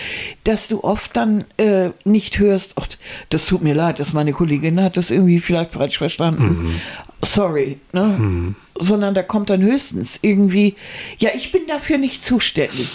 dass 0.44 0.68
du 0.68 0.84
oft 0.84 1.16
dann 1.16 1.44
äh, 1.56 1.90
nicht 2.04 2.38
hörst, 2.38 2.74
ach, 2.76 2.86
das 3.28 3.46
tut 3.46 3.62
mir 3.62 3.74
leid, 3.74 3.98
dass 3.98 4.12
meine 4.12 4.32
Kollegin 4.32 4.80
hat 4.80 4.96
das 4.96 5.10
irgendwie 5.10 5.40
vielleicht 5.40 5.74
falsch 5.74 5.98
verstanden. 5.98 6.80
Sorry, 7.22 7.78
ne? 7.92 8.54
Sondern 8.78 9.14
da 9.14 9.22
kommt 9.24 9.50
dann 9.50 9.62
höchstens 9.62 10.20
irgendwie, 10.22 10.76
ja, 11.18 11.30
ich 11.34 11.50
bin 11.52 11.62
dafür 11.66 11.98
nicht 11.98 12.24
zuständig. 12.24 12.88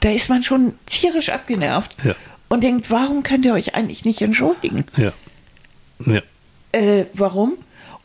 Da 0.00 0.10
ist 0.10 0.28
man 0.28 0.42
schon 0.42 0.74
tierisch 0.84 1.30
abgenervt 1.30 1.96
Ja. 2.04 2.14
Und 2.48 2.62
denkt, 2.62 2.90
warum 2.90 3.22
könnt 3.22 3.44
ihr 3.44 3.54
euch 3.54 3.74
eigentlich 3.74 4.04
nicht 4.04 4.22
entschuldigen? 4.22 4.84
Ja. 4.96 5.12
Ja. 6.04 6.20
Äh, 6.72 7.06
warum? 7.14 7.54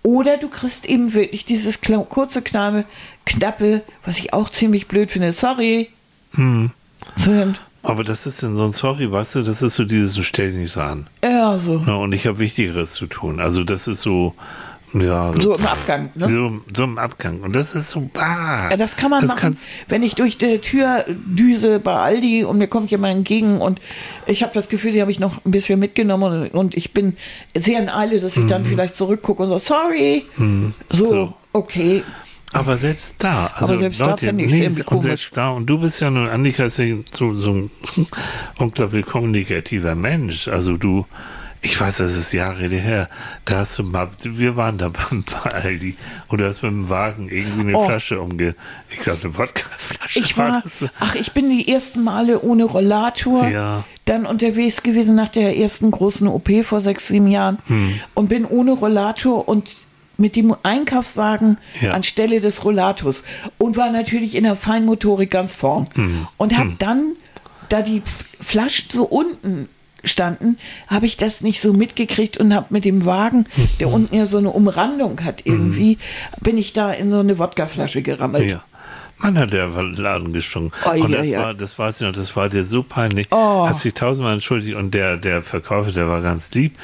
Oder 0.03 0.37
du 0.37 0.47
kriegst 0.47 0.87
eben 0.87 1.13
wirklich 1.13 1.45
dieses 1.45 1.79
kurze, 1.81 2.41
knappe, 2.41 2.85
knappe, 3.25 3.81
was 4.03 4.17
ich 4.19 4.33
auch 4.33 4.49
ziemlich 4.49 4.87
blöd 4.87 5.11
finde, 5.11 5.31
sorry. 5.31 5.89
Hm. 6.33 6.71
So, 7.17 7.53
Aber 7.83 8.03
das 8.03 8.25
ist 8.25 8.41
dann 8.41 8.55
so 8.55 8.63
ein 8.63 8.71
Sorry, 8.71 9.11
weißt 9.11 9.35
du, 9.35 9.43
das 9.43 9.61
ist 9.61 9.75
so 9.75 9.83
dieses, 9.83 10.13
du 10.13 10.23
stell 10.23 10.51
dich 10.51 10.59
nicht 10.59 10.71
so 10.71 10.81
an. 10.81 11.07
Ja, 11.23 11.59
so. 11.59 11.83
Ja, 11.85 11.95
und 11.95 12.13
ich 12.13 12.25
habe 12.25 12.39
Wichtigeres 12.39 12.93
zu 12.93 13.07
tun. 13.07 13.39
Also 13.39 13.63
das 13.63 13.87
ist 13.87 14.01
so, 14.01 14.33
ja, 14.93 15.31
So 15.39 15.55
im 15.55 15.65
Abgang. 15.65 16.09
Ne? 16.15 16.29
so, 16.29 16.59
so 16.75 16.83
im 16.83 16.97
Abgang. 16.97 17.39
Und 17.41 17.53
das 17.55 17.75
ist 17.75 17.89
so, 17.91 18.09
bah. 18.13 18.69
Ja, 18.71 18.77
das 18.77 18.97
kann 18.97 19.09
man 19.09 19.25
machen, 19.25 19.37
kannst- 19.39 19.63
wenn 19.87 20.03
ich 20.03 20.15
durch 20.15 20.37
die 20.37 20.59
Tür 20.59 21.05
düse 21.07 21.79
bei 21.79 21.93
Aldi 21.95 22.43
und 22.43 22.57
mir 22.57 22.67
kommt 22.67 22.91
jemand 22.91 23.15
entgegen 23.15 23.59
und 23.61 23.79
ich 24.27 24.43
habe 24.43 24.53
das 24.53 24.69
Gefühl, 24.69 24.91
die 24.91 25.01
habe 25.01 25.11
ich 25.11 25.19
noch 25.19 25.45
ein 25.45 25.51
bisschen 25.51 25.79
mitgenommen 25.79 26.43
und, 26.43 26.47
und 26.53 26.75
ich 26.75 26.93
bin 26.93 27.15
sehr 27.55 27.79
in 27.79 27.89
Eile, 27.89 28.19
dass 28.19 28.35
ich 28.37 28.45
dann 28.47 28.65
vielleicht 28.65 28.95
zurückgucke 28.95 29.43
und 29.43 29.49
so, 29.49 29.57
sorry. 29.57 30.25
So, 30.37 30.43
Mhm. 30.43 30.73
So. 30.89 31.33
okay. 31.53 32.03
Aber 32.53 32.75
selbst 32.75 33.15
da, 33.19 33.49
also 33.55 33.77
selbst 33.77 34.01
da 34.01 34.07
Leute, 34.07 34.25
ich's 34.37 34.51
nee, 34.53 34.67
und 34.67 34.85
komisch. 34.85 35.03
selbst 35.05 35.37
da, 35.37 35.51
und 35.51 35.67
du 35.67 35.77
bist 35.79 36.01
ja 36.01 36.09
nun, 36.09 36.27
Annika 36.27 36.65
ist 36.65 36.79
ja 36.79 36.95
so, 37.11 37.33
so 37.33 37.51
ein 37.53 37.71
unglaublich 38.57 39.05
kommunikativer 39.05 39.95
Mensch. 39.95 40.49
Also 40.49 40.75
du, 40.75 41.05
ich 41.63 41.79
weiß, 41.79 41.97
das 41.97 42.15
ist 42.15 42.33
Jahre 42.33 42.67
her, 42.67 43.07
da 43.45 43.57
hast 43.59 43.77
du 43.77 43.83
mal, 43.83 44.09
wir 44.23 44.55
waren 44.57 44.77
da 44.77 44.89
beim 45.09 45.23
bei 45.23 45.51
Aldi 45.51 45.95
und 46.27 46.39
du 46.39 46.47
hast 46.47 46.63
mit 46.63 46.71
dem 46.71 46.89
Wagen 46.89 47.29
irgendwie 47.29 47.61
eine 47.61 47.77
Oh. 47.77 47.85
Flasche 47.85 48.19
umge, 48.19 48.55
ich 48.89 48.99
glaube 48.99 49.19
eine 49.23 49.37
Wodkaflasche 49.37 50.19
Ich 50.19 50.37
war, 50.37 50.61
das. 50.63 50.83
ach, 50.99 51.15
ich 51.15 51.31
bin 51.33 51.49
die 51.49 51.71
ersten 51.71 52.03
Male 52.03 52.41
ohne 52.41 52.63
Rollator 52.63 53.47
Ja. 53.47 53.83
dann 54.05 54.25
unterwegs 54.25 54.81
gewesen 54.83 55.15
nach 55.15 55.29
der 55.29 55.57
ersten 55.57 55.91
großen 55.91 56.27
OP 56.27 56.49
vor 56.63 56.81
sechs, 56.81 57.07
sieben 57.09 57.27
Jahren 57.27 57.59
Hm. 57.67 57.99
und 58.15 58.29
bin 58.29 58.45
ohne 58.45 58.71
Rollator 58.71 59.47
und 59.47 59.69
mit 60.17 60.35
dem 60.35 60.55
Einkaufswagen 60.63 61.57
Ja. 61.79 61.93
anstelle 61.93 62.41
des 62.41 62.63
Rollators 62.63 63.23
und 63.57 63.77
war 63.77 63.89
natürlich 63.91 64.35
in 64.35 64.43
der 64.43 64.55
Feinmotorik 64.55 65.31
ganz 65.31 65.53
vorn. 65.53 65.87
Hm. 65.95 66.27
Und 66.37 66.57
habe 66.57 66.73
dann, 66.77 67.13
da 67.69 67.81
die 67.81 68.01
Flaschen 68.39 68.89
so 68.91 69.03
unten 69.05 69.67
standen, 70.03 70.57
habe 70.87 71.05
ich 71.05 71.17
das 71.17 71.41
nicht 71.41 71.61
so 71.61 71.73
mitgekriegt 71.73 72.37
und 72.37 72.53
habe 72.53 72.67
mit 72.69 72.85
dem 72.85 73.05
Wagen, 73.05 73.45
der 73.79 73.87
Hm. 73.87 73.93
unten 73.93 74.15
ja 74.15 74.25
so 74.25 74.37
eine 74.37 74.49
Umrandung 74.49 75.23
hat 75.23 75.45
irgendwie, 75.45 75.97
bin 76.41 76.57
ich 76.57 76.73
da 76.73 76.91
in 76.91 77.11
so 77.11 77.19
eine 77.19 77.37
Wodkaflasche 77.39 78.01
gerammelt. 78.01 78.49
Ja. 78.49 78.63
Mann 79.17 79.37
hat 79.37 79.53
der 79.53 79.67
Laden 79.67 80.33
gestunken. 80.33 80.71
Oh, 80.85 80.91
und 80.91 81.11
ja, 81.11 81.17
das 81.19 81.29
ja. 81.29 81.39
war, 81.43 81.53
das 81.53 81.77
weiß 81.77 82.01
ich 82.01 82.07
noch, 82.07 82.13
das 82.13 82.35
war 82.35 82.49
dir 82.49 82.63
so 82.63 82.81
peinlich. 82.81 83.27
Oh. 83.29 83.67
Hat 83.69 83.79
sich 83.79 83.93
tausendmal 83.93 84.33
entschuldigt 84.33 84.75
und 84.75 84.93
der, 84.95 85.17
der 85.17 85.43
Verkäufer, 85.43 85.91
der 85.91 86.07
war 86.07 86.21
ganz 86.21 86.51
lieb. 86.53 86.75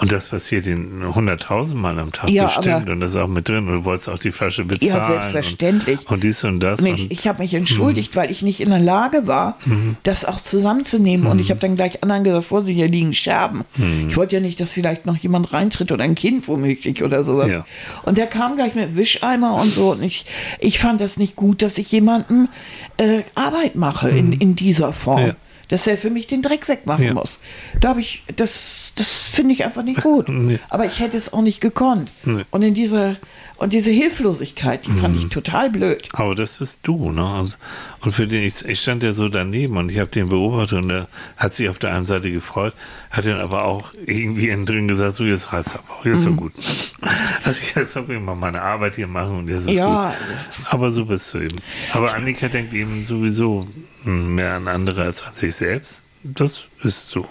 Und 0.00 0.12
das 0.12 0.28
passiert 0.28 0.66
ihn 0.66 1.02
hunderttausendmal 1.14 1.98
am 1.98 2.12
Tag 2.12 2.30
Ja, 2.30 2.46
bestimmt. 2.46 2.88
Und 2.88 3.00
das 3.00 3.12
ist 3.12 3.16
auch 3.16 3.28
mit 3.28 3.48
drin. 3.48 3.68
Und 3.68 3.74
du 3.74 3.84
wolltest 3.84 4.08
auch 4.08 4.18
die 4.18 4.30
Flasche 4.30 4.64
bezahlen. 4.64 5.06
selbstverständlich. 5.06 6.00
Und, 6.00 6.14
und 6.14 6.24
dies 6.24 6.42
und 6.44 6.60
das. 6.60 6.80
Und 6.80 6.86
ich, 6.86 7.02
und, 7.02 7.12
ich 7.12 7.28
habe 7.28 7.42
mich 7.42 7.54
entschuldigt, 7.54 8.16
weil 8.16 8.30
ich 8.30 8.42
nicht 8.42 8.60
in 8.60 8.70
der 8.70 8.78
Lage 8.78 9.26
war, 9.26 9.58
das 10.02 10.24
auch 10.24 10.40
zusammenzunehmen. 10.40 11.26
Und 11.26 11.38
ich 11.38 11.50
habe 11.50 11.60
dann 11.60 11.76
gleich 11.76 12.02
anderen 12.02 12.24
gesagt, 12.24 12.44
Vorsicht, 12.44 12.76
hier 12.76 12.88
liegen 12.88 13.12
Scherben. 13.14 13.64
Ich 14.08 14.16
wollte 14.16 14.36
ja 14.36 14.40
nicht, 14.40 14.60
dass 14.60 14.72
vielleicht 14.72 15.06
noch 15.06 15.16
jemand 15.16 15.52
reintritt 15.52 15.92
oder 15.92 16.04
ein 16.04 16.14
Kind 16.14 16.48
womöglich 16.48 17.02
oder 17.02 17.24
sowas. 17.24 17.50
Ja. 17.50 17.64
Und 18.02 18.18
der 18.18 18.26
kam 18.26 18.56
gleich 18.56 18.74
mit 18.74 18.96
Wischeimer 18.96 19.54
und 19.54 19.72
so. 19.72 19.92
Und 19.92 20.02
ich, 20.02 20.26
ich 20.58 20.78
fand 20.78 21.00
das 21.00 21.16
nicht 21.16 21.36
gut, 21.36 21.62
dass 21.62 21.78
ich 21.78 21.90
jemandem 21.92 22.48
äh, 22.96 23.22
Arbeit 23.34 23.76
mache 23.76 24.10
in, 24.10 24.32
in 24.32 24.54
dieser 24.56 24.92
Form. 24.92 25.26
Ja. 25.26 25.34
Dass 25.70 25.86
er 25.86 25.96
für 25.96 26.10
mich 26.10 26.26
den 26.26 26.42
Dreck 26.42 26.68
wegmachen 26.68 27.04
Ja. 27.06 27.14
muss. 27.14 27.38
Da 27.80 27.88
habe 27.90 28.00
ich, 28.00 28.22
das, 28.36 28.92
das 28.96 29.10
finde 29.12 29.54
ich 29.54 29.64
einfach 29.64 29.82
nicht 29.82 30.02
gut. 30.02 30.28
Nee. 30.40 30.58
Aber 30.68 30.84
ich 30.84 31.00
hätte 31.00 31.16
es 31.16 31.32
auch 31.32 31.42
nicht 31.42 31.60
gekonnt. 31.60 32.10
Nee. 32.24 32.42
Und 32.50 32.62
in 32.62 32.74
dieser, 32.74 33.16
und 33.56 33.72
diese 33.72 33.90
Hilflosigkeit, 33.90 34.86
die 34.86 34.92
fand 34.92 35.16
ich 35.16 35.28
total 35.28 35.68
blöd. 35.70 36.08
aber 36.14 36.34
das 36.34 36.54
bist 36.54 36.80
du, 36.84 37.10
ne? 37.12 37.24
Also, 37.26 37.56
und 38.00 38.12
für 38.12 38.26
den, 38.26 38.42
ich, 38.42 38.64
ich 38.64 38.80
stand 38.80 39.02
ja 39.02 39.12
so 39.12 39.28
daneben 39.28 39.76
und 39.76 39.90
ich 39.92 39.98
habe 39.98 40.10
den 40.10 40.28
beobachtet 40.30 40.82
und 40.84 40.90
er 40.90 41.08
hat 41.36 41.54
sich 41.54 41.68
auf 41.68 41.78
der 41.78 41.94
einen 41.94 42.06
Seite 42.06 42.30
gefreut, 42.32 42.72
hat 43.10 43.26
dann 43.26 43.38
aber 43.38 43.64
auch 43.66 43.92
irgendwie 44.06 44.48
innen 44.48 44.64
drin 44.66 44.88
gesagt, 44.88 45.14
so 45.16 45.24
jetzt 45.24 45.52
reizt 45.52 45.74
aber 45.76 45.84
auch, 45.92 46.04
Mhm. 46.04 46.12
jetzt 46.12 46.22
so 46.22 46.32
gut. 46.32 46.52
Also 47.44 47.62
ich 47.62 47.74
jetzt 47.74 47.96
ich 47.96 48.20
mal 48.20 48.34
meine 48.34 48.60
Arbeit 48.62 48.94
hier 48.96 49.06
machen 49.06 49.38
und 49.38 49.48
jetzt 49.48 49.68
ist 49.68 49.76
Ja. 49.76 50.10
gut. 50.10 50.66
Aber 50.70 50.90
so 50.90 51.04
bist 51.06 51.32
du 51.34 51.38
eben. 51.38 51.56
Aber 51.92 52.12
Annika 52.14 52.48
denkt 52.48 52.72
eben 52.74 53.04
sowieso 53.04 53.66
mehr 54.04 54.54
an 54.54 54.68
andere 54.68 55.04
als 55.04 55.22
an 55.22 55.34
sich 55.34 55.54
selbst. 55.54 56.02
Das 56.22 56.66
ist 56.82 57.10
so. 57.10 57.26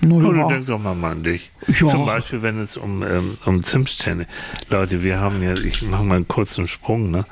Null 0.00 0.24
Und 0.24 0.36
du 0.36 0.48
denkst 0.48 0.70
auch 0.70 0.78
mal 0.78 1.12
an 1.12 1.22
dich. 1.22 1.50
Ja. 1.66 1.86
Zum 1.86 2.06
Beispiel, 2.06 2.42
wenn 2.42 2.58
es 2.60 2.76
um, 2.76 3.02
ähm, 3.02 3.36
um 3.44 3.62
Zimtsterne. 3.62 4.26
Leute, 4.68 5.02
wir 5.02 5.20
haben 5.20 5.42
ja, 5.42 5.54
ich 5.54 5.82
mache 5.82 6.04
mal 6.04 6.16
einen 6.16 6.28
kurzen 6.28 6.66
Sprung, 6.68 7.10
ne? 7.10 7.26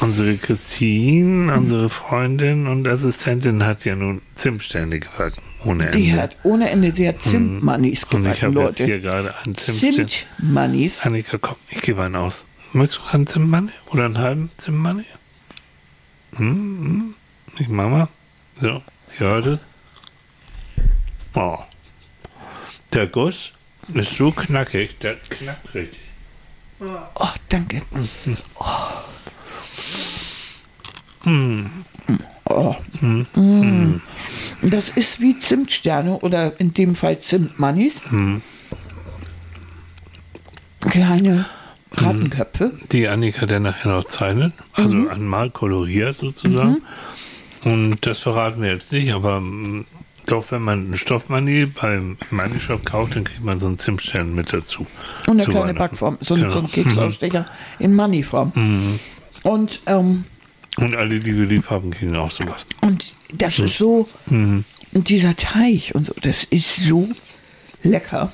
Unsere 0.00 0.36
Christine, 0.36 1.52
unsere 1.54 1.90
Freundin 1.90 2.66
und 2.66 2.86
Assistentin 2.88 3.64
hat 3.64 3.84
ja 3.84 3.94
nun 3.94 4.22
Zimtsterne 4.34 5.00
gebacken. 5.00 5.42
Ohne 5.64 5.86
Ende. 5.86 5.98
Die 5.98 6.14
hat 6.14 6.36
ohne 6.44 6.70
Ende, 6.70 6.94
sie 6.94 7.08
hat 7.08 7.22
Zimtmannis 7.22 8.04
und 8.04 8.26
ich 8.26 8.40
gebacken, 8.40 8.56
habe 8.56 8.68
jetzt 8.68 8.82
hier 8.82 9.00
gerade 9.00 9.34
einen 9.44 9.54
Zimtstern. 9.56 10.08
Zimtmannis. 10.08 11.04
Annika, 11.04 11.38
komm, 11.38 11.56
ich 11.68 11.82
gebe 11.82 12.02
einen 12.02 12.16
aus. 12.16 12.46
Möchtest 12.72 13.00
du 13.02 13.14
einen 13.14 13.26
Zimtmanni? 13.26 13.70
Oder 13.90 14.06
einen 14.06 14.18
halben 14.18 14.50
Zimtmanni? 14.56 15.04
Hm, 16.36 16.46
hm. 16.46 17.14
Ich 17.58 17.68
mach 17.68 17.88
mal. 17.88 18.08
So, 18.56 18.82
ihr 19.18 19.26
hört 19.26 19.46
es. 19.46 19.60
Oh. 21.34 21.58
Der 22.92 23.06
Guss 23.06 23.52
ist 23.94 24.16
so 24.16 24.30
knackig, 24.30 24.98
der 24.98 25.16
knackt 25.16 25.74
richtig. 25.74 26.00
Oh, 26.80 27.28
danke. 27.48 27.82
Oh. 32.48 32.74
Mm. 33.34 34.00
Das 34.62 34.90
ist 34.90 35.20
wie 35.20 35.38
Zimtsterne 35.38 36.18
oder 36.20 36.58
in 36.60 36.72
dem 36.72 36.94
Fall 36.94 37.18
Zimtmannis. 37.18 38.00
Kleine 40.80 41.46
Rattenköpfe. 41.92 42.72
Die 42.92 43.08
Annika 43.08 43.46
dann 43.46 43.62
nachher 43.64 43.90
noch 43.92 44.04
zeichnet, 44.04 44.52
also 44.74 44.94
Mhm. 44.94 45.08
einmal 45.08 45.50
koloriert 45.50 46.16
sozusagen. 46.18 46.82
Und 47.66 48.06
das 48.06 48.20
verraten 48.20 48.62
wir 48.62 48.70
jetzt 48.70 48.92
nicht, 48.92 49.12
aber 49.12 49.40
mm, 49.40 49.84
doch, 50.26 50.50
wenn 50.52 50.62
man 50.62 50.86
einen 50.86 50.96
Stoffmani 50.96 51.66
beim 51.66 52.16
Money-Shop 52.30 52.84
kauft, 52.84 53.16
dann 53.16 53.24
kriegt 53.24 53.42
man 53.44 53.58
so 53.58 53.66
einen 53.66 53.78
Zimtstern 53.78 54.34
mit 54.34 54.52
dazu. 54.52 54.86
Und 55.26 55.40
eine 55.40 55.50
kleine. 55.52 55.74
Backform. 55.74 56.16
So, 56.20 56.34
ein- 56.34 56.40
so 56.40 56.46
Genau. 56.46 56.58
ein 56.60 56.66
Keksausstecher 56.70 57.46
in 57.80 57.94
Moneyform. 57.94 58.52
Und, 59.42 59.80
ähm, 59.86 60.24
Und 60.76 60.94
alle, 60.94 61.18
die 61.20 61.36
wir 61.36 61.46
lieb 61.46 61.68
haben, 61.70 61.90
kriegen 61.90 62.14
auch 62.16 62.30
sowas. 62.30 62.64
und 62.82 63.14
das 63.32 63.58
ist 63.58 63.78
so, 63.78 64.08
Mhm. 64.26 64.64
und 64.92 65.08
dieser 65.08 65.34
Teig 65.36 65.90
und 65.94 66.06
so, 66.06 66.14
das 66.22 66.44
ist 66.44 66.76
so 66.76 67.08
lecker. 67.82 68.32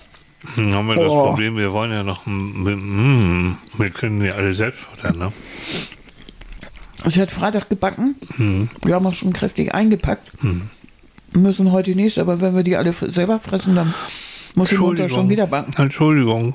Dann 0.57 0.75
haben 0.75 0.89
wir 0.89 0.97
das 0.97 1.13
Oh. 1.13 1.29
Problem, 1.29 1.57
wir 1.57 1.73
wollen 1.73 1.93
ja 1.93 2.03
noch, 2.03 2.27
mm, 2.27 2.65
mm, 2.69 3.59
wir 3.79 3.91
können 3.91 4.23
ja 4.25 4.35
alle 4.35 4.53
selbst 4.55 4.81
futtern, 4.81 5.19
ne? 5.19 5.33
Sie 7.09 7.21
hat 7.21 7.31
Freitag 7.31 7.69
gebacken. 7.69 8.15
Mhm. 8.37 8.69
Wir 8.85 8.95
haben 8.95 9.07
auch 9.07 9.15
schon 9.15 9.33
kräftig 9.33 9.75
eingepackt. 9.75 10.31
Müssen 11.35 11.73
heute 11.73 11.95
nicht, 11.95 12.19
aber 12.19 12.41
wenn 12.41 12.55
wir 12.55 12.63
die 12.63 12.77
alle 12.77 12.93
selber 12.93 13.39
fressen, 13.41 13.75
dann 13.75 13.95
muss 14.55 14.69
die 14.71 14.77
Mutter 14.79 15.09
schon 15.09 15.29
wieder 15.31 15.47
backen. 15.47 15.73
Entschuldigung. 15.81 16.55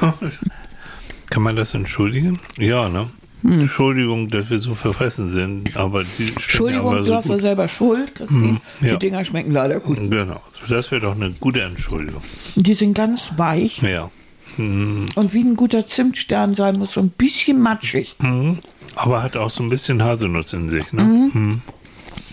Kann 1.30 1.42
man 1.42 1.56
das 1.56 1.74
entschuldigen? 1.74 2.38
Ja, 2.56 2.88
ne? 2.88 3.08
Hm. 3.42 3.60
Entschuldigung, 3.60 4.30
dass 4.30 4.50
wir 4.50 4.58
so 4.58 4.74
verfressen 4.74 5.30
sind, 5.32 5.76
aber 5.76 6.02
die 6.18 6.28
Entschuldigung, 6.28 6.88
aber 6.88 6.98
du 6.98 7.04
so 7.04 7.14
hast 7.14 7.28
ja 7.28 7.38
selber 7.38 7.68
Schuld, 7.68 8.14
Christine. 8.16 8.60
ja. 8.80 8.94
Die 8.94 8.98
Dinger 8.98 9.24
schmecken 9.24 9.52
leider 9.52 9.78
gut. 9.78 9.98
Genau, 10.10 10.40
das 10.68 10.90
wäre 10.90 11.02
doch 11.02 11.14
eine 11.14 11.30
gute 11.32 11.62
Entschuldigung. 11.62 12.22
Die 12.56 12.74
sind 12.74 12.94
ganz 12.94 13.32
weich 13.36 13.80
Ja. 13.82 14.10
und 14.56 15.32
wie 15.34 15.40
ein 15.44 15.54
guter 15.54 15.86
Zimtstern 15.86 16.56
sein 16.56 16.78
muss, 16.78 16.94
so 16.94 17.00
ein 17.00 17.10
bisschen 17.10 17.62
matschig. 17.62 18.16
Mhm. 18.20 18.58
Aber 18.96 19.22
hat 19.22 19.36
auch 19.36 19.50
so 19.50 19.62
ein 19.62 19.68
bisschen 19.68 20.02
Haselnuss 20.02 20.52
in 20.52 20.68
sich, 20.70 20.92
ne? 20.92 21.02
Mhm. 21.02 21.62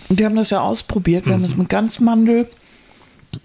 Und 0.08 0.18
wir 0.18 0.26
haben 0.26 0.36
das 0.36 0.50
ja 0.50 0.60
ausprobiert. 0.60 1.26
Wir 1.26 1.34
haben 1.34 1.44
es 1.44 1.56
mit 1.56 1.68
ganz 1.68 1.98
Mandel 2.00 2.48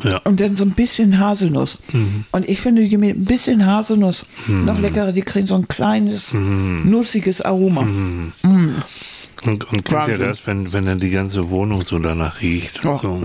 Ja. 0.04 0.18
und 0.26 0.40
dann 0.40 0.56
so 0.56 0.64
ein 0.64 0.72
bisschen 0.72 1.20
Haselnuss. 1.20 1.80
Mhm. 1.92 2.26
Und 2.32 2.48
ich 2.48 2.62
finde 2.62 2.88
die 2.88 2.98
mit 2.98 3.18
ein 3.18 3.26
bisschen 3.26 3.66
Haselnuss 3.66 4.26
noch 4.48 4.80
leckerer. 4.80 5.12
Die 5.12 5.24
kriegen 5.24 5.48
so 5.48 5.56
ein 5.56 5.68
kleines, 5.68 6.34
Mhm. 6.34 6.84
nussiges 6.90 7.42
Aroma. 7.42 7.82
Und, 9.44 9.64
und 9.74 9.86
kennt 9.86 10.08
ihr 10.08 10.18
das, 10.20 10.46
wenn, 10.46 10.72
wenn 10.72 10.86
dann 10.86 11.00
die 11.00 11.10
ganze 11.10 11.50
Wohnung 11.50 11.84
so 11.84 11.98
danach 11.98 12.42
riecht? 12.42 12.86
Oh, 12.86 13.00
so, 13.02 13.20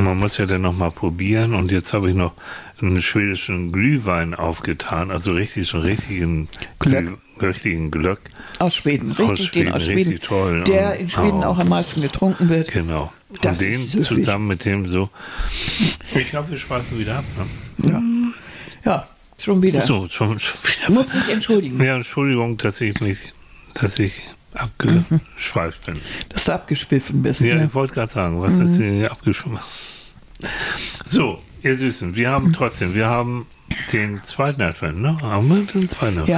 man 0.00 0.18
muss 0.18 0.38
ja 0.38 0.46
dann 0.46 0.62
noch 0.62 0.76
mal 0.76 0.90
probieren. 0.90 1.54
Und 1.54 1.70
jetzt 1.70 1.92
habe 1.92 2.08
ich 2.08 2.16
noch 2.16 2.32
einen 2.80 3.02
schwedischen 3.02 3.72
Glühwein 3.72 4.34
aufgetan. 4.34 5.10
Also 5.10 5.32
richtig, 5.32 5.66
so 5.68 5.78
einen 5.78 5.86
richtigen 5.86 6.48
Glöck. 6.78 7.18
Richtigen 7.40 7.90
Glöck. 7.90 8.20
Aus 8.58 8.74
Schweden, 8.76 9.12
richtig, 9.12 9.28
Aus 9.30 9.38
den 9.38 9.46
Schweden, 9.46 9.72
aus 9.72 9.84
Schweden. 9.84 10.10
richtig 10.10 10.20
toll. 10.28 10.64
Der 10.64 10.90
Und- 10.92 10.96
in 11.00 11.08
Schweden 11.10 11.38
oh. 11.38 11.44
auch 11.44 11.58
am 11.58 11.68
meisten 11.68 12.02
getrunken 12.02 12.48
wird. 12.48 12.70
Genau. 12.72 13.12
Das 13.42 13.58
und 13.58 13.64
den 13.66 13.72
ist 13.72 13.90
süffig. 13.92 14.06
zusammen 14.08 14.46
mit 14.48 14.64
dem 14.64 14.88
so. 14.88 15.10
Ich 16.14 16.30
glaube, 16.30 16.50
wir 16.50 16.56
schweifen 16.56 16.98
wieder 16.98 17.18
ab. 17.18 17.24
Ne? 17.78 17.90
Ja, 18.84 18.90
ja 18.92 19.08
schon 19.38 19.62
wieder. 19.62 19.84
So, 19.86 20.08
schon, 20.08 20.40
schon 20.40 20.58
wieder. 20.64 20.90
Muss 20.92 21.10
dich 21.10 21.28
entschuldigen. 21.28 21.82
Ja, 21.82 21.96
Entschuldigung, 21.96 22.56
dass 22.56 22.80
ich 22.80 22.98
mich, 23.00 23.18
dass 23.74 23.98
ich 23.98 24.12
abgeschweift 24.54 25.86
bin. 25.86 26.00
Dass 26.30 26.44
du 26.46 26.54
abgeschwiffen 26.54 27.22
bist. 27.22 27.40
Ja, 27.40 27.56
Ja. 27.56 27.64
ich 27.64 27.74
wollte 27.74 27.94
gerade 27.94 28.12
sagen, 28.12 28.40
was 28.40 28.58
ist 28.58 28.76
hier 28.78 29.10
abgeschwommen? 29.12 29.60
So, 31.04 31.40
ihr 31.62 31.76
Süßen, 31.76 32.16
wir 32.16 32.30
haben 32.30 32.52
trotzdem, 32.52 32.94
wir 32.94 33.06
haben 33.06 33.46
den 33.92 34.22
zweiten 34.24 34.62
Advent, 34.62 35.00
ne? 35.00 35.20
Haben 35.20 35.48
wir 35.48 35.62
den 35.72 35.88
zweiten 35.88 36.18
Advent? 36.18 36.28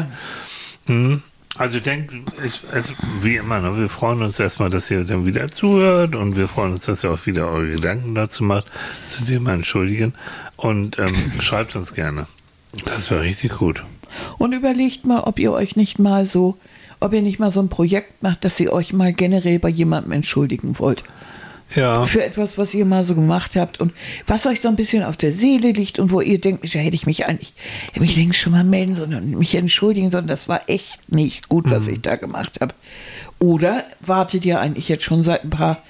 ja. 0.89 0.95
Mhm. 0.95 1.23
Also 1.57 1.79
ich 1.79 1.83
denke, 1.83 2.23
ich, 2.45 2.63
also 2.73 2.95
wie 3.23 3.37
immer, 3.37 3.61
ne, 3.61 3.77
wir 3.77 3.89
freuen 3.89 4.23
uns 4.23 4.39
erstmal, 4.39 4.71
dass 4.71 4.91
ihr 4.91 5.05
dann 5.05 5.27
wieder 5.27 5.51
zuhört 5.51 6.15
und 6.15 6.37
wir 6.37 6.49
freuen 6.49 6.73
uns, 6.73 6.87
dass 6.87 7.05
ihr 7.05 7.11
auch 7.11 7.27
wieder 7.27 7.49
eure 7.49 7.73
Gedanken 7.73 8.15
dazu 8.15 8.45
macht, 8.45 8.67
zu 9.07 9.25
dem 9.25 9.43
mal 9.43 9.55
entschuldigen 9.55 10.15
und 10.57 10.99
ähm, 10.99 11.15
schreibt 11.41 11.77
uns 11.77 11.93
gerne. 11.93 12.27
Das 12.85 13.11
wäre 13.11 13.23
richtig 13.23 13.59
gut. 13.59 13.83
Und 14.39 14.53
überlegt 14.53 15.05
mal, 15.05 15.21
ob 15.21 15.39
ihr 15.39 15.53
euch 15.53 15.77
nicht 15.77 15.99
mal 15.99 16.25
so, 16.25 16.57
ob 17.01 17.13
ihr 17.13 17.23
nicht 17.23 17.41
mal 17.41 17.51
so 17.51 17.61
ein 17.61 17.69
Projekt 17.69 18.23
macht, 18.23 18.45
dass 18.45 18.61
ihr 18.61 18.73
euch 18.73 18.93
mal 18.93 19.13
generell 19.13 19.59
bei 19.59 19.69
jemandem 19.69 20.13
entschuldigen 20.13 20.79
wollt. 20.79 21.03
Ja, 21.75 22.05
Für 22.05 22.25
etwas, 22.25 22.59
was 22.59 22.75
ihr 22.75 22.85
mal 22.85 23.05
so 23.05 23.15
gemacht 23.15 23.55
habt 23.57 23.81
und 23.81 23.93
was 24.27 24.47
euch 24.47 24.61
so 24.61 24.69
ein 24.69 24.77
bisschen 24.77 25.05
auf 25.05 25.17
der 25.17 25.33
Seele 25.33 25.71
liegt 25.71 25.99
und 25.99 26.11
wo 26.11 26.21
ihr 26.21 26.41
denkt, 26.41 26.75
da 26.75 26.79
hätte 26.79 26.97
ich 26.97 27.07
mich 27.07 27.27
eigentlich, 27.27 27.53
hätte 27.87 28.01
mich 28.01 28.17
längst 28.17 28.41
schon 28.41 28.53
mal 28.53 28.65
melden 28.65 28.97
sollen 28.97 29.15
und 29.15 29.39
mich 29.39 29.55
entschuldigen 29.55 30.11
sollen. 30.11 30.27
Das 30.27 30.49
war 30.49 30.69
echt 30.69 31.13
nicht 31.13 31.49
gut, 31.49 31.71
was 31.71 31.87
ich 31.87 32.01
da 32.01 32.17
gemacht 32.17 32.61
habe. 32.61 32.75
Oder 33.39 33.85
wartet 34.01 34.45
ihr 34.45 34.61
eigentlich 34.61 34.89
jetzt 34.89 35.05
schon 35.05 35.23
seit 35.23 35.45
ein 35.45 35.51
paar 35.51 35.83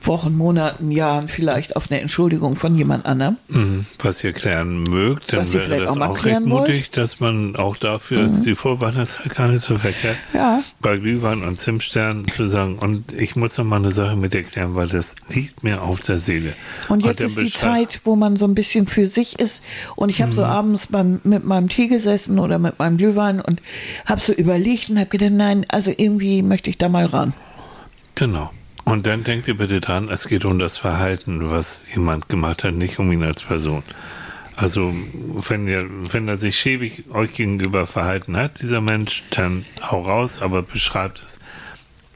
Wochen, 0.00 0.36
Monaten, 0.36 0.90
Jahren 0.90 1.28
vielleicht 1.28 1.74
auf 1.76 1.90
eine 1.90 2.00
Entschuldigung 2.00 2.54
von 2.56 2.76
jemand 2.76 3.06
anderem? 3.06 3.36
mhm. 3.48 3.86
was 3.98 4.22
ihr 4.22 4.32
klären 4.32 4.82
mögt, 4.82 5.32
dann 5.32 5.50
wäre 5.52 5.80
das 5.80 5.96
auch 5.96 6.02
auch 6.02 6.14
recht 6.14 6.22
klären 6.22 6.50
wollt. 6.50 6.68
Mhm. 6.68 6.74
mutig, 6.74 6.90
dass 6.90 7.20
man 7.20 7.56
auch 7.56 7.76
dafür 7.76 8.24
ist 8.24 8.42
die 8.42 8.54
Vorweihnachtszeit 8.54 9.34
gar 9.34 9.48
nicht 9.48 9.62
so 9.62 9.78
verkehrt. 9.78 10.16
Ja. 10.32 10.62
Bei 10.80 10.96
Glühwein 10.96 11.42
und 11.42 11.60
Zimtstern 11.60 12.28
zu 12.28 12.46
sagen, 12.48 12.78
und 12.78 13.12
ich 13.12 13.36
muss 13.36 13.56
noch 13.58 13.64
mal 13.64 13.76
eine 13.76 13.90
Sache 13.90 14.16
mit 14.16 14.34
dir 14.34 14.42
klären, 14.42 14.74
weil 14.74 14.88
das 14.88 15.16
liegt 15.28 15.62
mir 15.62 15.82
auf 15.82 16.00
der 16.00 16.18
Seele. 16.18 16.54
Und 16.88 17.04
jetzt 17.04 17.22
ist 17.22 17.40
die 17.40 17.52
Zeit, 17.52 18.00
wo 18.04 18.16
man 18.16 18.36
so 18.36 18.46
ein 18.46 18.54
bisschen 18.54 18.86
für 18.86 19.06
sich 19.06 19.38
ist. 19.38 19.62
Und 19.94 20.10
ich 20.10 20.22
habe 20.22 20.32
so 20.32 20.44
abends 20.44 20.88
beim, 20.88 21.20
mit 21.24 21.44
meinem 21.44 21.68
Tee 21.68 21.88
gesessen 21.88 22.38
oder 22.38 22.58
mit 22.58 22.78
meinem 22.78 22.96
Glühwein 22.96 23.40
und 23.40 23.62
habe 24.04 24.20
so 24.20 24.32
überlegt 24.32 24.90
und 24.90 24.98
habe 24.98 25.08
gedacht, 25.08 25.32
nein, 25.32 25.64
also 25.68 25.92
irgendwie 25.96 26.42
möchte 26.42 26.70
ich 26.70 26.78
da 26.78 26.88
mal 26.88 27.06
ran. 27.06 27.32
Genau. 28.14 28.50
Und 28.88 29.04
dann 29.04 29.24
denkt 29.24 29.48
ihr 29.48 29.56
bitte 29.56 29.80
dran, 29.80 30.08
es 30.08 30.28
geht 30.28 30.44
um 30.44 30.60
das 30.60 30.78
Verhalten, 30.78 31.50
was 31.50 31.86
jemand 31.92 32.28
gemacht 32.28 32.62
hat, 32.62 32.74
nicht 32.74 33.00
um 33.00 33.10
ihn 33.10 33.24
als 33.24 33.42
Person. 33.42 33.82
Also, 34.54 34.94
wenn, 35.48 35.66
ihr, 35.66 35.88
wenn 36.12 36.28
er 36.28 36.38
sich 36.38 36.56
schäbig 36.56 37.02
euch 37.12 37.32
gegenüber 37.34 37.88
verhalten 37.88 38.36
hat, 38.36 38.62
dieser 38.62 38.80
Mensch, 38.80 39.24
dann 39.30 39.66
hau 39.82 40.02
raus, 40.02 40.40
aber 40.40 40.62
beschreibt 40.62 41.20
es. 41.24 41.40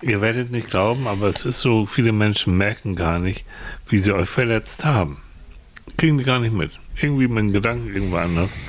Ihr 0.01 0.21
werdet 0.21 0.53
nicht 0.53 0.71
glauben, 0.71 1.09
aber 1.09 1.27
es 1.27 1.45
ist 1.45 1.59
so, 1.59 1.87
viele 1.87 2.13
Menschen 2.13 2.57
merken 2.57 2.95
gar 2.95 3.19
nicht, 3.19 3.45
wie 3.89 3.99
sie 3.99 4.13
euch 4.13 4.29
verletzt 4.29 4.85
haben. 4.85 5.17
Kriegen 5.97 6.19
die 6.19 6.25
gar 6.25 6.39
nicht 6.39 6.55
mit. 6.55 6.71
Irgendwie 7.03 7.27
mit 7.27 7.39
dem 7.39 7.53
Gedanken 7.53 7.93
irgendwo 7.93 8.17
anders. 8.19 8.61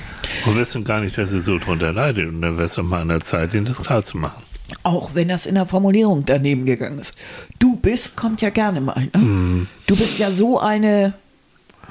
Und 0.48 0.58
wissen 0.58 0.84
gar 0.84 1.02
nicht, 1.02 1.20
dass 1.20 1.34
ihr 1.34 1.42
so 1.42 1.60
drunter 1.60 1.94
leidet. 1.94 2.30
Und 2.30 2.42
dann 2.42 2.56
wäre 2.56 2.66
es 2.66 2.74
doch 2.74 2.84
mal 2.84 3.02
an 3.02 3.10
der 3.10 3.22
Zeit, 3.22 3.54
ihnen 3.54 3.66
das 3.66 3.84
klar 3.84 4.04
zu 4.04 4.18
machen. 4.18 4.42
Auch 4.84 5.12
wenn 5.14 5.28
das 5.28 5.46
in 5.46 5.56
der 5.56 5.66
Formulierung 5.66 6.26
daneben 6.26 6.66
gegangen 6.66 7.00
ist. 7.00 7.14
Du 7.60 7.76
bist, 7.76 8.16
kommt 8.16 8.42
ja 8.42 8.50
gerne 8.50 8.82
mal. 8.82 9.10
Ne? 9.14 9.20
Mhm. 9.22 9.68
Du 9.88 9.96
bist 9.96 10.18
ja 10.20 10.32
so 10.32 10.60
eine, 10.60 11.14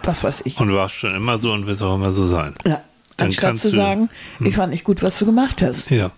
was 0.02 0.24
weiß 0.24 0.42
ich. 0.44 0.58
Und 0.58 0.72
warst 0.74 0.94
schon 0.96 1.14
immer 1.14 1.38
so 1.38 1.52
und 1.52 1.66
wirst 1.66 1.82
auch 1.82 1.94
immer 1.94 2.12
so 2.12 2.26
sein. 2.26 2.54
Ja. 2.64 2.82
Dann 3.16 3.28
Anstatt 3.28 3.42
kannst 3.50 3.62
zu 3.62 3.70
du- 3.70 3.76
sagen, 3.76 4.08
ich 4.44 4.56
fand 4.56 4.72
nicht 4.72 4.84
gut, 4.84 5.02
was 5.02 5.18
du 5.18 5.26
gemacht 5.26 5.62
hast. 5.62 5.90
Ja. 5.90 6.10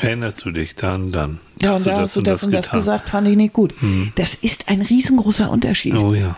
Erinnerst 0.00 0.44
du 0.44 0.50
dich 0.50 0.74
dann, 0.74 1.10
dann? 1.12 1.38
Ja, 1.62 1.74
und 1.74 1.86
da 1.86 2.00
hast 2.00 2.16
du 2.16 2.20
das 2.20 2.44
und 2.44 2.52
das 2.52 2.68
gesagt, 2.70 3.08
fand 3.08 3.26
ich 3.28 3.36
nicht 3.36 3.54
gut. 3.54 3.74
Das 4.16 4.34
ist 4.34 4.68
ein 4.68 4.82
riesengroßer 4.82 5.50
Unterschied. 5.50 5.94
Oh 5.94 6.12
ja. 6.12 6.36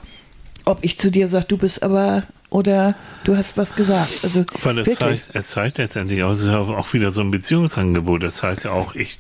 Ob 0.69 0.81
ich 0.83 0.99
zu 0.99 1.11
dir 1.11 1.29
sage, 1.29 1.47
du 1.49 1.57
bist 1.57 1.83
aber, 1.83 2.25
oder 2.51 2.95
du 3.25 3.39
hast 3.39 3.57
was 3.57 3.75
gesagt. 3.75 4.21
Also, 4.23 4.45
Weil 4.61 4.81
es 4.81 4.97
zeigt, 4.97 5.31
es 5.33 5.47
zeigt 5.47 5.79
letztendlich 5.79 6.23
auch, 6.23 6.37
auch 6.45 6.93
wieder 6.93 7.11
so 7.11 7.23
ein 7.23 7.31
Beziehungsangebot. 7.31 8.23
Das 8.23 8.43
heißt 8.43 8.65
ja 8.65 8.73
auch, 8.73 8.95
ich, 8.95 9.19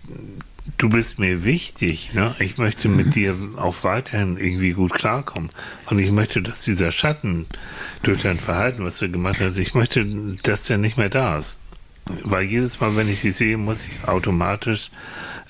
du 0.76 0.90
bist 0.90 1.18
mir 1.18 1.44
wichtig. 1.44 2.12
Ne? 2.12 2.34
Ich 2.38 2.58
möchte 2.58 2.90
mit 2.90 3.14
dir 3.14 3.34
auch 3.56 3.76
weiterhin 3.80 4.36
irgendwie 4.36 4.72
gut 4.72 4.92
klarkommen. 4.92 5.48
Und 5.86 5.98
ich 6.00 6.10
möchte, 6.10 6.42
dass 6.42 6.64
dieser 6.64 6.90
Schatten 6.90 7.46
durch 8.02 8.24
dein 8.24 8.38
Verhalten, 8.38 8.84
was 8.84 8.98
du 8.98 9.10
gemacht 9.10 9.40
hast, 9.40 9.56
ich 9.56 9.72
möchte, 9.72 10.04
dass 10.42 10.64
der 10.64 10.76
nicht 10.76 10.98
mehr 10.98 11.08
da 11.08 11.38
ist. 11.38 11.56
Weil 12.24 12.42
jedes 12.42 12.78
Mal, 12.78 12.94
wenn 12.94 13.08
ich 13.08 13.22
dich 13.22 13.36
sehe, 13.36 13.56
muss 13.56 13.86
ich 13.86 14.06
automatisch 14.06 14.90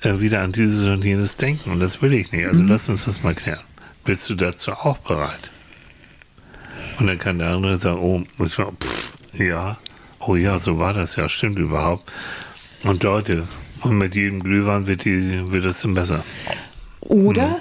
äh, 0.05 0.21
wieder 0.21 0.43
an 0.43 0.53
dieses 0.53 0.87
und 0.87 1.05
jenes 1.05 1.37
denken. 1.37 1.73
Und 1.73 1.81
das 1.81 2.03
will 2.03 2.13
ich 2.13 2.31
nicht. 2.31 2.47
Also 2.47 2.63
lass 2.63 2.89
uns 2.89 3.07
das 3.07 3.25
mal 3.25 3.35
klären. 3.35 3.65
Bist 4.05 4.31
du 4.31 4.37
dazu 4.37 4.71
auch 4.71 4.99
bereit? 4.99 5.51
Und 6.99 7.07
dann 7.07 7.19
kann 7.19 7.39
der 7.39 7.51
andere 7.51 7.77
sagen, 7.77 8.01
oh, 8.01 8.23
pff, 8.45 9.17
ja, 9.35 9.79
oh 10.21 10.35
ja, 10.35 10.59
so 10.59 10.79
war 10.79 10.95
das 10.95 11.17
ja, 11.17 11.29
stimmt 11.29 11.59
überhaupt. 11.59 12.13
Und 12.83 13.03
Leute, 13.03 13.47
und 13.83 13.99
mit 13.99 14.15
jedem 14.15 14.43
Glühwein 14.43 14.87
wird, 14.87 15.05
die, 15.05 15.51
wird 15.51 15.65
es 15.65 15.81
dann 15.81 15.95
besser. 15.95 16.25
Oder, 17.01 17.61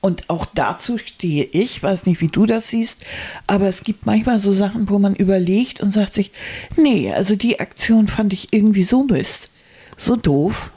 und 0.00 0.28
auch 0.30 0.46
dazu 0.46 0.98
stehe 0.98 1.44
ich, 1.44 1.82
weiß 1.82 2.06
nicht, 2.06 2.20
wie 2.20 2.28
du 2.28 2.46
das 2.46 2.68
siehst, 2.68 3.04
aber 3.46 3.68
es 3.68 3.82
gibt 3.82 4.06
manchmal 4.06 4.40
so 4.40 4.52
Sachen, 4.52 4.88
wo 4.88 4.98
man 4.98 5.14
überlegt 5.14 5.80
und 5.80 5.92
sagt 5.92 6.14
sich, 6.14 6.32
nee, 6.76 7.12
also 7.12 7.36
die 7.36 7.60
Aktion 7.60 8.08
fand 8.08 8.32
ich 8.32 8.52
irgendwie 8.52 8.82
so 8.82 9.04
Mist, 9.04 9.50
so 9.96 10.16
doof. 10.16 10.70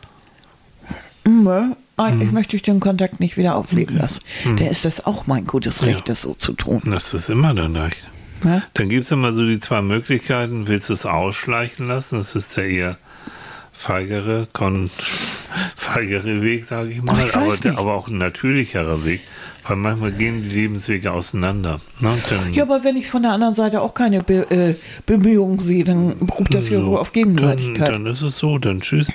Eigentlich 1.98 2.32
möchte 2.32 2.56
ich 2.56 2.62
den 2.62 2.80
Kontakt 2.80 3.20
nicht 3.20 3.38
wieder 3.38 3.56
aufleben 3.56 3.98
lassen. 3.98 4.22
Dann 4.46 4.58
ist 4.60 4.86
das 4.86 5.06
auch 5.06 5.26
mein 5.26 5.48
gutes 5.48 5.84
Recht, 5.84 6.08
das 6.10 6.22
so 6.22 6.36
zu 6.36 6.54
tun. 6.54 6.82
Das 6.86 7.14
ist 7.14 7.30
immer 7.30 7.54
dann 7.56 7.74
leicht. 7.74 8.08
Ja? 8.44 8.62
Dann 8.76 8.90
gibt 8.90 9.06
es 9.06 9.12
immer 9.12 9.34
so 9.34 9.46
die 9.46 9.60
zwei 9.60 9.82
Möglichkeiten. 9.82 10.68
Willst 10.68 10.90
du 10.90 10.94
es 10.94 11.06
ausschleichen 11.08 11.88
lassen? 11.88 12.20
Das 12.20 12.36
ist 12.36 12.56
der 12.56 12.68
eher 12.68 12.98
feigere, 13.78 14.48
kon 14.54 14.90
feigere 15.76 16.42
Weg, 16.42 16.66
sage 16.66 16.90
ich 16.92 17.02
mal. 17.02 17.16
Ach, 17.18 17.26
ich 17.54 17.66
aber, 17.66 17.78
aber 17.80 17.94
auch 17.94 18.08
ein 18.08 18.18
natürlicherer 18.18 19.06
Weg. 19.06 19.22
Weil 19.68 19.78
manchmal 19.78 20.12
gehen 20.14 20.44
die 20.44 20.50
Lebenswege 20.50 21.12
auseinander. 21.12 21.80
Ne? 22.00 22.18
Dann, 22.30 22.54
Ja, 22.54 22.64
aber 22.64 22.84
wenn 22.84 22.96
ich 22.96 23.10
von 23.10 23.22
der 23.22 23.32
anderen 23.34 23.54
Seite 23.54 23.82
auch 23.82 23.94
keine 23.94 24.24
Be 24.24 24.50
äh, 24.50 24.76
Bemühungen 25.06 25.60
sehe, 25.60 25.84
dann 25.84 26.18
beruht 26.20 26.54
das 26.54 26.70
ja 26.70 26.80
So, 26.80 26.88
wohl 26.88 26.98
auf 27.00 27.12
dann, 27.12 27.24
Gegenseitigkeit. 27.24 27.90
dann 27.92 28.06
ist 28.06 28.22
es 28.22 28.38
so, 28.38 28.58
dann 28.58 28.82
tschüss. 28.82 29.12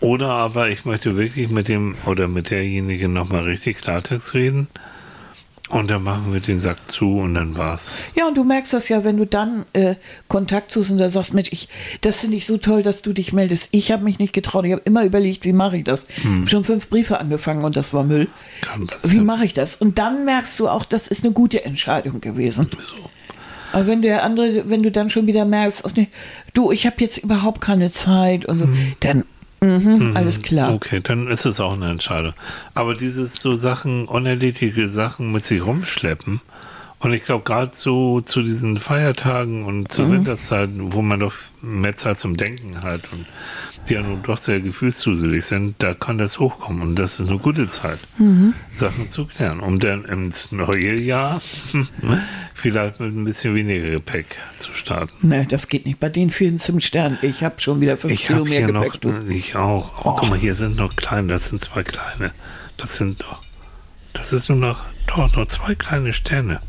Oder 0.00 0.28
aber 0.30 0.68
ich 0.70 0.84
möchte 0.84 1.16
wirklich 1.16 1.50
mit 1.50 1.68
dem 1.68 1.94
oder 2.06 2.28
mit 2.28 2.50
derjenigen 2.50 3.12
nochmal 3.12 3.42
richtig 3.44 3.78
Klartext 3.78 4.34
reden. 4.34 4.68
Und 5.68 5.90
dann 5.90 6.04
machen 6.04 6.32
wir 6.32 6.40
den 6.40 6.60
Sack 6.60 6.90
zu 6.90 7.18
und 7.18 7.34
dann 7.34 7.56
war's. 7.56 8.04
Ja, 8.14 8.28
und 8.28 8.36
du 8.36 8.44
merkst 8.44 8.72
das 8.72 8.88
ja, 8.88 9.02
wenn 9.02 9.16
du 9.16 9.26
dann 9.26 9.64
äh, 9.72 9.96
Kontakt 10.28 10.70
suchst 10.70 10.92
und 10.92 10.98
da 10.98 11.08
sagst, 11.08 11.34
Mensch, 11.34 11.48
ich, 11.50 11.68
das 12.02 12.20
finde 12.20 12.36
ich 12.36 12.46
so 12.46 12.56
toll, 12.56 12.84
dass 12.84 13.02
du 13.02 13.12
dich 13.12 13.32
meldest. 13.32 13.68
Ich 13.72 13.90
habe 13.90 14.04
mich 14.04 14.20
nicht 14.20 14.32
getraut. 14.32 14.64
Ich 14.64 14.72
habe 14.72 14.82
immer 14.84 15.04
überlegt, 15.04 15.44
wie 15.44 15.52
mache 15.52 15.78
ich 15.78 15.84
das? 15.84 16.06
Hab 16.22 16.48
schon 16.48 16.64
fünf 16.64 16.88
Briefe 16.88 17.18
angefangen 17.18 17.64
und 17.64 17.76
das 17.76 17.92
war 17.92 18.04
Müll. 18.04 18.28
Kann 18.60 18.86
passieren. 18.86 19.12
Wie 19.12 19.20
mache 19.24 19.44
ich 19.44 19.54
das? 19.54 19.74
Und 19.74 19.98
dann 19.98 20.24
merkst 20.24 20.58
du 20.60 20.68
auch, 20.68 20.84
das 20.84 21.08
ist 21.08 21.24
eine 21.24 21.32
gute 21.32 21.64
Entscheidung 21.64 22.20
gewesen. 22.20 22.68
Aber 23.72 23.88
wenn 23.88 24.02
der 24.02 24.22
andere, 24.22 24.70
wenn 24.70 24.84
du 24.84 24.92
dann 24.92 25.10
schon 25.10 25.26
wieder 25.26 25.44
merkst, 25.44 25.82
du, 26.54 26.70
ich 26.70 26.86
habe 26.86 26.96
jetzt 27.00 27.18
überhaupt 27.18 27.60
keine 27.60 27.90
Zeit 27.90 28.46
und 28.46 28.58
so, 28.58 28.68
dann 29.00 29.24
mhm, 29.60 30.12
alles 30.14 30.42
klar. 30.42 30.72
Okay, 30.74 31.00
dann 31.02 31.28
ist 31.28 31.46
es 31.46 31.60
auch 31.60 31.72
eine 31.74 31.90
Entscheidung. 31.90 32.34
Aber 32.74 32.94
dieses 32.94 33.40
so 33.40 33.54
Sachen, 33.54 34.06
unerledigte 34.06 34.88
Sachen 34.88 35.32
mit 35.32 35.46
sich 35.46 35.64
rumschleppen, 35.64 36.40
und 36.98 37.12
ich 37.12 37.24
glaube, 37.24 37.44
gerade 37.44 37.72
so 37.74 38.22
zu 38.22 38.42
diesen 38.42 38.78
Feiertagen 38.78 39.64
und 39.66 39.80
Mhm. 39.82 39.90
zur 39.90 40.10
Winterzeit, 40.10 40.70
wo 40.76 41.02
man 41.02 41.20
doch 41.20 41.34
mehr 41.60 41.96
Zeit 41.98 42.18
zum 42.18 42.36
Denken 42.38 42.82
hat 42.82 43.02
und 43.12 43.26
die 43.88 43.94
ja 43.94 44.02
nun 44.02 44.22
doch 44.22 44.38
sehr 44.38 44.60
gefühlszuselig 44.60 45.44
sind, 45.44 45.76
da 45.78 45.94
kann 45.94 46.18
das 46.18 46.38
hochkommen. 46.38 46.82
Und 46.82 46.96
das 46.98 47.20
ist 47.20 47.28
eine 47.28 47.38
gute 47.38 47.68
Zeit, 47.68 47.98
Mhm. 48.18 48.54
Sachen 48.74 49.10
zu 49.10 49.26
klären, 49.26 49.60
um 49.60 49.78
dann 49.80 50.04
ins 50.04 50.52
neue 50.52 51.00
Jahr 51.00 51.40
vielleicht 52.54 53.00
mit 53.00 53.14
ein 53.14 53.24
bisschen 53.24 53.54
weniger 53.54 53.86
Gepäck 53.86 54.38
zu 54.58 54.74
starten. 54.74 55.12
Nee, 55.28 55.46
das 55.48 55.68
geht 55.68 55.86
nicht. 55.86 56.00
Bei 56.00 56.08
den 56.08 56.30
vielen 56.30 56.58
zum 56.58 56.80
Stern. 56.80 57.18
Ich 57.22 57.42
habe 57.42 57.60
schon 57.60 57.80
wieder 57.80 57.96
fünf 57.96 58.12
Ich 58.12 58.26
Kilo 58.26 58.44
mehr 58.44 58.66
Gepäck. 58.66 58.74
noch, 58.74 58.96
du. 58.96 59.28
ich 59.28 59.56
auch. 59.56 60.04
Oh, 60.04 60.16
guck 60.18 60.28
mal, 60.28 60.38
hier 60.38 60.54
sind 60.54 60.76
noch 60.76 60.96
kleine, 60.96 61.28
das 61.28 61.48
sind 61.48 61.62
zwei 61.62 61.82
kleine. 61.82 62.32
Das 62.76 62.96
sind 62.96 63.22
doch, 63.22 63.40
das 64.12 64.32
ist 64.32 64.48
nur 64.48 64.58
noch, 64.58 64.84
doch, 65.06 65.34
noch 65.34 65.46
zwei 65.48 65.74
kleine 65.74 66.12
Sterne. 66.12 66.60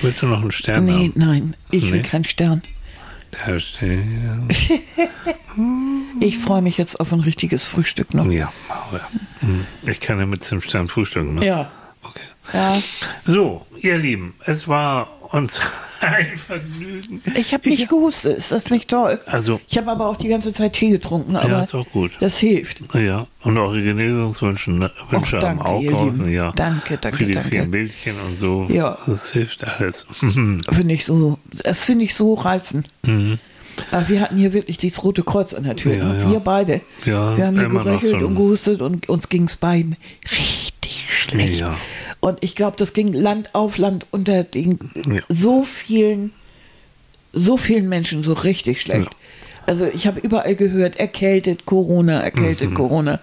Willst 0.00 0.22
du 0.22 0.26
noch 0.26 0.40
einen 0.42 0.52
Stern 0.52 0.84
Nee, 0.84 0.92
haben? 0.92 1.12
nein, 1.16 1.56
ich 1.70 1.84
will 1.90 2.00
Nee? 2.00 2.02
keinen 2.02 2.24
Stern. 2.24 2.62
Ich 6.20 6.38
freue 6.38 6.62
mich 6.62 6.78
jetzt 6.78 6.98
auf 6.98 7.12
ein 7.12 7.20
richtiges 7.20 7.62
Frühstück 7.62 8.14
noch. 8.14 8.24
Ja. 8.26 8.52
Hm. 9.40 9.66
Ich 9.82 10.00
kann 10.00 10.18
ja 10.18 10.24
mit 10.24 10.48
dem 10.50 10.62
Stern 10.62 10.88
frühstücken, 10.88 11.34
ne? 11.34 11.44
Ja. 11.46 11.70
Okay. 12.02 12.22
Ja, 12.52 12.82
So, 13.24 13.66
ihr 13.80 13.98
Lieben, 13.98 14.34
es 14.44 14.68
war 14.68 15.08
uns 15.32 15.60
Ein 16.02 16.36
Vergnügen. 16.36 17.22
Ich 17.36 17.54
habe 17.54 17.68
nicht 17.68 17.88
gehustet, 17.88 18.36
ist 18.36 18.50
das 18.50 18.70
nicht 18.70 18.90
toll? 18.90 19.20
Also- 19.26 19.60
ich 19.70 19.78
habe 19.78 19.88
aber 19.92 20.08
auch 20.08 20.16
die 20.16 20.26
ganze 20.26 20.52
Zeit 20.52 20.72
Tee 20.72 20.90
getrunken, 20.90 21.36
aber 21.36 21.62
ist 21.62 21.74
auch 21.74 21.88
gut. 21.90 22.10
das 22.18 22.38
hilft. 22.38 22.82
Ja, 22.94 23.28
und 23.42 23.56
eure 23.56 23.80
Genesungswünsche 23.80 24.72
ne, 24.72 24.90
Wünsche 25.10 25.38
Och, 25.38 25.44
am 25.44 25.58
danke, 25.58 25.64
auch 25.64 25.80
Lieben. 25.80 26.28
ja. 26.28 26.50
Danke, 26.56 26.98
danke, 27.00 27.18
Für 27.18 27.24
die 27.26 27.32
danke. 27.34 27.50
vielen 27.50 27.70
Bildchen 27.70 28.16
und 28.20 28.36
so. 28.36 28.66
Ja. 28.68 28.98
Das 29.06 29.32
hilft 29.32 29.64
alles. 29.64 30.06
Finde 30.20 30.92
ich 30.94 31.04
so, 31.04 31.38
das 31.62 31.84
finde 31.84 32.04
ich 32.04 32.14
so 32.16 32.34
reizend. 32.34 32.88
Aber 33.92 34.08
wir 34.08 34.20
hatten 34.20 34.36
hier 34.36 34.52
wirklich 34.52 34.78
dieses 34.78 35.04
Rote 35.04 35.22
Kreuz 35.22 35.54
an 35.54 35.62
der 35.62 35.76
Tür. 35.76 35.92
Mhm. 35.94 36.00
Ja, 36.00 36.18
ja. 36.24 36.30
Wir 36.30 36.40
beide. 36.40 36.80
Ja, 37.06 37.36
wir 37.36 37.46
haben 37.46 37.58
hier 37.60 37.68
geröchelt 37.68 38.20
so 38.20 38.26
und 38.26 38.34
gehustet 38.34 38.82
und 38.82 39.08
uns 39.08 39.28
ging 39.28 39.44
es 39.44 39.56
beiden 39.56 39.96
richtig 40.24 41.04
schlecht. 41.08 41.60
Ja. 41.60 41.76
Und 42.22 42.38
ich 42.40 42.54
glaube, 42.54 42.76
das 42.78 42.92
ging 42.94 43.12
Land 43.12 43.52
auf 43.54 43.76
Land 43.78 44.06
unter 44.12 44.44
den 44.44 44.78
Ja. 45.06 45.20
so 45.28 45.64
vielen, 45.64 46.32
so 47.34 47.56
vielen 47.56 47.88
Menschen 47.88 48.22
so 48.22 48.32
richtig 48.32 48.80
schlecht. 48.80 49.10
Also 49.66 49.86
ich 49.86 50.06
habe 50.06 50.20
überall 50.20 50.54
gehört, 50.54 50.96
erkältet, 50.98 51.66
Corona, 51.66 52.20
erkältet, 52.20 52.70
Mhm. 52.70 52.74
Corona. 52.74 53.20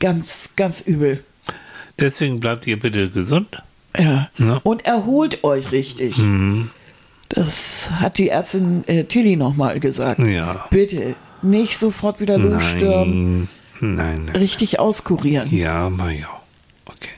Ganz, 0.00 0.50
ganz 0.54 0.80
übel. 0.82 1.24
Deswegen 1.98 2.40
bleibt 2.40 2.66
ihr 2.66 2.78
bitte 2.78 3.08
gesund. 3.10 3.62
Ja. 3.98 4.28
Ja. 4.38 4.60
Und 4.64 4.84
erholt 4.84 5.44
euch 5.44 5.72
richtig. 5.72 6.18
Mhm. 6.18 6.70
Das 7.30 7.90
hat 7.92 8.18
die 8.18 8.28
Ärztin 8.28 8.84
äh, 8.86 9.04
Tilly 9.04 9.36
nochmal 9.36 9.80
gesagt. 9.80 10.18
Ja. 10.20 10.66
Bitte 10.70 11.14
nicht 11.40 11.78
sofort 11.78 12.20
wieder 12.20 12.36
losstürmen, 12.36 13.48
Nein, 13.80 13.96
nein, 13.96 14.24
nein. 14.26 14.36
richtig 14.36 14.78
auskurieren. 14.78 15.48
Ja, 15.54 15.88
mal 15.88 16.12
ja. 16.12 16.28
Okay. 16.84 17.08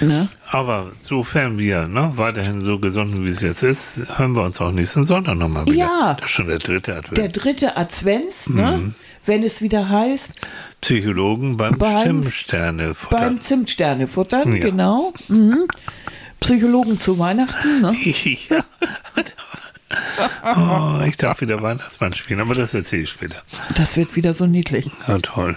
Ne? 0.00 0.28
Aber 0.54 0.92
sofern 1.02 1.56
wir 1.58 1.88
ne, 1.88 2.12
weiterhin 2.16 2.60
so 2.60 2.78
gesund 2.78 3.24
wie 3.24 3.28
es 3.30 3.40
jetzt 3.40 3.62
ist, 3.62 4.00
hören 4.18 4.32
wir 4.36 4.42
uns 4.42 4.60
auch 4.60 4.70
nächsten 4.70 5.04
Sonntag 5.06 5.36
nochmal 5.36 5.64
wieder. 5.66 5.76
Ja. 5.76 6.14
Das 6.20 6.26
ist 6.26 6.32
schon 6.32 6.46
der 6.48 6.58
dritte 6.58 6.94
Advent. 6.94 7.16
Der 7.16 7.28
dritte 7.30 7.76
Advents, 7.76 8.50
ne? 8.50 8.76
Mhm. 8.78 8.94
wenn 9.24 9.42
es 9.44 9.62
wieder 9.62 9.88
heißt, 9.88 10.30
Psychologen 10.82 11.56
beim, 11.56 11.78
Beim- 11.78 12.00
Stimmsterne 12.02 12.94
beim 13.08 13.40
Zimtsterne 13.40 14.08
futtern, 14.08 14.54
Ja. 14.56 14.62
genau. 14.62 15.14
Mhm. 15.28 15.66
Psychologen 16.40 16.98
zu 16.98 17.18
Weihnachten, 17.18 17.80
ne? 17.80 17.96
ja. 18.50 18.64
oh, 20.56 21.00
ich 21.06 21.16
darf 21.16 21.40
wieder 21.40 21.62
Weihnachtsmann 21.62 22.14
spielen, 22.14 22.40
aber 22.40 22.54
das 22.54 22.74
erzähle 22.74 23.02
ich 23.04 23.10
später. 23.10 23.42
Das 23.76 23.96
wird 23.96 24.16
wieder 24.16 24.34
so 24.34 24.46
niedlich. 24.46 24.90
Ja, 25.06 25.18
toll. 25.18 25.56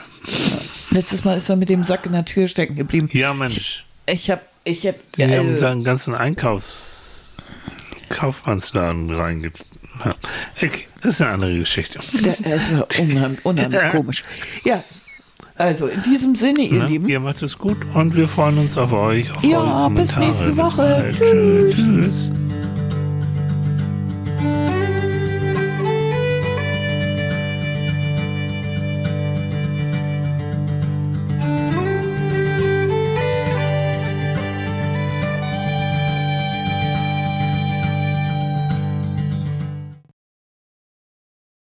Letztes 0.91 1.23
Mal 1.23 1.37
ist 1.37 1.49
er 1.49 1.55
mit 1.55 1.69
dem 1.69 1.83
Sack 1.83 2.05
in 2.05 2.11
der 2.13 2.25
Tür 2.25 2.47
stecken 2.47 2.75
geblieben. 2.75 3.09
Ja, 3.11 3.33
Mensch. 3.33 3.83
Ich 4.07 4.29
hab, 4.29 4.41
ich 4.65 4.85
hab, 4.85 4.95
Die 5.13 5.23
haben 5.23 5.55
äh, 5.55 5.59
da 5.59 5.71
einen 5.71 5.83
ganzen 5.83 6.13
Einkaufs 6.13 7.37
Kaufmannsladen 8.09 9.09
reinge... 9.11 9.51
Ja. 10.03 10.13
Okay, 10.57 10.87
das 11.01 11.11
ist 11.15 11.21
eine 11.21 11.31
andere 11.31 11.57
Geschichte. 11.57 11.99
das 11.99 12.73
war 12.73 12.87
unheimlich, 12.99 13.45
unheimlich 13.45 13.91
komisch. 13.91 14.23
Ja, 14.65 14.83
also 15.57 15.87
in 15.87 16.03
diesem 16.03 16.35
Sinne, 16.35 16.63
ihr 16.63 16.79
Na, 16.79 16.85
Lieben. 16.87 17.07
ihr 17.07 17.21
macht 17.21 17.41
es 17.41 17.57
gut 17.57 17.77
und 17.93 18.13
wir 18.15 18.27
freuen 18.27 18.57
uns 18.57 18.77
auf 18.77 18.91
euch. 18.91 19.31
Auf 19.35 19.43
Ja, 19.43 19.87
bis 19.87 20.17
nächste 20.17 20.51
Bis 20.51 20.57
Woche. 20.57 20.75
bald. 20.77 21.17
Tschüss. 21.17 21.75
Tschüss. 21.75 22.31